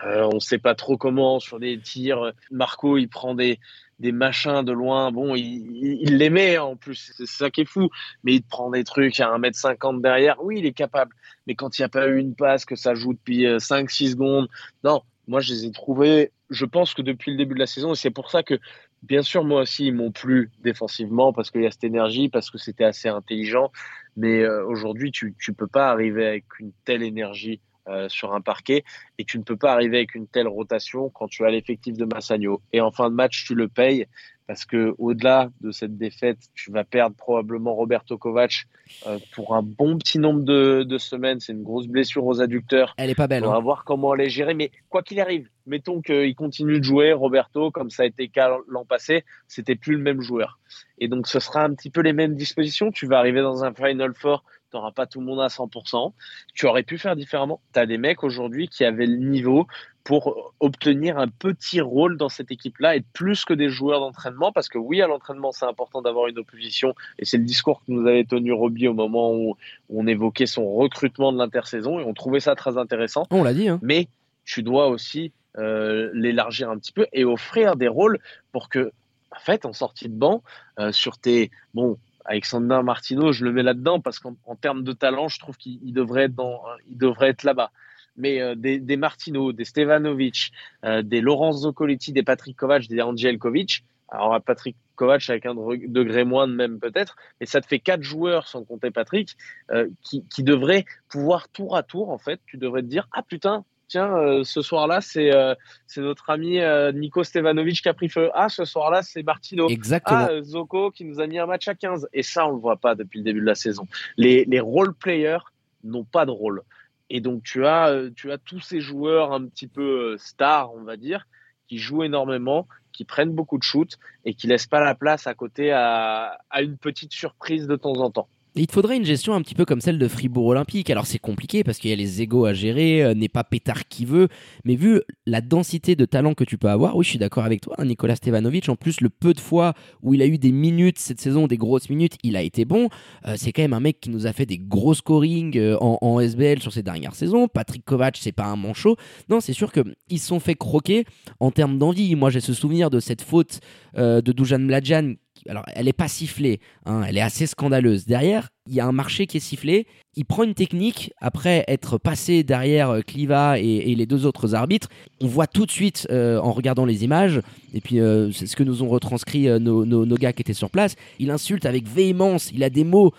Euh, 0.05 0.29
on 0.31 0.35
ne 0.35 0.39
sait 0.39 0.57
pas 0.57 0.75
trop 0.75 0.97
comment 0.97 1.39
sur 1.39 1.59
des 1.59 1.77
tirs. 1.79 2.31
Marco, 2.51 2.97
il 2.97 3.09
prend 3.09 3.35
des, 3.35 3.59
des 3.99 4.13
machins 4.13 4.63
de 4.63 4.71
loin. 4.71 5.11
Bon, 5.11 5.35
il, 5.35 5.99
il 6.01 6.17
les 6.17 6.29
met 6.29 6.57
en 6.57 6.75
plus, 6.77 7.11
c'est 7.17 7.27
ça 7.27 7.49
qui 7.49 7.61
est 7.61 7.65
fou. 7.65 7.89
Mais 8.23 8.35
il 8.35 8.43
prend 8.43 8.69
des 8.69 8.85
trucs 8.85 9.19
à 9.19 9.37
1m50 9.37 10.01
derrière. 10.01 10.41
Oui, 10.41 10.59
il 10.59 10.65
est 10.65 10.73
capable. 10.73 11.13
Mais 11.47 11.55
quand 11.55 11.77
il 11.77 11.81
n'y 11.81 11.85
a 11.85 11.89
pas 11.89 12.07
eu 12.07 12.17
une 12.17 12.35
passe, 12.35 12.63
que 12.63 12.75
ça 12.75 12.95
joue 12.95 13.13
depuis 13.13 13.45
5-6 13.45 14.07
euh, 14.07 14.11
secondes, 14.11 14.47
non, 14.83 15.03
moi 15.27 15.41
je 15.41 15.53
les 15.53 15.65
ai 15.65 15.71
trouvés 15.71 16.31
je 16.49 16.65
pense 16.65 16.93
que 16.93 17.01
depuis 17.01 17.31
le 17.31 17.37
début 17.37 17.53
de 17.53 17.59
la 17.59 17.67
saison, 17.67 17.93
et 17.93 17.95
c'est 17.95 18.11
pour 18.11 18.31
ça 18.31 18.43
que, 18.43 18.59
bien 19.03 19.21
sûr, 19.21 19.43
moi 19.43 19.61
aussi, 19.61 19.87
ils 19.87 19.93
m'ont 19.93 20.11
plu 20.11 20.51
défensivement 20.61 21.33
parce 21.33 21.51
qu'il 21.51 21.61
y 21.61 21.65
a 21.65 21.71
cette 21.71 21.83
énergie, 21.83 22.29
parce 22.29 22.49
que 22.49 22.57
c'était 22.57 22.83
assez 22.83 23.07
intelligent. 23.09 23.71
Mais 24.17 24.41
euh, 24.41 24.65
aujourd'hui, 24.65 25.11
tu 25.11 25.35
ne 25.47 25.53
peux 25.53 25.67
pas 25.67 25.89
arriver 25.89 26.25
avec 26.25 26.45
une 26.59 26.71
telle 26.85 27.03
énergie 27.03 27.61
euh, 27.87 28.07
sur 28.09 28.33
un 28.33 28.41
parquet 28.41 28.83
et 29.17 29.25
tu 29.25 29.39
ne 29.39 29.43
peux 29.43 29.55
pas 29.57 29.73
arriver 29.73 29.97
avec 29.97 30.13
une 30.13 30.27
telle 30.27 30.47
rotation 30.47 31.09
quand 31.09 31.27
tu 31.27 31.45
as 31.45 31.49
l'effectif 31.49 31.97
de 31.97 32.05
Massagno. 32.05 32.61
Et 32.73 32.81
en 32.81 32.91
fin 32.91 33.09
de 33.09 33.15
match, 33.15 33.45
tu 33.45 33.55
le 33.55 33.67
payes 33.67 34.05
parce 34.49 34.65
que 34.65 34.95
au-delà 34.97 35.51
de 35.61 35.69
cette 35.69 35.95
défaite, 35.95 36.39
tu 36.55 36.71
vas 36.71 36.83
perdre 36.83 37.15
probablement 37.15 37.75
Roberto 37.75 38.17
Kovac 38.17 38.65
euh, 39.05 39.19
pour 39.35 39.55
un 39.55 39.61
bon 39.61 39.95
petit 39.99 40.17
nombre 40.17 40.41
de, 40.41 40.97
semaines. 40.97 41.39
C'est 41.39 41.53
une 41.53 41.61
grosse 41.61 41.85
blessure 41.85 42.25
aux 42.25 42.41
adducteurs. 42.41 42.95
Elle 42.97 43.11
est 43.11 43.15
pas 43.15 43.27
belle. 43.27 43.45
On 43.45 43.51
va 43.51 43.57
hein. 43.57 43.59
voir 43.59 43.83
comment 43.83 44.15
elle 44.15 44.21
est 44.21 44.29
gérée. 44.31 44.55
Mais 44.55 44.71
quoi 44.89 45.03
qu'il 45.03 45.19
arrive, 45.19 45.47
mettons 45.67 46.01
qu'il 46.01 46.33
continue 46.33 46.79
de 46.79 46.83
jouer, 46.83 47.13
Roberto, 47.13 47.69
comme 47.69 47.91
ça 47.91 48.01
a 48.01 48.05
été 48.07 48.23
le 48.23 48.29
cas 48.29 48.49
l'an 48.67 48.85
passé, 48.85 49.23
c'était 49.47 49.75
plus 49.75 49.97
le 49.97 50.01
même 50.01 50.19
joueur. 50.19 50.57
Et 50.97 51.07
donc 51.07 51.27
ce 51.27 51.39
sera 51.39 51.63
un 51.63 51.75
petit 51.75 51.91
peu 51.91 52.01
les 52.01 52.13
mêmes 52.13 52.33
dispositions. 52.33 52.89
Tu 52.91 53.05
vas 53.05 53.19
arriver 53.19 53.41
dans 53.41 53.63
un 53.63 53.71
Final 53.75 54.15
Four 54.15 54.43
tu 54.69 54.77
n'auras 54.77 54.91
pas 54.91 55.05
tout 55.05 55.19
le 55.19 55.25
monde 55.25 55.41
à 55.41 55.47
100%. 55.47 56.13
Tu 56.53 56.67
aurais 56.67 56.83
pu 56.83 56.97
faire 56.97 57.15
différemment. 57.15 57.59
Tu 57.73 57.79
as 57.79 57.85
des 57.85 57.97
mecs 57.97 58.23
aujourd'hui 58.23 58.67
qui 58.67 58.85
avaient 58.85 59.07
le 59.07 59.17
niveau 59.17 59.67
pour 60.03 60.53
obtenir 60.59 61.19
un 61.19 61.27
petit 61.27 61.81
rôle 61.81 62.17
dans 62.17 62.29
cette 62.29 62.51
équipe-là, 62.51 62.95
et 62.95 63.01
plus 63.13 63.45
que 63.45 63.53
des 63.53 63.69
joueurs 63.69 63.99
d'entraînement, 63.99 64.51
parce 64.51 64.67
que 64.67 64.79
oui, 64.79 65.03
à 65.03 65.07
l'entraînement, 65.07 65.51
c'est 65.51 65.65
important 65.65 66.01
d'avoir 66.01 66.27
une 66.27 66.39
opposition, 66.39 66.95
et 67.19 67.25
c'est 67.25 67.37
le 67.37 67.43
discours 67.43 67.81
que 67.85 67.91
nous 67.91 68.07
avait 68.07 68.23
tenu 68.23 68.51
Roby 68.51 68.87
au 68.87 68.95
moment 68.95 69.33
où 69.33 69.55
on 69.89 70.07
évoquait 70.07 70.47
son 70.47 70.67
recrutement 70.73 71.31
de 71.31 71.37
l'intersaison, 71.37 71.99
et 71.99 72.03
on 72.03 72.15
trouvait 72.15 72.39
ça 72.39 72.55
très 72.55 72.77
intéressant. 72.77 73.27
On 73.29 73.43
l'a 73.43 73.53
dit. 73.53 73.69
Hein. 73.69 73.79
Mais 73.83 74.07
tu 74.45 74.63
dois 74.63 74.87
aussi 74.87 75.31
euh, 75.57 76.09
l'élargir 76.13 76.71
un 76.71 76.79
petit 76.79 76.93
peu 76.93 77.05
et 77.13 77.23
offrir 77.23 77.75
des 77.75 77.87
rôles 77.87 78.17
pour 78.51 78.69
que, 78.69 78.91
en 79.31 79.39
fait, 79.39 79.65
en 79.65 79.73
sortie 79.73 80.09
de 80.09 80.17
banc, 80.17 80.41
euh, 80.79 80.91
sur 80.91 81.19
tes, 81.19 81.51
bon, 81.75 81.99
Alexander 82.29 82.81
Martino, 82.83 83.31
je 83.31 83.43
le 83.43 83.51
mets 83.51 83.63
là-dedans 83.63 83.99
parce 83.99 84.19
qu'en 84.19 84.35
termes 84.61 84.83
de 84.83 84.93
talent, 84.93 85.29
je 85.29 85.39
trouve 85.39 85.57
qu'il 85.57 85.93
devrait 85.93 86.25
être, 86.25 86.35
dans, 86.35 86.61
il 86.87 86.95
devrait 86.95 87.29
être 87.29 87.43
là-bas. 87.43 87.71
Mais 88.17 88.39
euh, 88.39 88.53
des, 88.53 88.77
des, 88.77 88.97
Martino, 88.97 89.51
des 89.51 89.65
Stevanovic, 89.65 90.51
euh, 90.85 91.01
des 91.01 91.21
Laurence 91.21 91.61
Zoccoletti, 91.61 92.13
des 92.13 92.21
Patrick 92.21 92.55
Kovac, 92.55 92.87
des 92.87 93.01
Angel 93.01 93.39
Kovic. 93.39 93.83
Alors 94.09 94.39
Patrick 94.41 94.75
Kovac 94.95 95.27
avec 95.27 95.47
un 95.47 95.55
degré 95.55 96.23
moindre 96.23 96.53
même 96.53 96.79
peut-être, 96.79 97.15
mais 97.39 97.47
ça 97.47 97.61
te 97.61 97.67
fait 97.67 97.79
quatre 97.79 98.03
joueurs 98.03 98.47
sans 98.47 98.63
compter 98.63 98.91
Patrick 98.91 99.35
euh, 99.71 99.87
qui, 100.03 100.23
qui 100.25 100.43
devraient 100.43 100.85
pouvoir 101.09 101.49
tour 101.49 101.75
à 101.75 101.81
tour 101.81 102.11
en 102.11 102.19
fait. 102.19 102.39
Tu 102.45 102.57
devrais 102.57 102.81
te 102.81 102.87
dire 102.87 103.07
ah 103.11 103.23
putain 103.23 103.65
tiens, 103.89 104.15
euh, 104.15 104.43
ce 104.45 104.61
soir-là, 104.61 105.01
c'est 105.01 105.35
euh, 105.35 105.53
c'est 105.87 106.01
notre 106.01 106.29
ami 106.29 106.59
euh, 106.59 106.93
Nico 106.93 107.23
Stevanovic 107.23 107.81
qui 107.81 107.89
a 107.89 107.93
pris 107.93 108.07
feu. 108.07 108.29
Ah, 108.33 108.47
ce 108.47 108.63
soir-là, 108.63 109.01
c'est 109.01 109.23
Martino. 109.23 109.67
Exactement. 109.67 110.27
Ah, 110.29 110.41
Zoko 110.41 110.91
qui 110.91 111.03
nous 111.03 111.19
a 111.19 111.27
mis 111.27 111.37
un 111.37 111.45
match 111.45 111.67
à 111.67 111.75
15. 111.75 112.07
Et 112.13 112.23
ça, 112.23 112.47
on 112.47 112.51
le 112.51 112.59
voit 112.59 112.77
pas 112.77 112.95
depuis 112.95 113.19
le 113.19 113.25
début 113.25 113.41
de 113.41 113.45
la 113.45 113.55
saison. 113.55 113.87
Les, 114.15 114.45
les 114.45 114.59
role 114.61 114.93
players 114.93 115.39
n'ont 115.83 116.05
pas 116.05 116.25
de 116.25 116.31
rôle. 116.31 116.61
Et 117.09 117.19
donc, 117.19 117.43
tu 117.43 117.65
as, 117.65 117.93
tu 118.15 118.31
as 118.31 118.37
tous 118.37 118.59
ces 118.59 118.79
joueurs 118.79 119.33
un 119.33 119.45
petit 119.47 119.67
peu 119.67 120.15
stars, 120.17 120.73
on 120.75 120.83
va 120.83 120.95
dire, 120.95 121.25
qui 121.67 121.79
jouent 121.79 122.03
énormément, 122.03 122.67
qui 122.93 123.03
prennent 123.03 123.33
beaucoup 123.33 123.57
de 123.57 123.63
shoots 123.63 123.97
et 124.25 124.35
qui 124.35 124.45
laissent 124.45 124.67
pas 124.67 124.79
la 124.79 124.93
place 124.93 125.25
à 125.25 125.33
côté 125.33 125.71
à, 125.71 126.37
à 126.51 126.61
une 126.61 126.77
petite 126.77 127.11
surprise 127.11 127.65
de 127.65 127.75
temps 127.75 127.99
en 127.99 128.11
temps. 128.11 128.29
Il 128.63 128.71
faudrait 128.71 128.97
une 128.97 129.05
gestion 129.05 129.33
un 129.33 129.41
petit 129.41 129.55
peu 129.55 129.65
comme 129.65 129.81
celle 129.81 129.97
de 129.97 130.07
Fribourg 130.07 130.47
Olympique. 130.47 130.89
Alors 130.89 131.05
c'est 131.05 131.19
compliqué 131.19 131.63
parce 131.63 131.77
qu'il 131.77 131.89
y 131.89 131.93
a 131.93 131.95
les 131.95 132.21
égaux 132.21 132.45
à 132.45 132.53
gérer, 132.53 133.03
euh, 133.03 133.13
n'est 133.13 133.29
pas 133.29 133.43
pétard 133.43 133.87
qui 133.87 134.05
veut, 134.05 134.27
mais 134.65 134.75
vu 134.75 135.01
la 135.25 135.41
densité 135.41 135.95
de 135.95 136.05
talent 136.05 136.33
que 136.33 136.43
tu 136.43 136.57
peux 136.57 136.69
avoir, 136.69 136.95
oui, 136.95 137.03
je 137.03 137.09
suis 137.11 137.19
d'accord 137.19 137.45
avec 137.45 137.61
toi, 137.61 137.75
hein, 137.77 137.85
Nicolas 137.85 138.15
Stevanovic. 138.15 138.69
En 138.69 138.75
plus, 138.75 139.01
le 139.01 139.09
peu 139.09 139.33
de 139.33 139.39
fois 139.39 139.73
où 140.01 140.13
il 140.13 140.21
a 140.21 140.25
eu 140.25 140.37
des 140.37 140.51
minutes 140.51 140.99
cette 140.99 141.21
saison, 141.21 141.47
des 141.47 141.57
grosses 141.57 141.89
minutes, 141.89 142.17
il 142.23 142.35
a 142.35 142.41
été 142.41 142.65
bon. 142.65 142.89
Euh, 143.25 143.35
c'est 143.37 143.51
quand 143.51 143.61
même 143.61 143.73
un 143.73 143.79
mec 143.79 143.99
qui 143.99 144.09
nous 144.09 144.27
a 144.27 144.33
fait 144.33 144.45
des 144.45 144.57
gros 144.57 144.93
scoring 144.93 145.57
euh, 145.57 145.77
en, 145.79 146.19
SBL 146.19 146.61
sur 146.61 146.73
ces 146.73 146.83
dernières 146.83 147.15
saisons. 147.15 147.47
Patrick 147.47 147.85
Kovac, 147.85 148.17
c'est 148.19 148.31
pas 148.31 148.45
un 148.45 148.55
manchot. 148.55 148.97
Non, 149.29 149.39
c'est 149.39 149.53
sûr 149.53 149.71
qu'ils 149.71 150.19
se 150.19 150.27
sont 150.27 150.39
fait 150.39 150.55
croquer 150.55 151.05
en 151.39 151.51
termes 151.51 151.77
d'envie. 151.77 152.15
Moi, 152.15 152.29
j'ai 152.29 152.41
ce 152.41 152.53
souvenir 152.53 152.89
de 152.89 152.99
cette 152.99 153.21
faute 153.21 153.59
de 153.95 154.31
Dujan 154.31 154.59
Mladjan 154.59 155.15
alors 155.47 155.63
elle 155.73 155.85
n'est 155.85 155.93
pas 155.93 156.07
sifflée, 156.07 156.59
hein, 156.85 157.03
elle 157.07 157.17
est 157.17 157.21
assez 157.21 157.47
scandaleuse. 157.47 158.05
Derrière, 158.05 158.49
il 158.67 158.75
y 158.75 158.79
a 158.79 158.85
un 158.85 158.91
marché 158.91 159.25
qui 159.25 159.37
est 159.37 159.41
sifflé. 159.41 159.87
Il 160.15 160.25
prend 160.25 160.43
une 160.43 160.53
technique 160.53 161.11
après 161.19 161.63
être 161.67 161.97
passé 161.97 162.43
derrière 162.43 162.89
euh, 162.89 163.01
Cliva 163.01 163.57
et, 163.59 163.95
les 163.95 164.05
deux 164.05 164.25
autres 164.25 164.53
arbitres. 164.53 164.89
On 165.21 165.27
voit 165.27 165.47
tout 165.47 165.65
de 165.65 165.71
suite 165.71 166.07
euh, 166.11 166.39
en 166.39 166.51
regardant 166.51 166.85
les 166.85 167.03
images, 167.03 167.41
et 167.73 167.81
puis 167.81 167.99
euh, 167.99 168.31
c'est 168.31 168.45
ce 168.45 168.55
que 168.55 168.63
nous 168.63 168.83
ont 168.83 168.89
retranscrit 168.89 169.47
nos, 169.59 170.17
gars 170.17 170.33
qui 170.33 170.41
étaient 170.41 170.53
sur 170.53 170.69
place. 170.69 170.95
Il 171.19 171.31
insulte 171.31 171.65
avec 171.65 171.87
véhémence, 171.87 172.51
il 172.51 172.63
a 172.63 172.69
des 172.69 172.83
mots 172.83 173.13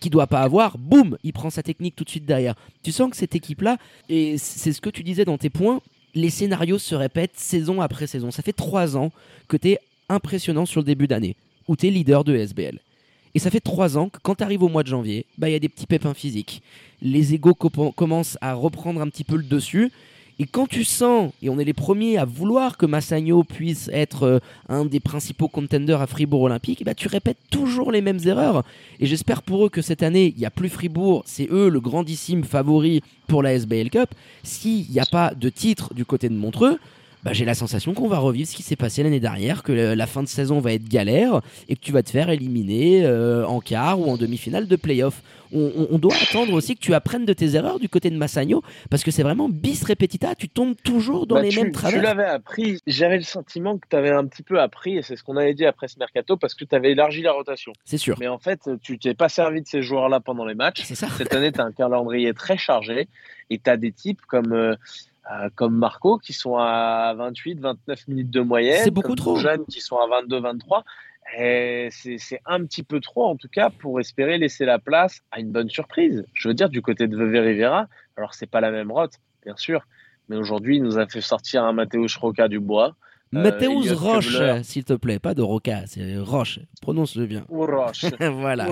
qu'il 0.00 0.10
doit 0.10 0.26
pas 0.26 0.40
avoir. 0.40 0.78
Boum, 0.78 1.16
il 1.22 1.32
prend 1.32 1.50
sa 1.50 1.62
technique 1.62 1.94
tout 1.94 2.04
de 2.04 2.10
suite 2.10 2.26
derrière. 2.26 2.54
Tu 2.82 2.92
sens 2.92 3.10
que 3.10 3.16
cette 3.16 3.34
équipe-là, 3.34 3.76
et 4.08 4.38
c'est 4.38 4.72
ce 4.72 4.80
que 4.80 4.90
tu 4.90 5.02
disais 5.02 5.24
dans 5.24 5.38
tes 5.38 5.50
points, 5.50 5.80
les 6.14 6.30
scénarios 6.30 6.78
se 6.78 6.94
répètent 6.94 7.36
saison 7.36 7.80
après 7.80 8.06
saison. 8.06 8.30
Ça 8.30 8.42
fait 8.42 8.52
trois 8.52 8.96
ans 8.96 9.12
que 9.46 9.56
tu 9.56 9.68
es 9.68 9.78
impressionnant 10.08 10.66
sur 10.66 10.80
le 10.80 10.86
début 10.86 11.06
d'année 11.06 11.36
où 11.68 11.76
tu 11.76 11.86
es 11.86 11.90
leader 11.90 12.24
de 12.24 12.34
SBL. 12.34 12.80
Et 13.34 13.38
ça 13.38 13.50
fait 13.50 13.60
trois 13.60 13.96
ans 13.96 14.08
que 14.08 14.18
quand 14.22 14.36
tu 14.36 14.44
arrives 14.44 14.62
au 14.62 14.68
mois 14.68 14.82
de 14.82 14.88
janvier, 14.88 15.26
bah, 15.36 15.48
il 15.48 15.52
y 15.52 15.56
a 15.56 15.60
des 15.60 15.68
petits 15.68 15.86
pépins 15.86 16.14
physiques. 16.14 16.62
Les 17.02 17.34
égaux 17.34 17.54
commencent 17.54 18.38
à 18.40 18.54
reprendre 18.54 19.00
un 19.00 19.08
petit 19.08 19.24
peu 19.24 19.36
le 19.36 19.44
dessus. 19.44 19.92
Et 20.40 20.46
quand 20.46 20.68
tu 20.68 20.84
sens, 20.84 21.32
et 21.42 21.48
on 21.48 21.58
est 21.58 21.64
les 21.64 21.72
premiers 21.72 22.16
à 22.16 22.24
vouloir 22.24 22.76
que 22.76 22.86
Massagno 22.86 23.42
puisse 23.42 23.90
être 23.92 24.22
euh, 24.22 24.38
un 24.68 24.84
des 24.84 25.00
principaux 25.00 25.48
contenders 25.48 26.00
à 26.00 26.06
Fribourg 26.06 26.42
Olympique, 26.42 26.84
bah, 26.84 26.94
tu 26.94 27.08
répètes 27.08 27.38
toujours 27.50 27.90
les 27.90 28.00
mêmes 28.00 28.20
erreurs. 28.24 28.64
Et 29.00 29.06
j'espère 29.06 29.42
pour 29.42 29.66
eux 29.66 29.68
que 29.68 29.82
cette 29.82 30.04
année, 30.04 30.32
il 30.36 30.38
n'y 30.38 30.46
a 30.46 30.50
plus 30.50 30.68
Fribourg, 30.68 31.24
c'est 31.26 31.48
eux 31.50 31.68
le 31.68 31.80
grandissime 31.80 32.44
favori 32.44 33.02
pour 33.26 33.42
la 33.42 33.54
SBL 33.54 33.90
Cup. 33.90 34.10
S'il 34.44 34.88
n'y 34.88 35.00
a 35.00 35.06
pas 35.06 35.34
de 35.34 35.48
titre 35.48 35.92
du 35.92 36.04
côté 36.04 36.28
de 36.28 36.34
Montreux, 36.34 36.78
bah, 37.22 37.32
j'ai 37.32 37.44
la 37.44 37.54
sensation 37.54 37.94
qu'on 37.94 38.08
va 38.08 38.18
revivre 38.18 38.48
ce 38.48 38.54
qui 38.54 38.62
s'est 38.62 38.76
passé 38.76 39.02
l'année 39.02 39.20
dernière, 39.20 39.62
que 39.62 39.72
la 39.72 40.06
fin 40.06 40.22
de 40.22 40.28
saison 40.28 40.60
va 40.60 40.72
être 40.72 40.88
galère 40.88 41.40
et 41.68 41.76
que 41.76 41.80
tu 41.80 41.92
vas 41.92 42.02
te 42.02 42.10
faire 42.10 42.30
éliminer 42.30 43.04
euh, 43.04 43.46
en 43.46 43.60
quart 43.60 44.00
ou 44.00 44.10
en 44.10 44.16
demi-finale 44.16 44.66
de 44.66 44.76
playoff. 44.76 45.22
On, 45.50 45.96
doit 45.96 46.14
attendre 46.14 46.52
aussi 46.52 46.74
que 46.74 46.80
tu 46.80 46.92
apprennes 46.92 47.24
de 47.24 47.32
tes 47.32 47.54
erreurs 47.54 47.78
du 47.78 47.88
côté 47.88 48.10
de 48.10 48.16
Massagno 48.16 48.62
parce 48.90 49.02
que 49.02 49.10
c'est 49.10 49.22
vraiment 49.22 49.48
bis 49.48 49.82
repetita, 49.82 50.34
tu 50.34 50.46
tombes 50.50 50.74
toujours 50.84 51.26
dans 51.26 51.36
bah, 51.36 51.42
les 51.42 51.56
mêmes 51.56 51.72
travers. 51.72 51.98
Tu 51.98 52.04
l'avais 52.04 52.26
appris, 52.26 52.80
j'avais 52.86 53.16
le 53.16 53.22
sentiment 53.22 53.78
que 53.78 53.86
tu 53.88 53.96
avais 53.96 54.10
un 54.10 54.26
petit 54.26 54.42
peu 54.42 54.60
appris 54.60 54.98
et 54.98 55.02
c'est 55.02 55.16
ce 55.16 55.22
qu'on 55.22 55.38
avait 55.38 55.54
dit 55.54 55.64
après 55.64 55.88
ce 55.88 55.98
mercato 55.98 56.36
parce 56.36 56.54
que 56.54 56.66
tu 56.66 56.74
avais 56.74 56.92
élargi 56.92 57.22
la 57.22 57.32
rotation. 57.32 57.72
C'est 57.86 57.96
sûr. 57.96 58.18
Mais 58.20 58.28
en 58.28 58.38
fait, 58.38 58.68
tu 58.82 58.98
t'es 58.98 59.14
pas 59.14 59.30
servi 59.30 59.62
de 59.62 59.66
ces 59.66 59.80
joueurs-là 59.80 60.20
pendant 60.20 60.44
les 60.44 60.54
matchs. 60.54 60.82
C'est 60.84 60.94
ça. 60.94 61.08
Cette 61.16 61.34
année, 61.34 61.50
tu 61.50 61.60
as 61.62 61.64
un 61.64 61.72
calendrier 61.72 62.34
très 62.34 62.58
chargé 62.58 63.08
et 63.48 63.58
tu 63.58 63.70
as 63.70 63.78
des 63.78 63.92
types 63.92 64.20
comme. 64.26 64.52
Euh, 64.52 64.74
euh, 64.74 64.76
comme 65.54 65.76
Marco 65.76 66.18
qui 66.18 66.32
sont 66.32 66.56
à 66.56 67.14
28, 67.16 67.60
29 67.60 68.08
minutes 68.08 68.30
de 68.30 68.40
moyenne. 68.40 68.80
C'est 68.82 68.90
beaucoup 68.90 69.14
trop. 69.14 69.36
Jeunes 69.36 69.66
qui 69.66 69.80
sont 69.80 69.96
à 69.96 70.06
22, 70.06 70.40
23. 70.40 70.84
C'est 71.36 72.40
un 72.46 72.64
petit 72.64 72.82
peu 72.82 73.00
trop, 73.00 73.26
en 73.26 73.36
tout 73.36 73.48
cas, 73.48 73.70
pour 73.70 74.00
espérer 74.00 74.38
laisser 74.38 74.64
la 74.64 74.78
place 74.78 75.20
à 75.30 75.40
une 75.40 75.52
bonne 75.52 75.68
surprise. 75.68 76.24
Je 76.32 76.48
veux 76.48 76.54
dire, 76.54 76.70
du 76.70 76.80
côté 76.80 77.06
de 77.06 77.16
Veve 77.16 77.44
Rivera, 77.44 77.88
alors 78.16 78.34
c'est 78.34 78.46
pas 78.46 78.60
la 78.60 78.70
même 78.70 78.90
rote, 78.90 79.14
bien 79.44 79.56
sûr, 79.56 79.86
mais 80.28 80.36
aujourd'hui, 80.36 80.76
il 80.76 80.82
nous 80.82 80.98
a 80.98 81.06
fait 81.06 81.20
sortir 81.20 81.64
un 81.64 81.72
Matteo 81.72 82.06
Roca 82.18 82.48
du 82.48 82.60
bois. 82.60 82.96
Euh, 83.34 83.42
Mathéus 83.42 83.92
Roche, 83.92 84.38
s'il 84.62 84.84
te 84.84 84.94
plaît, 84.94 85.18
pas 85.18 85.34
de 85.34 85.42
Roca, 85.42 85.82
c'est 85.86 86.16
Roche. 86.16 86.60
Prononce-le 86.80 87.26
bien. 87.26 87.44
Ou 87.48 87.66
Roche. 87.66 88.04
voilà. 88.20 88.68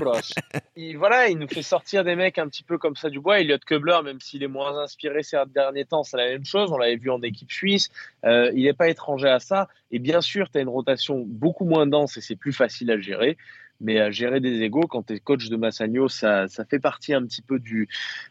Il, 0.76 0.96
voilà, 0.96 1.28
il 1.28 1.38
nous 1.38 1.48
fait 1.48 1.62
sortir 1.62 2.04
des 2.04 2.16
mecs 2.16 2.38
un 2.38 2.48
petit 2.48 2.62
peu 2.62 2.78
comme 2.78 2.96
ça 2.96 3.10
du 3.10 3.20
bois. 3.20 3.40
Elliot 3.40 3.58
Kubler, 3.66 3.98
même 4.02 4.20
s'il 4.20 4.42
est 4.42 4.48
moins 4.48 4.78
inspiré 4.78 5.22
ces 5.22 5.36
derniers 5.54 5.84
temps, 5.84 6.02
c'est 6.02 6.16
la 6.16 6.28
même 6.28 6.44
chose. 6.44 6.72
On 6.72 6.78
l'avait 6.78 6.96
vu 6.96 7.10
en 7.10 7.20
équipe 7.22 7.52
suisse. 7.52 7.90
Euh, 8.24 8.50
il 8.54 8.64
n'est 8.64 8.72
pas 8.72 8.88
étranger 8.88 9.28
à 9.28 9.40
ça. 9.40 9.68
Et 9.90 9.98
bien 9.98 10.20
sûr, 10.20 10.48
tu 10.50 10.58
as 10.58 10.62
une 10.62 10.68
rotation 10.68 11.22
beaucoup 11.26 11.64
moins 11.64 11.86
dense 11.86 12.16
et 12.16 12.20
c'est 12.20 12.36
plus 12.36 12.52
facile 12.52 12.90
à 12.90 12.98
gérer 12.98 13.36
mais 13.80 14.00
à 14.00 14.10
gérer 14.10 14.40
des 14.40 14.62
égaux 14.62 14.86
quand 14.88 15.06
tu 15.06 15.14
es 15.14 15.20
coach 15.20 15.48
de 15.48 15.56
Massagno, 15.56 16.08
ça, 16.08 16.48
ça, 16.48 16.64
fait 16.64 16.78
partie 16.78 17.14
un 17.14 17.24
petit 17.24 17.42
peu 17.42 17.58
du, 17.58 17.88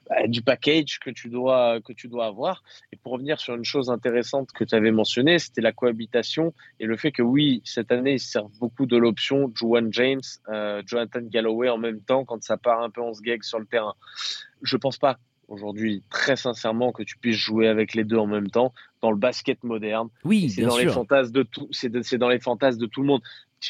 bah, 0.09 0.27
du 0.27 0.41
package 0.41 0.99
que 0.99 1.09
tu, 1.09 1.29
dois, 1.29 1.79
que 1.81 1.93
tu 1.93 2.07
dois 2.07 2.25
avoir. 2.25 2.63
Et 2.91 2.97
pour 2.97 3.13
revenir 3.13 3.39
sur 3.39 3.55
une 3.55 3.65
chose 3.65 3.89
intéressante 3.89 4.51
que 4.51 4.63
tu 4.63 4.75
avais 4.75 4.91
mentionnée, 4.91 5.39
c'était 5.39 5.61
la 5.61 5.71
cohabitation 5.71 6.53
et 6.79 6.85
le 6.85 6.97
fait 6.97 7.11
que 7.11 7.21
oui, 7.21 7.61
cette 7.63 7.91
année, 7.91 8.13
ils 8.13 8.19
servent 8.19 8.57
beaucoup 8.59 8.85
de 8.85 8.97
l'option 8.97 9.51
Juan 9.53 9.91
James, 9.91 10.21
euh, 10.49 10.81
Jonathan 10.85 11.21
Galloway 11.21 11.69
en 11.69 11.77
même 11.77 12.01
temps 12.01 12.25
quand 12.25 12.43
ça 12.43 12.57
part 12.57 12.81
un 12.81 12.89
peu 12.89 13.01
en 13.01 13.13
sgeg 13.13 13.43
sur 13.43 13.59
le 13.59 13.65
terrain. 13.65 13.95
Je 14.61 14.77
pense 14.77 14.97
pas 14.97 15.17
aujourd'hui, 15.47 16.03
très 16.09 16.35
sincèrement, 16.35 16.91
que 16.91 17.03
tu 17.03 17.17
puisses 17.17 17.37
jouer 17.37 17.67
avec 17.67 17.93
les 17.93 18.03
deux 18.03 18.17
en 18.17 18.27
même 18.27 18.49
temps 18.49 18.73
dans 19.01 19.11
le 19.11 19.17
basket 19.17 19.63
moderne. 19.63 20.09
Oui, 20.23 20.49
c'est 20.49 20.63
dans 20.63 20.77
les 20.77 20.87
fantasmes 20.87 21.31
de 21.31 21.43
tout. 21.43 21.67
C'est 21.71 22.17
dans 22.17 22.29
les 22.29 22.39
fantasmes 22.39 22.79
de 22.79 22.85
tout 22.85 23.01
le 23.01 23.07
monde 23.07 23.21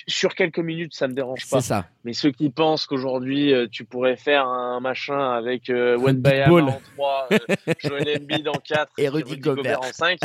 sur 0.08 0.36
quelques 0.36 0.60
minutes, 0.60 0.94
ça 0.94 1.08
me 1.08 1.14
dérange 1.14 1.50
pas. 1.50 1.62
Ça. 1.62 1.88
Mais 2.04 2.14
ceux 2.14 2.32
qui 2.32 2.50
pensent 2.50 2.86
qu'aujourd'hui, 2.86 3.54
euh, 3.54 3.68
tu 3.70 3.86
pourrais 3.86 4.16
faire 4.16 4.48
un 4.48 4.80
machin 4.80 5.32
avec 5.32 5.70
euh, 5.70 5.98
en 5.98 6.80
3, 6.96 7.28
euh, 7.32 7.38
Joel 7.80 8.22
Embiid 8.22 8.48
en 8.48 8.54
4 8.54 8.94
et 8.98 9.10
Rudy, 9.10 9.38
Gobert. 9.38 9.82
en 9.82 9.92
5, 9.92 10.20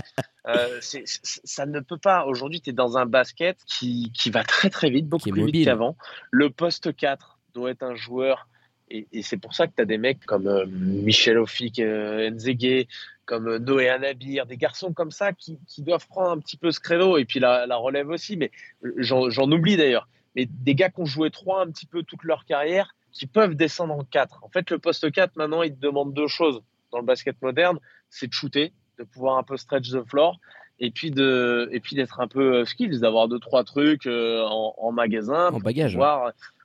euh, 0.48 0.80
ça 0.80 1.66
ne 1.66 1.80
peut 1.80 1.98
pas. 1.98 2.24
Aujourd'hui, 2.26 2.60
tu 2.60 2.70
es 2.70 2.72
dans 2.72 2.98
un 2.98 3.06
basket 3.06 3.58
qui, 3.66 4.12
qui, 4.12 4.30
va 4.30 4.44
très 4.44 4.70
très 4.70 4.90
vite, 4.90 5.08
beaucoup 5.08 5.30
plus 5.30 5.46
vite 5.46 5.64
qu'avant. 5.64 5.96
Le 6.30 6.50
poste 6.50 6.94
4 6.94 7.38
doit 7.54 7.70
être 7.70 7.82
un 7.82 7.94
joueur 7.94 8.46
et, 8.90 9.22
c'est 9.22 9.36
pour 9.36 9.54
ça 9.54 9.66
que 9.66 9.72
tu 9.76 9.82
as 9.82 9.84
des 9.84 9.98
mecs 9.98 10.24
comme 10.26 10.64
Michel 10.66 11.38
Offic, 11.38 11.78
Nzege, 11.78 12.86
comme 13.30 13.46
euh, 13.46 13.58
Noé 13.60 13.88
Anabir, 13.88 14.44
des 14.44 14.56
garçons 14.56 14.92
comme 14.92 15.12
ça 15.12 15.32
qui, 15.32 15.56
doivent 15.78 16.08
prendre 16.08 16.30
un 16.30 16.38
petit 16.38 16.56
peu 16.56 16.72
ce 16.72 16.80
créneau 16.80 17.16
et 17.16 17.24
puis 17.24 17.38
la, 17.38 17.76
relève 17.76 18.08
aussi, 18.08 18.36
mais 18.36 18.50
euh, 18.84 18.92
j'en 18.98 19.52
oublie 19.52 19.76
d'ailleurs. 19.76 20.08
Mais 20.34 20.46
des 20.46 20.74
gars 20.74 20.90
qui 20.90 21.00
ont 21.00 21.04
joué 21.06 21.30
3 21.30 21.62
un 21.62 21.70
petit 21.70 21.86
peu 21.86 22.02
toute 22.02 22.24
leur 22.24 22.44
carrière, 22.44 22.96
qui 23.12 23.26
peuvent 23.26 23.54
descendre 23.54 23.94
en 23.94 24.02
4. 24.02 24.42
En 24.42 24.48
fait, 24.48 24.68
le 24.70 24.80
poste 24.80 25.10
4, 25.12 25.36
maintenant, 25.36 25.62
il 25.62 25.74
te 25.74 25.80
demande 25.80 26.12
deux 26.12 26.26
choses 26.26 26.60
dans 26.90 26.98
le 26.98 27.04
basket 27.04 27.40
moderne 27.40 27.78
c'est 28.08 28.26
de 28.26 28.32
shooter, 28.32 28.72
de 28.98 29.04
pouvoir 29.04 29.38
un 29.38 29.44
peu 29.44 29.56
stretch 29.56 29.92
the 29.92 30.02
floor, 30.08 30.40
et 30.80 30.90
puis 30.90 31.12
de 31.12 31.68
et 31.70 31.78
puis 31.78 31.94
d'être 31.94 32.18
un 32.18 32.26
peu 32.26 32.56
euh, 32.56 32.64
skills, 32.64 32.98
d'avoir 32.98 33.28
deux 33.28 33.38
trois 33.38 33.62
trucs 33.62 34.08
en, 34.08 34.90
magasin, 34.90 35.50
en 35.52 35.60
bagage, 35.60 35.96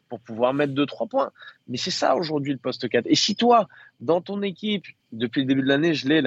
pour 0.10 0.20
pouvoir 0.20 0.54
mettre 0.54 0.74
2-3 0.74 1.08
points. 1.08 1.32
Mais 1.68 1.78
c'est 1.78 1.92
ça 1.92 2.16
aujourd'hui 2.16 2.54
le 2.54 2.60
poste 2.60 2.88
4. 2.88 3.06
Et 3.08 3.16
si 3.16 3.36
toi, 3.36 3.68
dans 4.00 4.22
ton 4.22 4.42
équipe, 4.42 4.86
depuis 5.12 5.42
le 5.42 5.48
début 5.48 5.62
de 5.62 5.68
l'année, 5.68 5.94
je 5.94 6.08
l'ai 6.08 6.22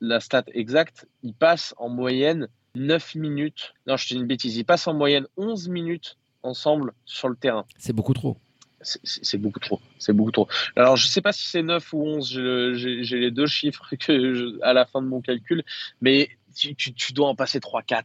la, 0.00 0.20
stat 0.20 0.44
exacte, 0.54 1.06
il 1.22 1.34
passe 1.34 1.74
en 1.78 1.88
moyenne 1.88 2.48
9 2.74 3.14
minutes. 3.16 3.74
Non, 3.86 3.96
je 3.96 4.08
te 4.08 4.14
dis 4.14 4.20
une 4.20 4.26
bêtise, 4.26 4.56
il 4.56 4.64
passe 4.64 4.86
en 4.86 4.94
moyenne 4.94 5.26
11 5.36 5.68
minutes 5.68 6.16
ensemble 6.42 6.92
sur 7.04 7.28
le 7.28 7.36
terrain. 7.36 7.64
C'est 7.78 7.92
beaucoup 7.92 8.14
trop. 8.14 8.36
C'est 8.80 9.38
beaucoup 9.38 9.58
trop. 9.58 9.80
C'est 9.98 10.12
beaucoup 10.12 10.30
trop. 10.30 10.48
Alors, 10.76 10.96
je 10.96 11.06
ne 11.06 11.10
sais 11.10 11.20
pas 11.20 11.32
si 11.32 11.48
c'est 11.48 11.62
9 11.62 11.92
ou 11.92 12.02
11, 12.04 12.28
j'ai 12.74 13.18
les 13.18 13.30
deux 13.32 13.48
chiffres 13.48 13.84
que 13.96 14.62
à 14.62 14.72
la 14.72 14.86
fin 14.86 15.02
de 15.02 15.08
mon 15.08 15.20
calcul, 15.20 15.64
mais 16.00 16.28
tu, 16.54 16.74
tu 16.76 17.12
dois 17.12 17.28
en 17.28 17.34
passer 17.34 17.58
3-4. 17.58 18.04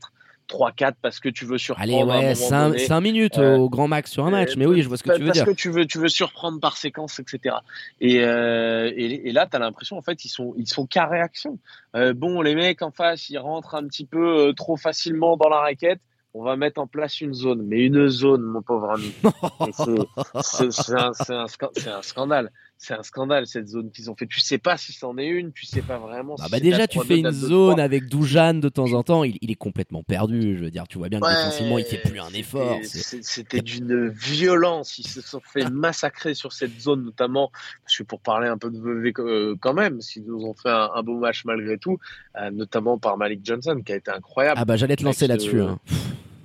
3-4 0.54 0.94
parce 1.02 1.20
que 1.20 1.30
tu 1.30 1.46
veux 1.46 1.58
surprendre. 1.58 2.12
Allez, 2.12 2.28
ouais, 2.28 2.36
5, 2.36 3.02
minutes 3.02 3.40
euh, 3.40 3.58
au 3.58 3.70
grand 3.70 3.88
max 3.88 4.12
sur 4.12 4.26
un 4.26 4.30
match, 4.30 4.56
mais 4.56 4.66
oui, 4.66 4.82
je 4.82 4.88
vois 4.88 4.98
ce 4.98 5.04
que 5.04 5.12
tu 5.16 5.22
veux 5.22 5.32
dire. 5.32 5.46
Parce 5.46 5.56
que 5.56 5.62
tu 5.62 5.70
veux, 5.70 5.86
tu 5.86 5.98
veux 5.98 6.10
surprendre 6.10 6.60
par 6.60 6.78
séquence, 6.78 7.20
etc. 7.20 7.56
Euh, 8.04 8.92
et, 8.96 9.30
et, 9.30 9.32
là, 9.32 9.48
tu 9.50 9.56
as 9.56 9.60
l'impression, 9.60 9.98
en 9.98 10.02
fait, 10.02 10.24
ils 10.26 10.30
sont, 10.30 10.54
ils 10.58 10.68
sont 10.68 10.86
qu'à 10.86 11.06
réaction. 11.06 11.58
Euh, 11.96 12.14
bon, 12.14 12.42
les 12.42 12.56
mecs 12.56 12.82
en 12.82 12.92
face, 12.92 13.30
ils 13.30 13.40
rentrent 13.40 13.76
un 13.76 13.86
petit 13.88 14.06
peu 14.06 14.54
trop 14.56 14.78
facilement 14.78 15.38
dans 15.38 15.50
la 15.50 15.60
raquette. 15.60 16.00
On 16.36 16.44
va 16.44 16.56
mettre 16.56 16.82
en 16.82 16.88
place 16.88 17.22
une 17.22 17.34
zone, 17.34 17.62
mais 17.64 17.86
une 17.86 18.08
zone, 18.08 18.42
mon 18.42 18.64
pauvre 18.64 18.92
ami. 18.92 19.14
c'est 20.42 20.94
un, 20.94 21.12
un, 21.30 22.02
scandale 22.02 22.52
c'est 22.84 22.94
un 22.94 23.04
scandale 23.04 23.48
cette 23.48 23.70
zone 23.70 23.92
qu'ils 23.92 24.12
ont 24.12 24.16
fait. 24.16 24.28
Tu 24.28 24.42
sais 24.42 24.58
pas 24.58 24.76
si 24.76 24.92
c'en 24.92 25.18
est 25.18 25.28
une, 25.28 25.54
tu 25.54 25.66
sais 25.66 25.82
pas 25.82 25.98
vraiment. 25.98 26.36
Ah 26.40 26.48
bah 26.52 26.60
déjà, 26.60 26.86
tu 26.86 27.00
fais 27.00 27.20
une 27.20 27.32
zone 27.32 27.80
avec 27.80 28.10
Doujan 28.10 28.56
de 28.56 28.68
temps 28.68 28.92
en 28.92 29.04
temps, 29.04 29.24
il, 29.24 29.38
est 29.42 29.56
complètement 29.56 30.04
perdu. 30.04 30.58
Je 30.58 30.66
veux 30.66 30.72
dire, 30.72 30.86
tu 30.88 30.98
vois 30.98 31.08
bien 31.08 31.22
que 31.22 31.28
défensivement, 31.28 31.78
il 31.78 31.86
fait 31.86 32.02
plus 32.02 32.20
un 32.20 32.34
effort. 32.34 32.80
C'était 32.84 33.62
d'une 33.62 34.10
violence. 34.10 34.98
Ils 34.98 35.08
se 35.08 35.22
sont 35.22 35.40
fait 35.40 35.70
massacrer 35.72 36.34
sur 36.34 36.52
cette 36.52 36.80
zone, 36.80 37.06
notamment 37.06 37.52
parce 37.84 37.98
que 37.98 38.04
pour 38.04 38.20
parler 38.20 38.48
un 38.48 38.58
peu 38.58 38.70
de 38.70 38.78
VV 38.78 39.14
euh, 39.20 39.56
quand 39.60 39.74
même, 39.74 40.02
s'ils 40.02 40.26
nous 40.26 40.44
ont 40.44 40.54
fait 40.54 40.70
un, 40.70 41.04
beau 41.04 41.18
match 41.18 41.46
malgré 41.46 41.78
tout, 41.78 42.00
euh, 42.38 42.52
notamment 42.52 42.98
par 42.98 43.18
Malik 43.18 43.42
Johnson 43.44 43.82
qui 43.86 43.94
a 43.94 43.96
été 43.96 44.12
incroyable. 44.12 44.60
Ah 44.62 44.66
bah 44.66 44.76
j'allais 44.76 44.96
te 44.98 45.04
lancer 45.04 45.28
là-dessus. 45.28 45.62
Hein. 45.62 45.80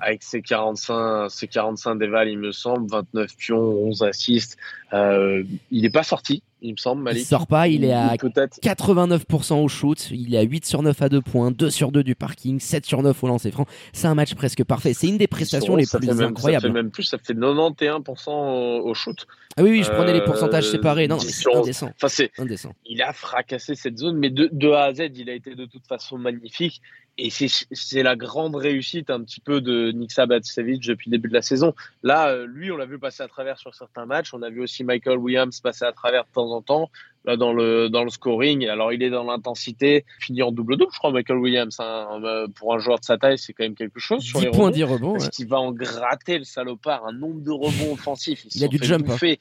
Avec 0.00 0.22
ses 0.22 0.42
45, 0.42 1.30
ses 1.30 1.48
45 1.48 1.96
déval, 1.96 2.28
il 2.28 2.38
me 2.38 2.52
semble, 2.52 2.88
29 2.90 3.36
pions, 3.36 3.58
11 3.58 4.02
assists. 4.02 4.56
Euh, 4.92 5.42
il 5.70 5.82
n'est 5.82 5.90
pas 5.90 6.02
sorti, 6.02 6.42
il 6.62 6.72
me 6.72 6.76
semble, 6.76 7.02
Malik. 7.02 7.22
Il 7.22 7.26
sort 7.26 7.46
pas, 7.46 7.68
il 7.68 7.84
est 7.84 7.92
à 7.92 8.14
89% 8.14 9.54
au 9.62 9.68
shoot, 9.68 10.10
il 10.10 10.34
est 10.34 10.38
à 10.38 10.42
8 10.42 10.64
sur 10.64 10.82
9 10.82 11.02
à 11.02 11.08
2 11.08 11.20
points, 11.20 11.50
2 11.50 11.70
sur 11.70 11.92
2 11.92 12.02
du 12.02 12.14
parking, 12.14 12.60
7 12.60 12.86
sur 12.86 13.02
9 13.02 13.22
au 13.22 13.26
lancer 13.26 13.50
franc. 13.50 13.66
C'est 13.92 14.06
un 14.06 14.14
match 14.14 14.34
presque 14.34 14.64
parfait. 14.64 14.94
C'est 14.94 15.08
une 15.08 15.18
des 15.18 15.26
prestations 15.26 15.76
les 15.76 15.84
plus 15.84 16.22
incroyables. 16.22 16.62
Ça 16.62 16.68
fait 16.68 16.72
même 16.72 16.90
plus, 16.90 17.02
ça 17.02 17.18
fait 17.18 17.34
91% 17.34 18.80
au 18.80 18.94
shoot. 18.94 19.26
Ah 19.56 19.62
oui, 19.62 19.70
oui, 19.70 19.82
je 19.82 19.90
prenais 19.90 20.12
les 20.12 20.22
pourcentages 20.22 20.68
euh, 20.68 20.72
séparés. 20.72 21.08
Non, 21.08 21.18
c'est 21.18 21.54
indécent. 21.54 21.90
Enfin, 21.96 22.08
c'est 22.08 22.30
indécent. 22.38 22.72
Il 22.86 23.02
a 23.02 23.12
fracassé 23.12 23.74
cette 23.74 23.98
zone, 23.98 24.16
mais 24.16 24.30
de, 24.30 24.48
de 24.52 24.70
A 24.70 24.84
à 24.84 24.94
Z, 24.94 25.10
il 25.16 25.28
a 25.28 25.34
été 25.34 25.54
de 25.56 25.66
toute 25.66 25.86
façon 25.86 26.16
magnifique. 26.16 26.80
Et 27.20 27.30
c'est 27.30 28.02
la 28.04 28.14
grande 28.14 28.54
réussite 28.54 29.10
un 29.10 29.20
petit 29.24 29.40
peu 29.40 29.60
de 29.60 29.90
Nick 29.90 30.12
Sabatsevich 30.12 30.86
depuis 30.86 31.10
le 31.10 31.16
début 31.16 31.28
de 31.28 31.34
la 31.34 31.42
saison. 31.42 31.74
Là, 32.04 32.28
euh, 32.28 32.46
lui, 32.46 32.70
on 32.70 32.76
l'a 32.76 32.86
vu 32.86 33.00
passer 33.00 33.24
à 33.24 33.28
travers 33.28 33.58
sur 33.58 33.74
certains 33.74 34.06
matchs. 34.06 34.32
On 34.34 34.42
a 34.42 34.50
vu 34.50 34.62
aussi 34.62 34.84
Michael 34.84 35.18
Williams 35.18 35.60
passer 35.60 35.84
à 35.84 35.90
travers 35.90 36.24
de 36.24 36.30
temps 36.32 36.52
en 36.52 36.62
temps. 36.62 36.90
Là, 37.24 37.36
dans 37.36 37.52
le, 37.52 37.88
dans 37.88 38.04
le 38.04 38.10
scoring. 38.10 38.68
Alors, 38.68 38.92
il 38.92 39.02
est 39.02 39.10
dans 39.10 39.24
l'intensité. 39.24 40.04
Fini 40.20 40.42
en 40.42 40.52
double-double, 40.52 40.92
je 40.92 40.98
crois, 40.98 41.10
Michael 41.10 41.38
Williams. 41.38 41.76
Hein. 41.80 42.20
Euh, 42.22 42.46
pour 42.54 42.72
un 42.72 42.78
joueur 42.78 43.00
de 43.00 43.04
sa 43.04 43.18
taille, 43.18 43.36
c'est 43.36 43.52
quand 43.52 43.64
même 43.64 43.74
quelque 43.74 43.98
chose. 43.98 44.22
Sur 44.22 44.38
10 44.38 44.44
les 44.44 44.50
points, 44.52 44.66
rebonds, 44.66 44.76
10 44.76 44.84
rebonds. 44.84 45.12
Parce 45.14 45.28
qu'il 45.30 45.48
va 45.48 45.58
en 45.58 45.72
gratter, 45.72 46.38
le 46.38 46.44
salopard, 46.44 47.04
un 47.04 47.12
nombre 47.12 47.40
de 47.40 47.50
rebonds 47.50 47.94
offensifs. 47.94 48.46
il 48.54 48.64
a 48.64 48.68
du 48.68 48.78
jump. 48.80 49.10
Hein. 49.10 49.34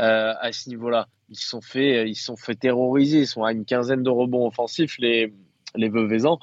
Euh, 0.00 0.34
à 0.40 0.52
ce 0.52 0.68
niveau-là. 0.68 1.08
Ils 1.30 1.36
se 1.36 1.48
sont 1.48 1.60
fait, 1.60 2.08
ils 2.08 2.14
sont 2.14 2.36
fait 2.36 2.54
terroriser. 2.54 3.22
Ils 3.22 3.26
sont 3.26 3.42
à 3.42 3.50
une 3.50 3.64
quinzaine 3.64 4.04
de 4.04 4.10
rebonds 4.10 4.46
offensifs, 4.46 4.96
les, 4.98 5.32
les 5.78 5.88
Veuvezans. 5.88 6.38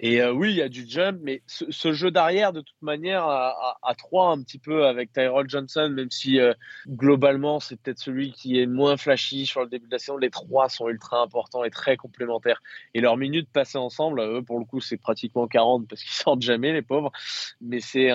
Et 0.00 0.20
euh, 0.20 0.32
oui, 0.32 0.50
il 0.50 0.56
y 0.56 0.62
a 0.62 0.68
du 0.68 0.86
jump, 0.88 1.20
mais 1.22 1.42
ce, 1.46 1.92
jeu 1.92 2.10
d'arrière, 2.10 2.52
de 2.52 2.60
toute 2.60 2.82
manière, 2.82 3.24
à, 3.24 3.94
trois 3.96 4.30
un 4.30 4.42
petit 4.42 4.58
peu 4.58 4.86
avec 4.86 5.12
Tyrell 5.12 5.48
Johnson, 5.48 5.92
même 5.94 6.10
si 6.10 6.40
euh, 6.40 6.54
globalement, 6.88 7.60
c'est 7.60 7.80
peut-être 7.80 7.98
celui 7.98 8.32
qui 8.32 8.60
est 8.60 8.66
moins 8.66 8.96
flashy 8.96 9.46
sur 9.46 9.60
le 9.62 9.68
début 9.68 9.86
de 9.86 9.92
la 9.92 9.98
saison. 9.98 10.16
Les 10.16 10.30
trois 10.30 10.68
sont 10.68 10.88
ultra 10.88 11.20
importants 11.20 11.64
et 11.64 11.70
très 11.70 11.96
complémentaires. 11.96 12.62
Et 12.94 13.00
leurs 13.00 13.16
minutes 13.16 13.48
passées 13.52 13.78
ensemble, 13.78 14.20
eux, 14.20 14.42
pour 14.42 14.58
le 14.58 14.64
coup, 14.64 14.80
c'est 14.80 14.96
pratiquement 14.96 15.46
40 15.46 15.86
parce 15.88 16.02
qu'ils 16.02 16.12
sortent 16.24 16.42
jamais, 16.42 16.72
les 16.72 16.82
pauvres. 16.82 17.12
Mais 17.60 17.80
c'est 17.80 18.10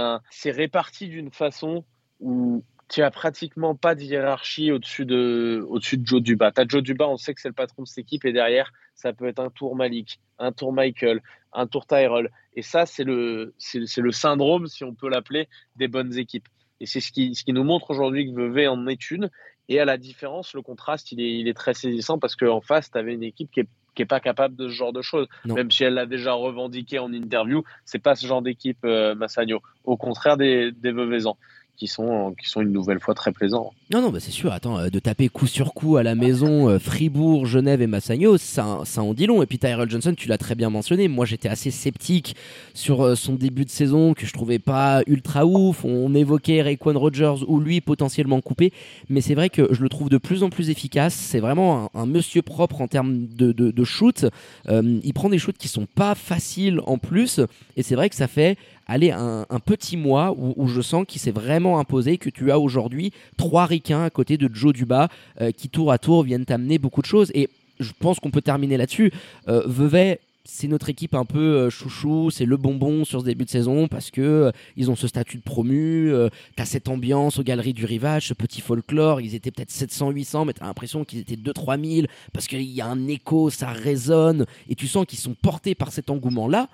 réparti 0.52 1.08
d'une 1.08 1.32
façon 1.32 1.86
où 2.20 2.64
tu 2.94 3.02
as 3.02 3.10
pratiquement 3.10 3.74
pas 3.74 3.96
de 3.96 4.04
hiérarchie 4.04 4.72
au-dessus 4.72 5.04
de, 5.08 5.66
au-dessus 5.68 5.98
de 5.98 6.06
Joe 6.06 6.22
Duba. 6.22 6.52
Tu 6.52 6.62
as 6.62 6.66
Joe 6.68 6.84
Duba, 6.84 7.08
on 7.08 7.18
sait 7.18 7.34
que 7.34 7.42
c'est 7.42 7.48
le 7.48 7.56
patron 7.56 7.82
de 7.82 7.88
cette 7.88 7.98
équipe, 7.98 8.24
et 8.24 8.32
derrière, 8.32 8.72
ça 8.94 9.14
peut 9.14 9.28
être 9.28 9.40
un 9.40 9.50
tour 9.50 9.76
Malik, 9.76 10.20
un 10.38 10.52
tour 10.52 10.72
Michael, 10.72 11.20
un 11.54 11.66
tour 11.66 11.88
Tyrell. 11.88 12.30
Et 12.56 12.62
ça, 12.62 12.86
c'est 12.86 13.04
le, 13.04 13.56
c'est, 13.58 13.98
le 13.98 14.12
syndrome, 14.12 14.68
si 14.68 14.84
on 14.84 14.94
peut 14.94 15.10
l'appeler, 15.10 15.50
des 15.76 15.88
bonnes 15.88 16.16
équipes. 16.20 16.48
Et 16.82 16.86
c'est 16.86 17.00
ce 17.00 17.12
qui, 17.12 17.34
ce 17.34 17.44
qui 17.44 17.52
nous 17.52 17.64
montre 17.64 17.90
aujourd'hui 17.90 18.32
que 18.32 18.40
Vevey 18.40 18.68
en 18.68 18.86
est 18.86 19.10
une. 19.10 19.32
Et 19.70 19.80
à 19.80 19.86
la 19.86 19.98
différence, 19.98 20.54
le 20.54 20.62
contraste, 20.62 21.12
il 21.12 21.20
est, 21.20 21.40
il 21.40 21.48
est 21.48 21.56
très 21.56 21.74
saisissant 21.74 22.20
parce 22.20 22.36
qu'en 22.36 22.62
face, 22.62 22.92
tu 22.92 22.98
avais 23.00 23.16
une 23.16 23.24
équipe 23.24 23.50
qui 23.50 23.62
est 23.62 23.68
qui 23.96 24.02
est 24.02 24.08
pas 24.08 24.20
capable 24.20 24.56
de 24.56 24.70
ce 24.70 24.74
genre 24.74 24.92
de 24.92 25.04
choses. 25.04 25.28
Même 25.46 25.70
si 25.70 25.84
elle 25.84 25.94
l'a 25.94 26.08
déjà 26.08 26.34
revendiqué 26.34 26.98
en 26.98 27.14
interview, 27.14 27.64
c'est 27.86 28.00
pas 28.00 28.16
ce 28.16 28.26
genre 28.26 28.42
d'équipe, 28.42 28.80
euh, 28.86 29.14
Massagno. 29.14 29.62
Au 29.84 29.98
contraire 29.98 30.36
des, 30.36 30.72
des 30.72 30.92
Veuvezans 30.92 31.38
qui 31.78 31.88
sont, 31.88 32.36
qui 32.40 32.50
sont 32.50 32.62
une 32.62 32.72
nouvelle 32.72 33.00
fois 33.00 33.14
très 33.16 33.32
plaisants. 33.32 33.74
Non, 33.90 34.02
non, 34.02 34.10
bah 34.10 34.20
c'est 34.20 34.32
sûr. 34.32 34.52
Attends, 34.52 34.78
euh, 34.78 34.90
de 34.90 35.00
taper 35.00 35.30
coup 35.30 35.48
sur 35.48 35.74
coup 35.74 35.98
à 35.98 36.04
la 36.04 36.16
maison, 36.16 36.70
euh, 36.70 36.80
Fribourg, 36.80 37.46
Genève 37.46 37.82
et 37.82 37.88
Massagno, 37.88 38.38
ça, 38.38 38.80
ça 38.86 39.02
en 39.02 39.14
dit 39.14 39.26
long. 39.26 39.42
Et 39.42 39.46
puis 39.48 39.58
Tyrell 39.58 39.90
Johnson, 39.90 40.14
tu 40.16 40.28
l'as 40.28 40.38
très 40.38 40.56
bien 40.56 40.70
mentionné. 40.70 41.08
Moi, 41.08 41.26
j'étais 41.26 41.50
assez 41.50 41.72
sceptique 41.72 42.36
sur 42.74 43.02
euh, 43.02 43.16
son 43.16 43.34
début 43.34 43.66
de 43.66 43.70
saison, 43.70 44.14
que 44.14 44.26
je 44.26 44.34
trouvais 44.34 44.60
pas 44.60 45.02
ultra 45.08 45.46
ouf. 45.46 45.84
On 45.84 46.14
évoquait 46.14 46.62
Rayquan 46.62 46.98
Rogers 46.98 47.44
ou 47.48 47.60
lui 47.60 47.82
potentiellement 47.82 48.42
coupé. 48.42 48.72
Mais 49.10 49.22
c'est 49.22 49.36
vrai 49.36 49.50
que 49.50 49.74
je 49.74 49.82
le 49.82 49.90
trouve 49.90 50.10
de 50.10 50.18
plus 50.18 50.44
en 50.44 50.50
plus 50.50 50.70
efficace. 50.70 51.16
C'est 51.16 51.40
vraiment 51.40 51.90
un, 51.96 52.06
monsieur 52.06 52.44
propre 52.44 52.82
en 52.82 52.88
termes 52.88 53.26
de, 53.28 53.52
de, 53.52 53.84
shoot. 53.84 54.26
il 54.70 55.14
prend 55.14 55.30
des 55.30 55.40
shoots 55.40 55.58
qui 55.58 55.68
sont 55.68 55.88
pas 55.88 56.14
faciles 56.14 56.80
en 56.86 56.98
plus. 56.98 57.40
Et 57.76 57.84
c'est 57.84 57.96
vrai 57.96 58.10
que 58.10 58.16
ça 58.16 58.28
fait 58.28 58.58
aller 58.88 59.12
un, 59.12 59.46
petit 59.66 59.98
mois 59.98 60.36
où, 60.38 60.68
je 60.68 60.82
sens 60.82 61.06
qu'il 61.08 61.22
s'est 61.22 61.32
vraiment 61.32 61.80
imposé, 61.80 62.18
que 62.18 62.30
tu 62.30 62.52
as 62.52 62.60
aujourd'hui 62.60 63.12
trois 63.38 63.66
ricains 63.66 64.04
à 64.04 64.10
côté 64.10 64.38
de 64.38 64.50
Joe 64.54 64.74
Duba 64.74 65.10
euh, 65.42 65.52
qui 65.52 65.70
tour 65.70 65.92
à 65.92 65.98
tour 65.98 66.24
viennent 66.24 66.46
t'amener 66.46 66.78
beaucoup 66.78 67.02
de 67.02 67.08
choses. 67.08 67.32
Et 67.34 67.50
je 67.80 67.92
pense 67.98 68.20
qu'on 68.20 68.32
peut 68.32 68.42
terminer 68.42 68.78
là-dessus. 68.78 69.12
Euh, 69.48 69.64
Vevey, 69.66 70.20
c'est 70.46 70.68
notre 70.68 70.90
équipe 70.90 71.16
un 71.16 71.24
peu 71.24 71.40
euh, 71.40 71.70
chouchou, 71.70 72.30
c'est 72.30 72.46
le 72.46 72.58
bonbon 72.58 73.06
sur 73.06 73.22
ce 73.22 73.26
début 73.26 73.46
de 73.46 73.50
saison 73.50 73.88
parce 73.88 74.12
que 74.12 74.52
ils 74.76 74.92
ont 74.92 74.96
ce 74.96 75.08
statut 75.08 75.38
de 75.38 75.44
promu, 75.44 76.12
t'as 76.58 76.66
cette 76.66 76.90
ambiance 76.90 77.40
aux 77.40 77.44
galeries 77.44 77.74
du 77.74 77.86
rivage, 77.86 78.28
ce 78.28 78.34
petit 78.34 78.60
folklore, 78.60 79.22
ils 79.22 79.36
étaient 79.36 79.52
peut-être 79.52 79.72
700 79.72 80.10
800 80.10 80.46
mais 80.46 80.54
t'as 80.54 80.66
l'impression 80.66 81.06
qu'ils 81.06 81.20
étaient 81.20 81.38
2 81.38 81.54
3000 81.54 82.08
parce 82.34 82.48
qu'il 82.48 82.64
y 82.64 82.82
a 82.82 82.88
un 82.88 83.08
écho, 83.08 83.50
ça 83.50 83.70
résonne 83.70 84.46
et 84.68 84.76
tu 84.76 84.88
sens 84.88 85.06
qu'ils 85.06 85.20
sont 85.20 85.36
portés 85.42 85.76
par 85.76 85.94
cet 85.94 86.10
engouement 86.10 86.50
là. 86.50 86.68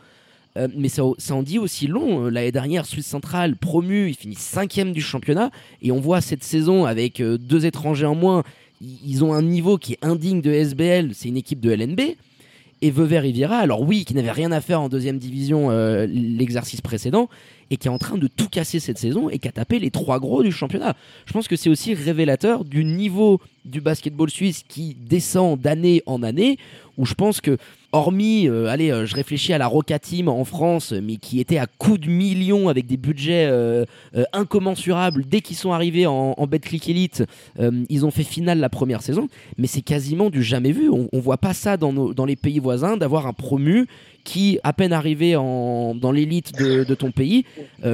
Euh, 0.58 0.68
mais 0.76 0.90
ça, 0.90 1.04
en 1.04 1.44
dit 1.44 1.60
aussi 1.60 1.88
long. 1.88 2.26
Euh, 2.26 2.30
l'année 2.30 2.52
dernière, 2.52 2.86
Suisse 2.86 3.06
centrale 3.06 3.56
promu, 3.56 4.10
il 4.10 4.16
finit 4.16 4.36
cinquième 4.36 4.92
du 4.92 5.02
championnat. 5.02 5.52
Et 5.82 5.92
on 5.92 6.00
voit 6.00 6.22
cette 6.22 6.44
saison 6.44 6.86
avec 6.86 7.20
euh, 7.20 7.38
deux 7.38 7.66
étrangers 7.66 8.06
en 8.06 8.16
moins. 8.16 8.44
Ils 8.82 9.24
ont 9.24 9.34
un 9.34 9.42
niveau 9.42 9.78
qui 9.78 9.94
est 9.94 10.06
indigne 10.06 10.42
de 10.42 10.52
SBL. 10.52 11.12
C'est 11.14 11.30
une 11.30 11.38
équipe 11.38 11.60
de 11.60 11.72
LNB. 11.72 12.02
Et 12.82 12.92
Vevey 12.92 13.20
Riviera, 13.20 13.58
alors 13.58 13.82
oui, 13.82 14.06
qui 14.06 14.14
n'avait 14.14 14.32
rien 14.32 14.54
à 14.54 14.62
faire 14.62 14.80
en 14.80 14.88
deuxième 14.88 15.18
division 15.18 15.70
l'exercice 16.08 16.80
précédent, 16.80 17.28
et 17.70 17.76
qui 17.76 17.90
est 17.90 17.92
en 17.92 17.98
train 17.98 18.18
de 18.18 18.28
tout 18.28 18.48
casser 18.48 18.80
cette 18.80 18.98
saison 18.98 19.30
et 19.30 19.38
qui 19.38 19.50
a 19.50 19.52
tapé 19.52 19.80
les 19.80 19.92
trois 19.92 20.18
gros 20.22 20.44
du 20.44 20.52
championnat. 20.54 20.96
Je 21.26 21.34
pense 21.34 21.50
que 21.50 21.58
c'est 21.58 21.70
aussi 21.70 21.94
révélateur 21.94 22.64
du 22.64 22.86
niveau 22.86 23.42
du 23.66 23.82
basketball 23.82 24.30
suisse 24.30 24.64
qui 24.66 24.96
descend 24.96 25.60
d'année 25.60 26.04
en 26.06 26.24
année, 26.24 26.58
où 26.98 27.06
je 27.06 27.16
pense 27.16 27.42
que 27.42 27.58
hormis, 27.92 28.48
euh, 28.48 28.68
allez, 28.68 28.92
euh, 28.92 29.06
je 29.06 29.16
réfléchis 29.16 29.54
à 29.54 29.58
la 29.58 29.68
Roca 29.68 30.00
Team 30.00 30.28
en 30.28 30.44
France, 30.46 30.92
mais 30.92 31.18
qui 31.18 31.40
était 31.40 31.58
à 31.58 31.68
coups 31.68 32.02
de 32.02 32.10
millions 32.10 32.70
avec 32.70 32.86
des 32.86 32.98
budgets 32.98 33.48
euh, 33.48 33.86
incommensurables 34.34 35.26
dès 35.28 35.42
qu'ils 35.42 35.56
sont 35.56 35.72
arrivés 35.72 36.06
en, 36.06 36.36
en 36.38 36.48
Betclic 36.48 36.88
Elite. 36.90 37.24
ils 37.58 38.06
ont 38.06 38.12
fait 38.12 38.24
finale 38.24 38.60
la 38.60 38.70
première 38.70 39.02
saison, 39.02 39.28
mais 39.58 39.68
c'est 39.68 39.82
quasiment 39.82 40.30
du 40.30 40.44
jamais 40.44 40.72
vu. 40.72 40.90
On, 40.90 41.10
on 41.12 41.20
voit 41.20 41.38
pas 41.38 41.54
ça 41.54 41.78
dans, 41.78 41.94
nos, 41.94 42.14
dans 42.14 42.26
les 42.26 42.36
pays 42.36 42.60
voisins 42.60 42.98
d'avoir 42.98 43.28
un 43.28 43.34
promu 43.34 43.88
qui, 44.24 44.60
à 44.64 44.74
peine 44.74 44.94
arrivé 44.94 45.36
en, 45.36 45.96
dans 45.96 46.12
l'élite 46.12 46.54
de, 46.60 46.84
de, 46.84 46.96
ton 46.96 47.12
pays, 47.12 47.46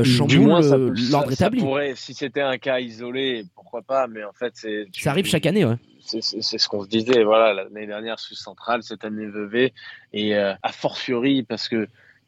chamboule 0.04 0.94
l'ordre 1.12 1.32
établi. 1.32 1.62
Pourrait, 1.62 1.94
si 1.96 2.14
c'était 2.14 2.42
un 2.42 2.58
cas 2.58 2.80
isolé, 2.80 3.46
pourquoi 3.56 3.82
pas, 3.82 4.08
mais 4.08 4.24
en 4.24 4.34
fait, 4.34 4.52
c'est. 4.56 4.88
Ça 4.98 5.12
arrive 5.12 5.26
chaque 5.26 5.46
année, 5.46 5.66
ouais 5.66 5.78
c'est 6.06 6.58
ce 6.58 6.68
qu'on 6.68 6.84
se 6.84 6.88
disait. 6.88 7.24
Voilà, 7.24 7.54
l'année 7.54 7.88
dernière, 7.88 8.20
sous 8.20 8.36
Centrale, 8.36 8.84
cette 8.84 9.04
année 9.04 9.26
Vevey. 9.26 9.74
Et 10.14 10.36
euh, 10.36 10.54
a 10.62 10.72
fortiori, 10.72 11.44
parce 11.44 11.68
que 11.68 11.88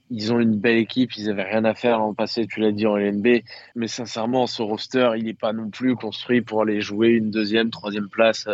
ils 0.10 0.32
ont 0.32 0.40
une 0.40 0.56
belle 0.56 0.78
équipe, 0.78 1.18
ils 1.18 1.30
avaient 1.30 1.44
rien 1.44 1.66
à 1.66 1.74
faire 1.74 2.02
en 2.02 2.14
passé, 2.14 2.48
tu 2.48 2.62
l'as 2.62 2.72
dit 2.72 2.88
en 2.88 2.96
LNB. 2.96 3.44
Mais 3.76 3.88
sincèrement, 3.88 4.48
ce 4.48 4.62
roster, 4.62 5.12
il 5.18 5.26
n'est 5.26 5.34
pas 5.34 5.54
non 5.54 5.70
plus 5.70 5.96
construit 5.96 6.42
pour 6.42 6.62
aller 6.62 6.82
jouer 6.82 7.10
une 7.10 7.30
deuxième, 7.30 7.72
troisième 7.72 8.08
place 8.08 8.48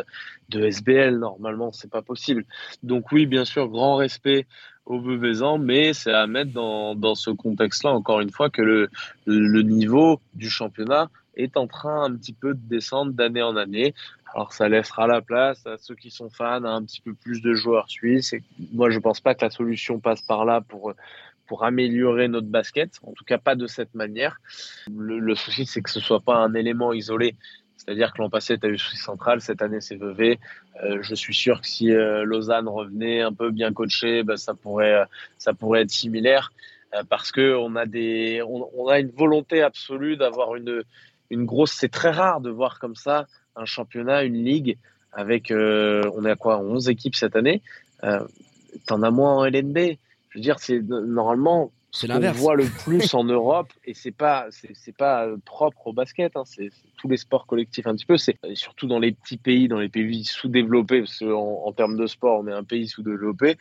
de 0.49 0.65
SBL. 0.65 1.19
Normalement, 1.19 1.71
c'est 1.71 1.91
pas 1.91 2.01
possible. 2.01 2.45
Donc 2.81 3.11
oui, 3.11 3.25
bien 3.25 3.45
sûr, 3.45 3.67
grand 3.69 3.97
respect 3.97 4.47
aux 4.85 4.99
Veuvezans, 4.99 5.59
mais 5.59 5.93
c'est 5.93 6.11
à 6.11 6.27
mettre 6.27 6.51
dans, 6.51 6.95
dans 6.95 7.15
ce 7.15 7.29
contexte-là, 7.29 7.91
encore 7.91 8.19
une 8.19 8.31
fois, 8.31 8.49
que 8.49 8.61
le, 8.61 8.89
le 9.25 9.61
niveau 9.61 10.19
du 10.33 10.49
championnat 10.49 11.09
est 11.35 11.57
en 11.57 11.67
train 11.67 12.03
un 12.03 12.15
petit 12.15 12.33
peu 12.33 12.53
de 12.53 12.59
descendre 12.63 13.13
d'année 13.13 13.41
en 13.41 13.55
année. 13.55 13.93
Alors 14.33 14.51
ça 14.53 14.67
laissera 14.67 15.07
la 15.07 15.21
place 15.21 15.65
à 15.67 15.77
ceux 15.77 15.95
qui 15.95 16.09
sont 16.09 16.29
fans, 16.29 16.63
à 16.63 16.69
un 16.69 16.83
petit 16.83 17.01
peu 17.01 17.13
plus 17.13 17.41
de 17.41 17.53
joueurs 17.53 17.89
suisses. 17.89 18.33
Moi, 18.73 18.89
je 18.89 18.99
pense 18.99 19.19
pas 19.19 19.35
que 19.35 19.45
la 19.45 19.51
solution 19.51 19.99
passe 19.99 20.21
par 20.21 20.45
là 20.45 20.61
pour 20.61 20.93
pour 21.47 21.63
améliorer 21.63 22.27
notre 22.27 22.47
basket. 22.47 22.99
En 23.03 23.11
tout 23.11 23.25
cas, 23.25 23.37
pas 23.37 23.55
de 23.55 23.67
cette 23.67 23.93
manière. 23.93 24.39
Le, 24.91 25.35
souci, 25.35 25.65
c'est 25.65 25.81
que 25.81 25.89
ce 25.89 25.99
soit 25.99 26.21
pas 26.21 26.37
un 26.37 26.53
élément 26.53 26.93
isolé. 26.93 27.35
C'est-à-dire 27.77 28.13
que 28.13 28.21
l'an 28.21 28.29
passé, 28.29 28.57
tu 28.57 28.65
as 28.65 28.69
eu 28.69 28.77
Suisse 28.77 29.03
Centrale, 29.03 29.41
cette 29.41 29.61
année, 29.61 29.81
c'est 29.81 29.97
Vevey. 29.97 30.39
Euh, 30.83 30.99
je 31.01 31.13
suis 31.15 31.33
sûr 31.33 31.59
que 31.59 31.67
si 31.67 31.91
euh, 31.91 32.23
Lausanne 32.23 32.67
revenait 32.67 33.21
un 33.21 33.33
peu 33.33 33.51
bien 33.51 33.73
coaché, 33.73 34.23
ben, 34.23 34.37
ça, 34.37 34.53
pourrait, 34.53 35.03
ça 35.37 35.53
pourrait 35.53 35.81
être 35.81 35.91
similaire. 35.91 36.53
Euh, 36.93 37.03
parce 37.09 37.31
que 37.31 37.55
on 37.55 37.75
a, 37.75 37.85
des, 37.85 38.41
on 38.41 38.87
a 38.87 38.99
une 38.99 39.11
volonté 39.11 39.61
absolue 39.61 40.15
d'avoir 40.15 40.55
une, 40.55 40.83
une 41.29 41.45
grosse. 41.45 41.73
C'est 41.73 41.91
très 41.91 42.11
rare 42.11 42.39
de 42.39 42.49
voir 42.49 42.79
comme 42.79 42.95
ça 42.95 43.27
un 43.55 43.65
championnat, 43.65 44.23
une 44.23 44.43
ligue 44.43 44.77
avec, 45.11 45.51
euh, 45.51 46.01
on 46.15 46.25
est 46.25 46.31
à 46.31 46.35
quoi, 46.35 46.59
11 46.59 46.89
équipes 46.89 47.15
cette 47.15 47.35
année. 47.35 47.61
Euh, 48.03 48.25
T'en 48.87 49.03
as 49.03 49.11
moins 49.11 49.35
en 49.35 49.45
LNB. 49.45 49.97
Je 50.29 50.39
veux 50.39 50.41
dire, 50.41 50.57
c'est 50.59 50.81
normalement 50.81 51.71
c'est 51.91 52.11
on 52.11 52.31
voit 52.31 52.55
le 52.55 52.65
plus 52.65 53.13
en 53.13 53.23
Europe 53.23 53.71
et 53.85 53.93
c'est 53.93 54.11
pas 54.11 54.47
c'est 54.49 54.97
pas 54.97 55.27
propre 55.45 55.85
au 55.85 55.93
basket. 55.93 56.35
Hein, 56.35 56.41
c'est 56.43 56.71
tous 56.97 57.07
les 57.07 57.17
sports 57.17 57.45
collectifs 57.45 57.85
un 57.85 57.95
petit 57.95 58.07
peu. 58.07 58.17
C'est 58.17 58.39
surtout 58.55 58.87
dans 58.87 58.97
les 58.97 59.11
petits 59.11 59.37
pays, 59.37 59.67
dans 59.67 59.77
les 59.77 59.89
pays 59.89 60.23
sous-développés, 60.23 61.01
parce 61.01 61.19
qu'en 61.19 61.61
en, 61.65 61.71
termes 61.71 61.95
de 61.95 62.07
sport, 62.07 62.39
on 62.39 62.47
est 62.47 62.51
un 62.51 62.63
pays 62.63 62.87
sous-développé. 62.87 63.57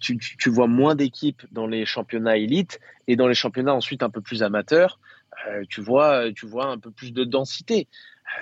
Tu, 0.00 0.18
tu, 0.18 0.36
tu 0.36 0.50
vois 0.50 0.66
moins 0.66 0.96
d'équipes 0.96 1.42
dans 1.52 1.68
les 1.68 1.86
championnats 1.86 2.36
élites 2.36 2.80
et 3.06 3.14
dans 3.14 3.28
les 3.28 3.34
championnats 3.34 3.74
ensuite 3.74 4.02
un 4.02 4.10
peu 4.10 4.20
plus 4.20 4.42
amateurs 4.42 4.98
tu 5.68 5.80
vois, 5.80 6.32
tu 6.32 6.46
vois 6.46 6.66
un 6.66 6.78
peu 6.78 6.90
plus 6.90 7.12
de 7.12 7.24
densité. 7.24 7.86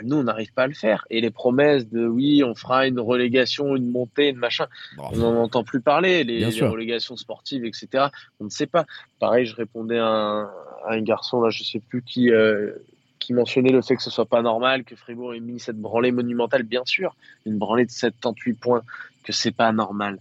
Nous, 0.03 0.17
on 0.17 0.25
n'arrive 0.25 0.53
pas 0.53 0.65
à 0.65 0.67
le 0.67 0.75
faire. 0.75 1.07
Et 1.11 1.21
les 1.21 1.31
promesses 1.31 1.89
de 1.89 2.07
oui, 2.07 2.43
on 2.45 2.55
fera 2.55 2.87
une 2.87 3.01
relégation, 3.01 3.77
une 3.77 3.91
montée, 3.91 4.29
une 4.29 4.37
machin, 4.37 4.67
on 4.99 5.17
n'en 5.17 5.43
entend 5.43 5.65
plus 5.65 5.81
parler. 5.81 6.25
Les, 6.25 6.45
relégations 6.61 7.17
sportives, 7.17 7.65
etc. 7.65 8.07
On 8.41 8.45
ne 8.45 8.51
sait 8.51 8.67
pas. 8.67 8.87
Pareil, 9.19 9.47
je 9.47 9.55
répondais 9.55 9.99
à 9.99 10.07
un, 10.07 10.51
un 10.87 11.01
garçon, 11.01 11.41
là, 11.41 11.51
je 11.51 11.65
sais 11.65 11.81
plus 11.81 12.03
qui, 12.03 12.31
euh, 12.31 12.73
qui 13.19 13.33
mentionnait 13.35 13.73
le 13.73 13.83
fait 13.83 13.97
que 13.97 14.03
ce 14.03 14.11
soit 14.11 14.27
pas 14.27 14.43
normal 14.43 14.85
que 14.85 14.97
Fribourg 14.97 15.35
ait 15.35 15.41
mis 15.41 15.61
cette 15.61 15.79
branlée 15.79 16.13
monumentale. 16.13 16.63
Bien 16.63 16.85
sûr, 16.85 17.17
une 17.45 17.59
branlée 17.59 17.85
de 17.85 17.91
78 17.91 18.55
points, 18.55 18.83
que 19.25 19.33
c'est 19.33 19.53
pas 19.55 19.73
normal. 19.73 20.19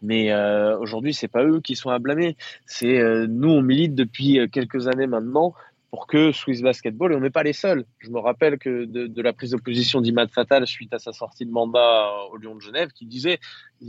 Mais 0.00 0.32
euh, 0.32 0.78
aujourd'hui, 0.78 1.12
c'est 1.12 1.28
pas 1.28 1.44
eux 1.44 1.60
qui 1.60 1.74
sont 1.74 1.90
à 1.90 1.98
blâmer. 1.98 2.36
C'est 2.66 2.98
euh, 2.98 3.26
nous, 3.28 3.50
on 3.50 3.62
milite 3.62 3.94
depuis 3.94 4.38
quelques 4.50 4.86
années 4.86 5.08
maintenant 5.08 5.54
pour 5.90 6.06
que 6.06 6.32
Swiss 6.32 6.60
Basketball, 6.60 7.12
et 7.12 7.16
on 7.16 7.20
n'est 7.20 7.30
pas 7.30 7.42
les 7.42 7.54
seuls. 7.54 7.84
Je 7.98 8.10
me 8.10 8.18
rappelle 8.18 8.58
que 8.58 8.84
de, 8.84 9.22
la 9.22 9.32
prise 9.32 9.52
de 9.52 9.56
position 9.56 10.00
d'Imad 10.00 10.30
Fatal 10.30 10.66
suite 10.66 10.92
à 10.92 10.98
sa 10.98 11.12
sortie 11.12 11.46
de 11.46 11.50
mandat 11.50 12.10
au 12.30 12.36
Lyon 12.36 12.54
de 12.54 12.60
Genève, 12.60 12.90
qui 12.90 13.06
disait 13.06 13.38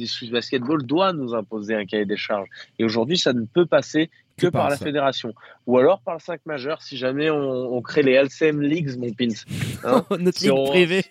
Swiss 0.06 0.32
Basketball 0.32 0.84
doit 0.84 1.12
nous 1.12 1.34
imposer 1.34 1.76
un 1.76 1.86
cahier 1.86 2.06
des 2.06 2.18
charges. 2.18 2.48
Et 2.78 2.86
aujourd'hui, 2.86 3.18
ça 3.18 3.34
ne 3.34 3.46
peut 3.46 3.66
passer 3.66 4.10
que, 4.40 4.48
par, 4.48 4.70
la 4.70 4.78
fédération. 4.78 5.34
Ou 5.68 5.78
alors 5.78 6.02
par 6.02 6.16
le 6.16 6.20
5 6.20 6.42
majeur, 6.46 6.82
si 6.82 6.98
jamais 6.98 7.30
on, 7.30 7.82
crée 7.82 8.02
les 8.02 8.14
LCM 8.14 8.62
Leagues, 8.62 8.98
mon 8.98 9.12
pins. 9.12 9.28
Hein. 9.84 10.06
Notre 10.20 10.42
ligue 10.42 10.66
privée. 10.68 11.06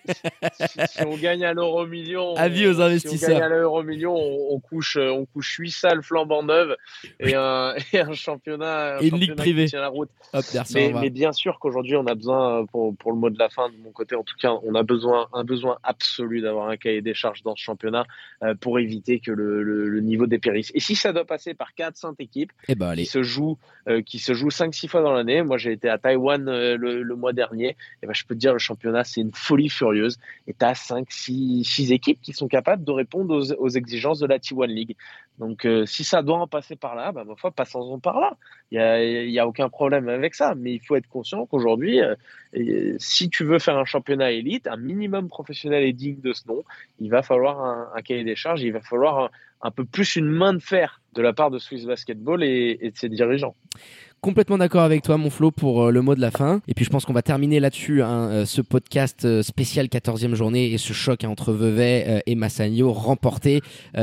Si, 0.89 1.03
on 1.05 1.17
gagne 1.17 1.45
à 1.45 1.53
l'euro 1.53 1.85
million. 1.85 2.33
Avis 2.37 2.67
aux 2.67 2.81
investisseurs. 2.81 3.19
Si 3.19 3.25
on 3.25 3.39
gagne 3.39 3.43
à 3.43 3.49
l'euro 3.49 3.83
million, 3.83 4.15
on, 4.15 4.59
couche, 4.59 4.97
on 4.97 5.25
couche 5.25 5.57
8 5.57 5.71
salles 5.71 6.03
flambant 6.03 6.43
neuves 6.43 6.75
et 7.19 7.35
un, 7.35 7.73
et 7.93 8.01
un 8.01 8.13
championnat. 8.13 9.01
et 9.01 9.07
une 9.07 9.17
ligue 9.17 9.35
privée. 9.35 9.65
Qui 9.65 9.71
tient 9.71 9.81
la 9.81 9.87
route. 9.87 10.09
Hop, 10.33 10.45
mais, 10.73 10.93
mais, 10.93 11.09
bien 11.09 11.31
sûr 11.31 11.59
qu'aujourd'hui, 11.59 11.95
on 11.95 12.05
a 12.05 12.15
besoin, 12.15 12.65
pour, 12.65 12.95
pour, 12.95 13.11
le 13.11 13.17
mot 13.17 13.29
de 13.29 13.39
la 13.39 13.49
fin, 13.49 13.69
de 13.69 13.77
mon 13.77 13.91
côté 13.91 14.15
en 14.15 14.23
tout 14.23 14.35
cas, 14.39 14.53
on 14.63 14.75
a 14.75 14.83
besoin, 14.83 15.27
un 15.33 15.43
besoin 15.43 15.77
absolu 15.83 16.41
d'avoir 16.41 16.69
un 16.69 16.77
cahier 16.77 17.01
des 17.01 17.13
charges 17.13 17.43
dans 17.43 17.55
ce 17.55 17.63
championnat 17.63 18.05
euh, 18.43 18.55
pour 18.55 18.79
éviter 18.79 19.19
que 19.19 19.31
le, 19.31 19.63
le, 19.63 19.99
niveau 20.01 20.27
dépérisse. 20.27 20.71
Et 20.73 20.79
si 20.79 20.95
ça 20.95 21.13
doit 21.13 21.25
passer 21.25 21.53
par 21.53 21.71
4-5 21.77 22.15
équipes, 22.19 22.51
eh 22.67 22.75
ben, 22.75 22.89
allez 22.89 23.05
joue, 23.21 23.57
euh, 23.87 24.01
qui 24.01 24.19
se 24.19 24.33
joue 24.33 24.49
5-6 24.49 24.87
fois 24.87 25.01
dans 25.01 25.13
l'année. 25.13 25.41
Moi, 25.41 25.57
j'ai 25.57 25.71
été 25.71 25.89
à 25.89 25.97
Taïwan 25.97 26.47
euh, 26.47 26.77
le, 26.77 27.15
mois 27.15 27.33
dernier. 27.33 27.75
Et 28.01 28.07
ben, 28.07 28.13
je 28.13 28.25
peux 28.25 28.35
te 28.35 28.39
dire, 28.39 28.53
le 28.53 28.59
championnat, 28.59 29.03
c'est 29.03 29.21
une 29.21 29.33
folie 29.33 29.69
furieuse. 29.69 30.17
Et 30.47 30.53
tu 30.53 30.65
as 30.65 30.73
5-6 30.73 31.93
équipes 31.93 32.21
qui 32.21 32.33
sont 32.33 32.47
capables 32.47 32.83
de 32.83 32.91
répondre 32.91 33.55
aux, 33.57 33.69
exigences 33.69 34.19
de 34.19 34.27
la 34.27 34.37
T1 34.37 34.67
League. 34.67 34.95
Donc, 35.37 35.65
euh, 35.65 35.85
si 35.85 36.03
ça 36.03 36.21
doit 36.21 36.37
en 36.37 36.47
passer 36.47 36.75
par 36.75 36.95
là, 36.95 37.11
ben, 37.11 37.23
ma 37.23 37.35
foi, 37.35 37.51
passons-en 37.51 37.99
par 37.99 38.19
là. 38.19 38.37
Il 38.71 38.77
n'y 38.77 38.83
a, 38.83 39.03
y 39.03 39.39
a 39.39 39.47
aucun 39.47 39.69
problème 39.69 40.09
avec 40.09 40.35
ça. 40.35 40.55
Mais 40.55 40.73
il 40.73 40.79
faut 40.79 40.95
être 40.95 41.07
conscient 41.07 41.45
qu'aujourd'hui, 41.45 41.99
si 42.97 43.29
tu 43.29 43.43
veux 43.43 43.59
faire 43.59 43.77
un 43.77 43.85
championnat 43.85 44.31
élite, 44.31 44.67
un 44.67 44.77
minimum 44.77 45.29
professionnel 45.29 45.83
et 45.83 45.93
digne 45.93 46.19
de 46.21 46.33
ce 46.33 46.47
nom, 46.47 46.63
il 46.99 47.09
va 47.09 47.21
falloir 47.21 47.59
un 47.95 48.01
cahier 48.01 48.23
des 48.23 48.35
charges, 48.35 48.61
il 48.61 48.73
va 48.73 48.81
falloir 48.81 49.29
un 49.61 49.71
peu 49.71 49.85
plus 49.85 50.15
une 50.15 50.29
main 50.29 50.53
de 50.53 50.59
fer 50.59 50.98
de 51.13 51.21
la 51.21 51.33
part 51.33 51.51
de 51.51 51.59
Swiss 51.59 51.85
Basketball 51.85 52.43
et, 52.43 52.77
de 52.77 52.97
ses 52.97 53.09
dirigeants. 53.09 53.55
Complètement 54.21 54.57
d'accord 54.57 54.81
avec 54.81 55.01
toi, 55.01 55.15
mon 55.15 55.29
Flo, 55.29 55.49
pour 55.49 55.83
euh, 55.83 55.91
le 55.91 56.01
mot 56.01 56.13
de 56.13 56.19
la 56.19 56.29
fin. 56.29 56.61
Et 56.67 56.73
puis 56.73 56.83
je 56.83 56.89
pense 56.89 57.05
qu'on 57.05 57.13
va 57.13 57.21
terminer 57.21 57.61
là-dessus 57.61 58.03
hein, 58.03 58.29
euh, 58.29 58.45
ce 58.45 58.61
podcast 58.61 59.23
euh, 59.23 59.41
spécial 59.41 59.85
14e 59.85 60.33
journée 60.33 60.73
et 60.73 60.77
ce 60.77 60.91
choc 60.91 61.23
hein, 61.23 61.29
entre 61.29 61.53
Vevey 61.53 62.21
et 62.25 62.35
Massagno 62.35 62.91
remporté 62.91 63.61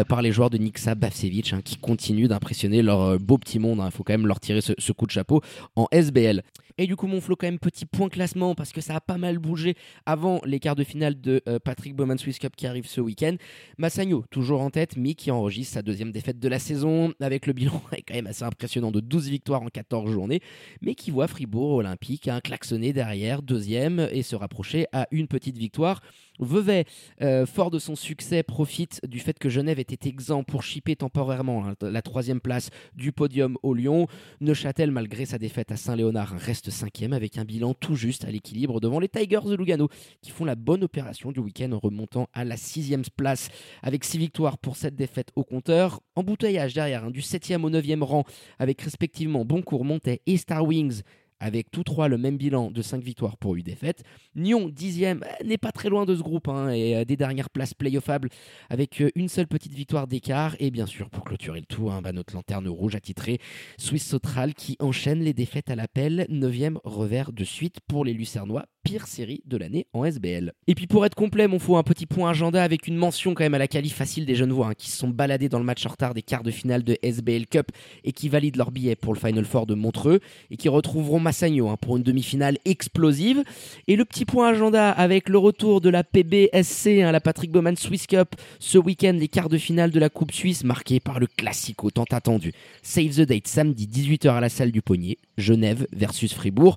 par 0.09 0.22
les 0.22 0.33
joueurs 0.33 0.48
de 0.48 0.57
Nixa 0.57 0.94
Bavsevic 0.94 1.52
hein, 1.52 1.61
qui 1.62 1.76
continuent 1.76 2.29
d'impressionner 2.29 2.81
leur 2.81 3.18
beau 3.18 3.37
petit 3.37 3.59
monde. 3.59 3.83
Il 3.85 3.90
faut 3.90 4.05
quand 4.05 4.14
même 4.14 4.26
leur 4.26 4.40
tirer 4.40 4.61
ce, 4.61 4.92
coup 4.92 5.07
de 5.07 5.11
chapeau 5.11 5.42
en 5.74 5.87
SBL. 5.92 6.42
Et 6.79 6.87
du 6.87 6.94
coup, 6.94 7.07
mon 7.07 7.22
flow, 7.22 7.37
quand 7.37 7.46
même, 7.46 7.59
petit 7.59 7.87
point 7.87 8.11
classement 8.11 8.55
parce 8.55 8.72
que 8.72 8.83
ça 8.83 8.96
a 8.96 9.00
pas 9.00 9.16
mal 9.16 9.38
bougé 9.38 9.76
avant 10.05 10.40
les 10.44 10.61
quarts 10.61 10.76
de 10.76 10.85
finale 10.85 11.18
de 11.20 11.42
Patrick 11.64 11.94
Bowman 11.94 12.18
Swiss 12.18 12.38
Cup 12.38 12.55
qui 12.57 12.66
arrive 12.66 12.87
ce 12.87 13.00
week-end. 13.00 13.37
Massagno, 13.79 14.24
toujours 14.31 14.61
en 14.61 14.70
tête, 14.70 14.96
mais 14.96 15.14
qui 15.14 15.31
enregistre 15.31 15.74
sa 15.74 15.83
deuxième 15.83 16.12
défaite 16.12 16.38
de 16.38 16.48
la 16.48 16.59
saison 16.59 17.12
avec 17.20 17.46
le 17.46 17.52
bilan 17.52 17.83
quand 18.07 18.14
même 18.14 18.26
assez 18.26 18.44
impressionnant 18.44 18.90
de 18.90 19.00
12 19.00 19.29
victoires 19.29 19.62
en 19.62 19.68
14 19.68 20.05
journées, 20.10 20.40
mais 20.82 20.94
qui 20.94 21.10
voit 21.10 21.28
Fribourg 21.28 21.76
Olympique 21.76 22.28
un 22.28 22.40
klaxonner 22.40 22.92
derrière, 22.92 23.42
deuxième, 23.42 24.08
et 24.10 24.22
se 24.22 24.36
rapprocher 24.36 24.86
à 24.92 25.06
une 25.10 25.28
petite 25.28 25.58
victoire. 25.58 26.00
Vevey, 26.38 26.85
euh, 27.22 27.46
fort 27.46 27.70
de 27.70 27.79
son 27.79 27.96
succès, 27.96 28.42
profite 28.42 29.01
du 29.07 29.20
fait 29.20 29.38
que 29.38 29.49
Genève 29.49 29.79
était 29.79 30.09
exempt 30.09 30.42
pour 30.42 30.62
chipper 30.62 30.96
temporairement 30.96 31.66
hein, 31.66 31.75
la 31.81 32.03
troisième 32.03 32.40
place 32.40 32.70
du 32.94 33.12
podium 33.12 33.57
au 33.62 33.75
Lyon. 33.75 34.07
Neuchâtel, 34.40 34.90
malgré 34.90 35.27
sa 35.27 35.38
défaite 35.38 35.72
à 35.72 35.77
Saint-Léonard, 35.77 36.35
reste 36.38 36.70
cinquième 36.70 37.12
avec 37.12 37.38
un 37.38 37.44
bilan 37.44 37.75
tout 37.75 37.94
juste 37.94 38.25
à 38.25 38.31
l'équilibre 38.31 38.81
devant 38.81 39.01
les 39.01 39.09
Tigers 39.09 39.40
de 39.46 39.55
Lugano 39.55 39.88
qui 40.22 40.31
font 40.31 40.44
la 40.44 40.55
bonne 40.55 40.85
opération 40.85 41.33
du 41.33 41.40
week-end 41.40 41.72
en 41.72 41.79
remontant 41.79 42.29
à 42.33 42.44
la 42.44 42.57
sixième 42.57 43.05
place 43.16 43.49
avec 43.83 44.05
six 44.05 44.18
victoires 44.18 44.59
pour 44.59 44.77
cette 44.77 44.96
défaite 44.96 45.31
au 45.37 45.44
compteur. 45.44 46.01
Embouteillage 46.14 46.75
derrière 46.75 47.05
hein, 47.05 47.11
du 47.11 47.22
septième 47.22 47.64
au 47.64 47.70
neuvième 47.70 48.03
rang 48.03 48.25
avec 48.59 48.81
respectivement 48.83 49.44
Boncourt, 49.44 49.85
Montet 49.85 50.22
et 50.27 50.37
Star 50.37 50.64
Wings 50.64 51.03
avec 51.40 51.70
tous 51.70 51.85
trois 51.85 52.09
le 52.09 52.18
même 52.18 52.37
bilan 52.37 52.70
de 52.70 52.83
5 52.83 53.03
victoires 53.03 53.37
pour 53.37 53.53
8 53.53 53.62
défaites. 53.62 54.03
Nyon, 54.35 54.68
dixième, 54.68 55.22
euh, 55.22 55.44
n'est 55.44 55.59
pas 55.59 55.72
très 55.72 55.88
loin 55.88 56.07
de 56.07 56.14
ce 56.14 56.22
groupe, 56.22 56.49
hein, 56.49 56.70
et 56.70 56.96
euh, 56.96 57.05
des 57.05 57.16
dernières 57.16 57.51
places 57.51 57.75
playoffables 57.75 58.29
avec 58.70 59.01
euh, 59.01 59.11
une 59.14 59.29
seule 59.29 59.46
petite 59.46 59.75
victoire 59.75 60.07
d'écart. 60.07 60.57
Et 60.59 60.70
bien 60.70 60.87
sûr, 60.87 61.11
pour 61.11 61.25
clôturer 61.25 61.61
le 61.61 61.66
tout, 61.66 61.90
hein, 61.90 62.01
bah, 62.03 62.12
notre 62.12 62.35
lanterne 62.35 62.68
rouge 62.68 62.94
attitrée 62.94 63.38
Swiss 63.79 64.07
Sotral 64.07 64.55
qui 64.55 64.77
enchaîne 64.81 65.20
les 65.20 65.35
défaites 65.35 65.70
à 65.70 65.77
l'appel, 65.77 66.27
9 66.29 66.79
revers 66.85 67.33
de 67.33 67.44
suite 67.44 67.81
pour 67.87 68.05
les 68.05 68.12
Lucernois, 68.12 68.66
pire 68.87 69.09
série 69.09 69.42
de 69.46 69.57
l'année 69.57 69.88
en 69.92 70.05
SBL. 70.05 70.53
Et 70.68 70.77
puis 70.77 70.87
pour 70.87 71.05
être 71.05 71.16
complet, 71.16 71.49
mon 71.49 71.59
faut 71.59 71.77
un 71.77 71.83
petit 71.83 72.07
point 72.07 72.31
agenda 72.31 72.62
avec 72.62 72.87
une 72.87 72.96
mention 72.96 73.35
quand 73.35 73.42
même 73.42 73.55
à 73.55 73.59
la 73.59 73.66
qualif 73.66 73.94
facile 73.94 74.27
des 74.27 74.37
jeunes 74.37 74.53
voix 74.53 74.68
hein, 74.68 74.75
qui 74.79 74.88
se 74.88 74.96
sont 74.96 75.09
baladés 75.09 75.49
dans 75.49 75.59
le 75.59 75.64
match 75.64 75.85
en 75.87 75.88
retard 75.88 76.14
des 76.14 76.22
quarts 76.22 76.44
de 76.44 76.53
finale 76.53 76.85
de 76.85 76.96
SBL 77.03 77.46
Cup 77.49 77.72
et 78.05 78.12
qui 78.12 78.29
valident 78.29 78.57
leur 78.57 78.70
billet 78.70 78.94
pour 78.94 79.12
le 79.12 79.18
Final 79.18 79.44
Four 79.44 79.66
de 79.66 79.75
Montreux 79.75 80.20
et 80.53 80.57
qui 80.57 80.68
retrouveront 80.68 81.18
Massagno 81.18 81.68
hein, 81.68 81.77
pour 81.81 81.96
une 81.96 82.05
demi-finale 82.05 82.59
explosive. 82.64 83.42
Et 83.88 83.96
le 83.96 84.05
petit 84.05 84.25
point 84.25 84.51
agenda 84.51 84.92
avec 84.92 85.29
le 85.29 85.38
retour 85.38 85.81
de 85.81 85.90
la 85.90 86.05
PBSC, 86.05 87.03
hein, 87.03 87.11
la 87.11 87.20
Patrick 87.20 87.51
Bowman 87.51 87.75
Swiss 87.75 88.07
Cup, 88.07 88.37
ce 88.61 88.79
week-end, 88.79 89.16
les 89.18 89.29
quarts 89.29 89.49
de 89.49 89.59
finale 89.59 89.90
de 89.90 89.99
la 89.99 90.11
Coupe 90.11 90.31
Suisse, 90.31 90.62
marqués 90.62 91.01
par 91.01 91.18
le 91.18 91.27
classico 91.27 91.90
tant 91.90 92.05
attendu. 92.12 92.53
Save 92.83 93.16
the 93.16 93.22
date 93.22 93.49
samedi 93.49 93.88
18h 93.88 94.31
à 94.31 94.40
la 94.40 94.49
salle 94.49 94.70
du 94.70 94.81
Poignet, 94.81 95.18
Genève 95.38 95.88
versus 95.92 96.33
Fribourg. 96.33 96.77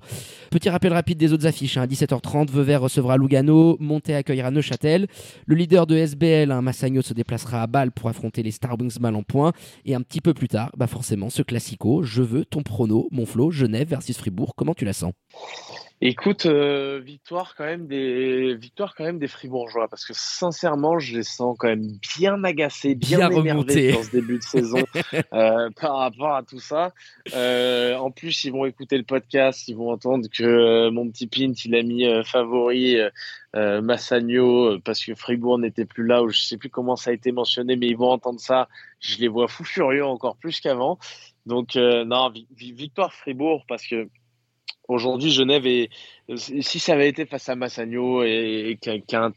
Petit 0.50 0.68
rappel 0.68 0.92
rapide 0.92 1.18
des 1.18 1.32
autres 1.32 1.46
affiches. 1.46 1.76
Hein, 1.76 1.86
17h30, 2.00 2.50
Vevey 2.50 2.76
recevra 2.76 3.16
Lugano, 3.16 3.76
Monté 3.78 4.14
accueillera 4.14 4.50
Neuchâtel. 4.50 5.06
Le 5.46 5.54
leader 5.54 5.86
de 5.86 5.96
SBL, 5.96 6.50
hein, 6.50 6.62
Massagno, 6.62 7.02
se 7.02 7.12
déplacera 7.12 7.62
à 7.62 7.66
Bâle 7.66 7.92
pour 7.92 8.08
affronter 8.08 8.42
les 8.42 8.50
Star 8.50 8.78
Wings 8.78 8.98
mal 9.00 9.14
en 9.14 9.22
point. 9.22 9.52
Et 9.84 9.94
un 9.94 10.00
petit 10.00 10.20
peu 10.20 10.32
plus 10.32 10.48
tard, 10.48 10.70
bah 10.76 10.86
forcément, 10.86 11.28
ce 11.28 11.42
classico, 11.42 12.02
je 12.02 12.22
veux 12.22 12.44
ton 12.46 12.62
prono, 12.62 13.08
mon 13.10 13.26
flow, 13.26 13.50
Genève 13.50 13.88
versus 13.88 14.16
Fribourg. 14.16 14.54
Comment 14.56 14.74
tu 14.74 14.84
la 14.84 14.94
sens? 14.94 15.12
Écoute, 16.02 16.46
euh, 16.46 16.98
victoire 17.04 17.54
quand 17.54 17.66
même 17.66 17.86
des 17.86 18.54
victoire 18.54 18.94
quand 18.94 19.04
même 19.04 19.18
des 19.18 19.28
Fribourgeois 19.28 19.86
parce 19.86 20.06
que 20.06 20.14
sincèrement, 20.16 20.98
je 20.98 21.18
les 21.18 21.22
sens 21.22 21.54
quand 21.58 21.68
même 21.68 21.98
bien 22.16 22.42
agacés, 22.42 22.94
bien, 22.94 23.30
énervés 23.30 23.92
dans 23.92 24.02
ce 24.02 24.10
début 24.10 24.38
de 24.38 24.42
saison 24.42 24.78
euh, 25.34 25.68
par 25.78 25.98
rapport 25.98 26.34
à 26.34 26.42
tout 26.42 26.58
ça. 26.58 26.94
Euh, 27.34 27.96
en 27.96 28.10
plus, 28.10 28.44
ils 28.44 28.50
vont 28.50 28.64
écouter 28.64 28.96
le 28.96 29.04
podcast, 29.04 29.68
ils 29.68 29.76
vont 29.76 29.90
entendre 29.90 30.26
que 30.32 30.88
mon 30.88 31.06
petit 31.10 31.26
Pint 31.26 31.52
il 31.66 31.74
a 31.74 31.82
mis 31.82 32.06
favori 32.24 32.96
Massagno 33.54 34.80
parce 34.80 35.04
que 35.04 35.14
Fribourg 35.14 35.58
n'était 35.58 35.84
plus 35.84 36.06
là 36.06 36.22
ou 36.22 36.30
je 36.30 36.40
sais 36.40 36.56
plus 36.56 36.70
comment 36.70 36.96
ça 36.96 37.10
a 37.10 37.12
été 37.12 37.30
mentionné, 37.30 37.76
mais 37.76 37.88
ils 37.88 37.96
vont 37.98 38.10
entendre 38.10 38.40
ça. 38.40 38.70
Je 39.00 39.18
les 39.18 39.28
vois 39.28 39.48
fous 39.48 39.64
furieux 39.64 40.06
encore 40.06 40.38
plus 40.38 40.60
qu'avant. 40.60 40.98
Donc 41.44 41.74
non, 41.74 42.32
victoire 42.56 43.12
Fribourg 43.12 43.66
parce 43.68 43.86
que 43.86 44.08
Aujourd'hui, 44.88 45.30
Genève 45.30 45.66
est, 45.66 45.90
si 46.36 46.78
ça 46.78 46.94
avait 46.94 47.08
été 47.08 47.26
face 47.26 47.48
à 47.48 47.56
Massagno 47.56 48.22
et, 48.24 48.78
et 48.82 49.16
a, 49.16 49.30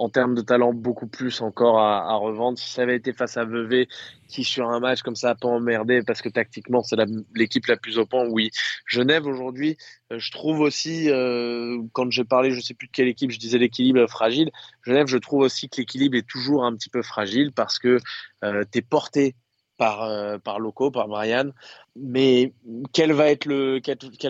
en 0.00 0.08
termes 0.08 0.34
de 0.34 0.40
talent 0.40 0.72
beaucoup 0.72 1.06
plus 1.06 1.42
encore 1.42 1.78
à, 1.78 2.14
revendre, 2.14 2.58
si 2.58 2.70
ça 2.70 2.82
avait 2.82 2.96
été 2.96 3.12
face 3.12 3.36
à 3.36 3.44
Vevey 3.44 3.86
qui 4.28 4.44
sur 4.44 4.70
un 4.70 4.80
match 4.80 5.02
comme 5.02 5.14
ça 5.14 5.30
a 5.30 5.34
pas 5.34 5.48
emmerdé 5.48 6.02
parce 6.02 6.22
que 6.22 6.30
tactiquement 6.30 6.82
c'est 6.82 6.96
l'équipe 7.34 7.66
la, 7.66 7.76
plus 7.76 7.98
au 7.98 8.06
point, 8.06 8.26
oui. 8.26 8.50
Genève 8.86 9.26
aujourd'hui, 9.26 9.76
euh, 10.10 10.18
je 10.18 10.30
trouve 10.30 10.60
aussi, 10.60 11.10
euh, 11.10 11.82
quand 11.92 12.10
j'ai 12.10 12.24
parlé, 12.24 12.50
je 12.50 12.60
sais 12.60 12.72
plus 12.72 12.86
de 12.86 12.92
quelle 12.92 13.08
équipe, 13.08 13.30
je 13.30 13.38
disais 13.38 13.58
l'équilibre 13.58 14.06
fragile. 14.06 14.50
Genève, 14.86 15.06
je 15.06 15.18
trouve 15.18 15.42
aussi 15.42 15.68
que 15.68 15.76
l'équilibre 15.76 16.16
est 16.16 16.26
toujours 16.26 16.64
un 16.64 16.74
petit 16.74 16.88
peu 16.88 17.02
fragile 17.02 17.52
parce 17.52 17.78
que 17.78 17.98
euh, 18.42 18.64
tu 18.72 18.78
es 18.78 18.82
porté 18.82 19.34
par, 19.80 20.02
euh, 20.02 20.36
par 20.36 20.60
Loco, 20.60 20.90
par 20.90 21.08
Brian. 21.08 21.52
Mais 21.96 22.52
quel 22.92 23.14
va 23.14 23.30
être 23.30 23.46
le, 23.46 23.80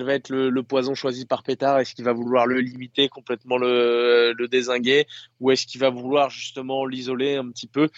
va 0.05 0.15
être 0.15 0.31
le, 0.31 0.63
poison 0.63 0.95
choisi 0.95 1.27
par 1.27 1.43
Pétard? 1.43 1.81
Est-ce 1.81 1.97
qu'il 1.97 2.05
va 2.05 2.13
vouloir 2.13 2.47
le 2.47 2.61
limiter, 2.61 3.09
complètement 3.09 3.59
le, 3.59 4.33
le 4.39 4.47
désinguer? 4.47 5.09
Ou 5.41 5.51
est-ce 5.51 5.67
qu'il 5.67 5.81
va 5.81 5.91
vouloir 5.91 6.31
justement 6.31 6.87
l'isoler 6.87 7.35
un 7.35 7.51
petit 7.51 7.67
peu? 7.67 7.89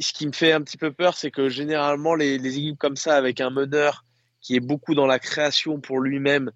Ce 0.00 0.12
qui 0.12 0.26
me 0.26 0.32
fait 0.32 0.52
un 0.52 0.60
petit 0.60 0.76
peu 0.76 0.92
peur, 0.92 1.16
c'est 1.16 1.30
que 1.30 1.48
généralement, 1.48 2.14
les, 2.14 2.36
les, 2.36 2.58
équipes 2.58 2.78
comme 2.78 2.96
ça, 2.96 3.16
avec 3.16 3.40
un 3.40 3.50
meneur 3.50 4.04
qui 4.42 4.54
est 4.54 4.60
beaucoup 4.60 4.94
dans 4.94 5.06
la 5.06 5.18
création 5.18 5.80
pour 5.80 6.00
lui-même, 6.00 6.50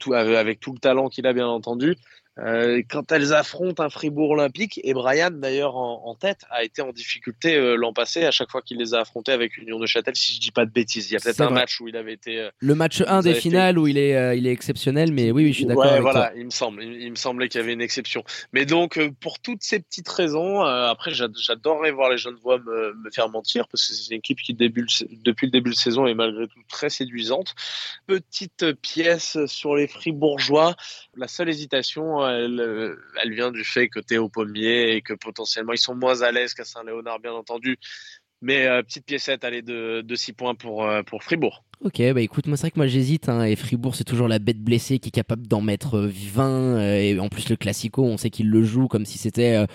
tout, 0.00 0.14
avec 0.14 0.58
tout 0.58 0.72
le 0.72 0.80
talent 0.80 1.08
qu'il 1.08 1.28
a 1.28 1.32
bien 1.32 1.46
entendu. 1.46 1.96
Euh, 2.40 2.82
quand 2.90 3.12
elles 3.12 3.32
affrontent 3.32 3.80
un 3.80 3.88
Fribourg 3.88 4.30
olympique, 4.30 4.80
et 4.82 4.92
Brian 4.92 5.30
d'ailleurs 5.30 5.76
en, 5.76 6.16
tête 6.16 6.40
a 6.50 6.64
été 6.64 6.82
en 6.82 6.90
difficulté 6.90 7.54
euh, 7.54 7.76
l'an 7.76 7.92
passé 7.92 8.24
à 8.24 8.32
chaque 8.32 8.50
fois 8.50 8.60
qu'il 8.60 8.78
les 8.78 8.92
a 8.92 9.00
affrontés 9.00 9.30
avec 9.30 9.56
Union 9.56 9.78
de 9.78 9.86
Châtel, 9.86 10.16
si 10.16 10.34
je 10.34 10.40
dis 10.40 10.50
pas 10.50 10.66
de 10.66 10.70
bêtises. 10.70 11.10
Il 11.10 11.14
y 11.14 11.16
a 11.16 11.20
peut-être 11.20 11.40
un 11.42 11.50
match 11.50 11.80
où 11.80 11.86
il 11.86 11.96
avait 11.96 12.12
été. 12.12 12.40
Euh, 12.40 12.50
le 12.58 12.74
match 12.74 13.02
1 13.06 13.22
des 13.22 13.34
finales 13.34 13.78
où 13.78 13.86
il 13.86 13.98
est, 13.98 14.36
il 14.36 14.46
est 14.48 14.52
exceptionnel, 14.52 15.12
mais 15.12 15.30
oui, 15.30 15.44
oui 15.44 15.52
je 15.52 15.58
suis 15.58 15.66
d'accord. 15.66 15.84
Ouais, 15.84 16.00
voilà, 16.00 16.32
il 16.36 16.46
me 16.46 16.50
semble, 16.50 16.82
il, 16.82 17.10
me 17.10 17.16
semblait 17.16 17.48
qu'il 17.48 17.60
y 17.60 17.64
avait 17.64 17.72
une 17.72 17.80
exception. 17.80 18.24
Mais 18.52 18.66
donc, 18.66 19.00
pour 19.20 19.38
toutes 19.38 19.62
ces 19.62 19.78
petites 19.78 20.08
raisons, 20.08 20.62
après, 20.62 21.12
j'adorerais 21.12 21.92
voir 21.92 22.10
les 22.10 22.18
jeunes 22.18 22.38
voix 22.42 22.58
me, 22.58 22.94
me, 22.94 23.10
faire 23.10 23.28
mentir 23.28 23.68
parce 23.68 23.86
que 23.86 23.94
c'est 23.94 24.10
une 24.10 24.18
équipe 24.18 24.40
qui 24.40 24.54
début, 24.54 24.86
depuis 25.22 25.46
le 25.46 25.52
début 25.52 25.70
de 25.70 25.76
saison 25.76 26.06
est 26.06 26.14
malgré 26.14 26.48
tout 26.48 26.60
très 26.68 26.90
séduisante. 26.90 27.54
Petite 28.06 28.72
pièce 28.80 29.38
sur 29.46 29.76
les 29.76 29.86
Fribourgeois, 29.86 30.74
la 31.16 31.28
seule 31.28 31.48
hésitation 31.48 32.23
euh, 32.30 32.96
elle, 33.22 33.34
vient 33.34 33.50
du 33.50 33.64
fait 33.64 33.88
que 33.88 34.00
tu 34.00 34.14
es 34.14 34.18
au 34.18 34.28
pommier 34.28 34.96
et 34.96 35.02
que 35.02 35.14
potentiellement 35.14 35.72
ils 35.72 35.78
sont 35.78 35.94
moins 35.94 36.22
à 36.22 36.32
l'aise 36.32 36.54
qu'à 36.54 36.64
Saint-Léonard, 36.64 37.20
bien 37.20 37.32
entendu. 37.32 37.78
Mais 38.40 38.66
euh, 38.66 38.82
petite 38.82 39.06
piécette, 39.06 39.44
allez, 39.44 39.62
de, 39.62 40.02
de 40.02 40.14
6 40.14 40.34
points 40.34 40.54
pour, 40.54 40.84
euh, 40.84 41.02
pour 41.02 41.22
Fribourg. 41.22 41.64
Ok, 41.82 42.00
bah 42.12 42.20
écoute, 42.20 42.46
moi 42.46 42.56
c'est 42.56 42.62
vrai 42.62 42.70
que 42.70 42.78
moi 42.78 42.86
j'hésite, 42.86 43.28
hein, 43.28 43.44
et 43.44 43.56
Fribourg 43.56 43.94
c'est 43.94 44.04
toujours 44.04 44.28
la 44.28 44.38
bête 44.38 44.60
blessée 44.60 44.98
qui 44.98 45.08
est 45.08 45.12
capable 45.12 45.46
d'en 45.46 45.60
mettre 45.60 45.98
20, 45.98 46.80
et 46.96 47.18
en 47.18 47.28
plus 47.28 47.48
le 47.48 47.56
Classico, 47.56 48.02
on 48.04 48.16
sait 48.16 48.30
qu'il 48.30 48.50
le 48.50 48.62
joue 48.62 48.88
comme 48.88 49.04
si 49.04 49.18
c'était 49.18 49.66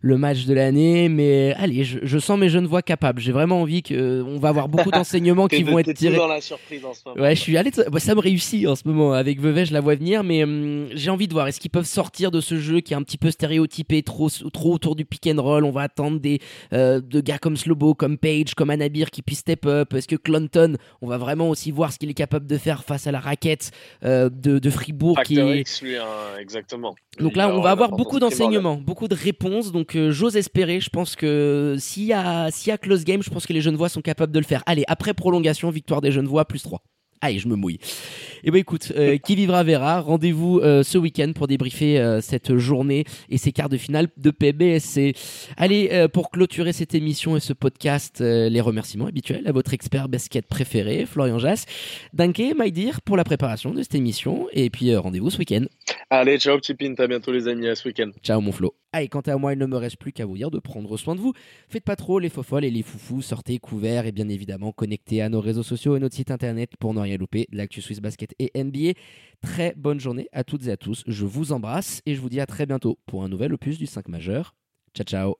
le 0.00 0.18
match 0.18 0.44
de 0.46 0.54
l'année. 0.54 1.08
Mais 1.08 1.54
allez, 1.56 1.84
je, 1.84 2.18
sens 2.18 2.38
mes 2.38 2.48
jeunes 2.48 2.66
voix 2.66 2.82
capables. 2.82 3.20
J'ai 3.20 3.32
vraiment 3.32 3.62
envie 3.62 3.82
que 3.82 3.94
euh, 3.94 4.24
on 4.24 4.38
va 4.38 4.48
avoir 4.48 4.68
beaucoup 4.68 4.90
d'enseignements 4.92 5.48
qui 5.48 5.62
vont 5.62 5.78
être 5.78 5.92
tirés. 5.92 6.16
dans 6.16 6.26
la 6.26 6.40
surprise 6.40 6.84
en 6.84 6.94
ce 6.94 7.00
moment. 7.06 7.20
Ouais, 7.20 7.34
je 7.34 7.40
suis 7.40 7.56
allé. 7.56 7.70
Bah, 7.90 8.00
ça 8.00 8.14
me 8.14 8.20
réussit 8.20 8.66
en 8.66 8.76
ce 8.76 8.86
moment 8.86 9.12
avec 9.12 9.40
Vevey, 9.40 9.66
je 9.66 9.72
la 9.72 9.80
vois 9.80 9.94
venir. 9.94 10.24
Mais 10.24 10.44
hum, 10.44 10.88
j'ai 10.94 11.10
envie 11.10 11.28
de 11.28 11.32
voir 11.32 11.48
est-ce 11.48 11.60
qu'ils 11.60 11.70
peuvent 11.70 11.86
sortir 11.86 12.30
de 12.30 12.40
ce 12.40 12.58
jeu 12.58 12.80
qui 12.80 12.92
est 12.92 12.96
un 12.96 13.02
petit 13.02 13.18
peu 13.18 13.30
stéréotypé, 13.30 14.02
trop 14.02 14.28
trop 14.52 14.74
autour 14.74 14.96
du 14.96 15.04
pick 15.04 15.26
and 15.26 15.40
roll. 15.40 15.64
On 15.64 15.70
va 15.70 15.82
attendre 15.82 16.20
des 16.20 16.40
euh, 16.72 17.00
de 17.00 17.20
gars 17.20 17.38
comme 17.38 17.56
Slobo, 17.56 17.94
comme 17.94 18.18
Page, 18.18 18.54
comme 18.54 18.70
Anabir 18.70 19.10
qui 19.10 19.22
puissent 19.22 19.38
step 19.38 19.66
up. 19.66 19.94
Est-ce 19.94 20.08
que 20.08 20.16
Clanton, 20.16 20.76
on 21.00 21.06
va 21.06 21.18
vraiment 21.18 21.47
aussi 21.48 21.70
voir 21.70 21.92
ce 21.92 21.98
qu'il 21.98 22.10
est 22.10 22.14
capable 22.14 22.46
de 22.46 22.58
faire 22.58 22.84
face 22.84 23.06
à 23.06 23.12
la 23.12 23.20
raquette 23.20 23.70
euh, 24.04 24.28
de, 24.28 24.58
de, 24.58 24.70
Fribourg 24.70 25.20
qui 25.24 25.38
est... 25.38 25.64
hein, 25.96 26.06
exactement. 26.38 26.94
Donc 27.18 27.36
là, 27.36 27.48
on 27.48 27.60
va 27.60 27.70
avoir 27.70 27.90
beaucoup 27.90 28.18
d'enseignements, 28.18 28.76
beaucoup 28.76 29.08
de 29.08 29.14
réponses. 29.14 29.72
Donc 29.72 29.96
euh, 29.96 30.10
j'ose 30.10 30.36
espérer. 30.36 30.80
Je 30.80 30.90
pense 30.90 31.16
que 31.16 31.76
s'il 31.78 32.04
y, 32.04 32.12
a, 32.12 32.50
s'il 32.50 32.70
y 32.70 32.72
a 32.72 32.78
close 32.78 33.04
game, 33.04 33.22
je 33.22 33.30
pense 33.30 33.46
que 33.46 33.52
les 33.52 33.60
Genevois 33.60 33.88
sont 33.88 34.02
capables 34.02 34.32
de 34.32 34.38
le 34.38 34.44
faire. 34.44 34.62
Allez, 34.66 34.84
après 34.88 35.14
prolongation, 35.14 35.70
victoire 35.70 36.00
des 36.00 36.12
Genevois, 36.12 36.44
plus 36.44 36.62
3. 36.62 36.82
Allez, 37.20 37.38
je 37.38 37.48
me 37.48 37.56
mouille. 37.56 37.74
Et 37.76 38.48
eh 38.48 38.50
ben 38.50 38.58
écoute, 38.58 38.92
euh, 38.96 39.18
qui 39.18 39.34
vivra 39.34 39.64
verra. 39.64 40.00
Rendez-vous 40.00 40.60
euh, 40.60 40.82
ce 40.82 40.96
week-end 40.98 41.32
pour 41.34 41.48
débriefer 41.48 41.98
euh, 41.98 42.20
cette 42.20 42.56
journée 42.56 43.04
et 43.28 43.38
ces 43.38 43.50
quarts 43.50 43.68
de 43.68 43.76
finale 43.76 44.08
de 44.16 44.30
PBSC. 44.30 45.14
Allez, 45.56 46.06
pour 46.12 46.30
clôturer 46.30 46.72
cette 46.72 46.94
émission 46.94 47.36
et 47.36 47.40
ce 47.40 47.52
podcast, 47.52 48.20
les 48.20 48.60
remerciements 48.60 49.06
habituels 49.06 49.46
à 49.46 49.52
votre 49.52 49.74
expert 49.74 50.08
basket 50.08 50.46
préféré, 50.46 51.06
Florian 51.06 51.38
Jass. 51.38 51.66
Danke, 52.12 52.42
my 52.56 52.70
dear, 52.70 53.00
pour 53.02 53.16
la 53.16 53.24
préparation 53.24 53.72
de 53.72 53.82
cette 53.82 53.94
émission. 53.94 54.46
Et 54.52 54.70
puis 54.70 54.94
rendez-vous 54.94 55.30
ce 55.30 55.38
week-end. 55.38 55.64
Allez, 56.10 56.38
ciao 56.38 56.56
petit 56.58 56.74
Pint, 56.74 56.94
à 56.98 57.06
bientôt 57.06 57.32
les 57.32 57.48
amis, 57.48 57.68
à 57.68 57.74
ce 57.74 57.88
week-end. 57.88 58.10
Ciao 58.22 58.40
mon 58.40 58.52
Flo. 58.52 58.74
Allez, 58.92 59.08
quant 59.08 59.20
à 59.20 59.36
moi, 59.36 59.52
il 59.52 59.58
ne 59.58 59.66
me 59.66 59.76
reste 59.76 59.98
plus 59.98 60.12
qu'à 60.12 60.24
vous 60.24 60.36
dire 60.36 60.50
de 60.50 60.58
prendre 60.58 60.96
soin 60.96 61.14
de 61.14 61.20
vous. 61.20 61.34
Faites 61.68 61.84
pas 61.84 61.96
trop 61.96 62.18
les 62.18 62.30
folles 62.30 62.64
et 62.64 62.70
les 62.70 62.82
foufous, 62.82 63.20
sortez 63.20 63.58
couverts 63.58 64.06
et 64.06 64.12
bien 64.12 64.28
évidemment 64.30 64.72
connectez 64.72 65.20
à 65.20 65.28
nos 65.28 65.40
réseaux 65.40 65.62
sociaux 65.62 65.96
et 65.96 66.00
notre 66.00 66.16
site 66.16 66.30
internet 66.30 66.70
pour 66.78 66.94
ne 66.94 67.00
rien 67.00 67.18
louper 67.18 67.46
l'actu 67.52 67.82
Swiss 67.82 68.00
Basket 68.00 68.34
et 68.38 68.50
NBA. 68.54 68.98
Très 69.42 69.74
bonne 69.76 70.00
journée 70.00 70.28
à 70.32 70.42
toutes 70.42 70.66
et 70.66 70.70
à 70.70 70.78
tous, 70.78 71.04
je 71.06 71.26
vous 71.26 71.52
embrasse 71.52 72.00
et 72.06 72.14
je 72.14 72.20
vous 72.20 72.30
dis 72.30 72.40
à 72.40 72.46
très 72.46 72.64
bientôt 72.64 72.98
pour 73.04 73.22
un 73.24 73.28
nouvel 73.28 73.52
opus 73.52 73.78
du 73.78 73.86
5 73.86 74.08
majeur. 74.08 74.54
Ciao 74.94 75.04
ciao 75.04 75.38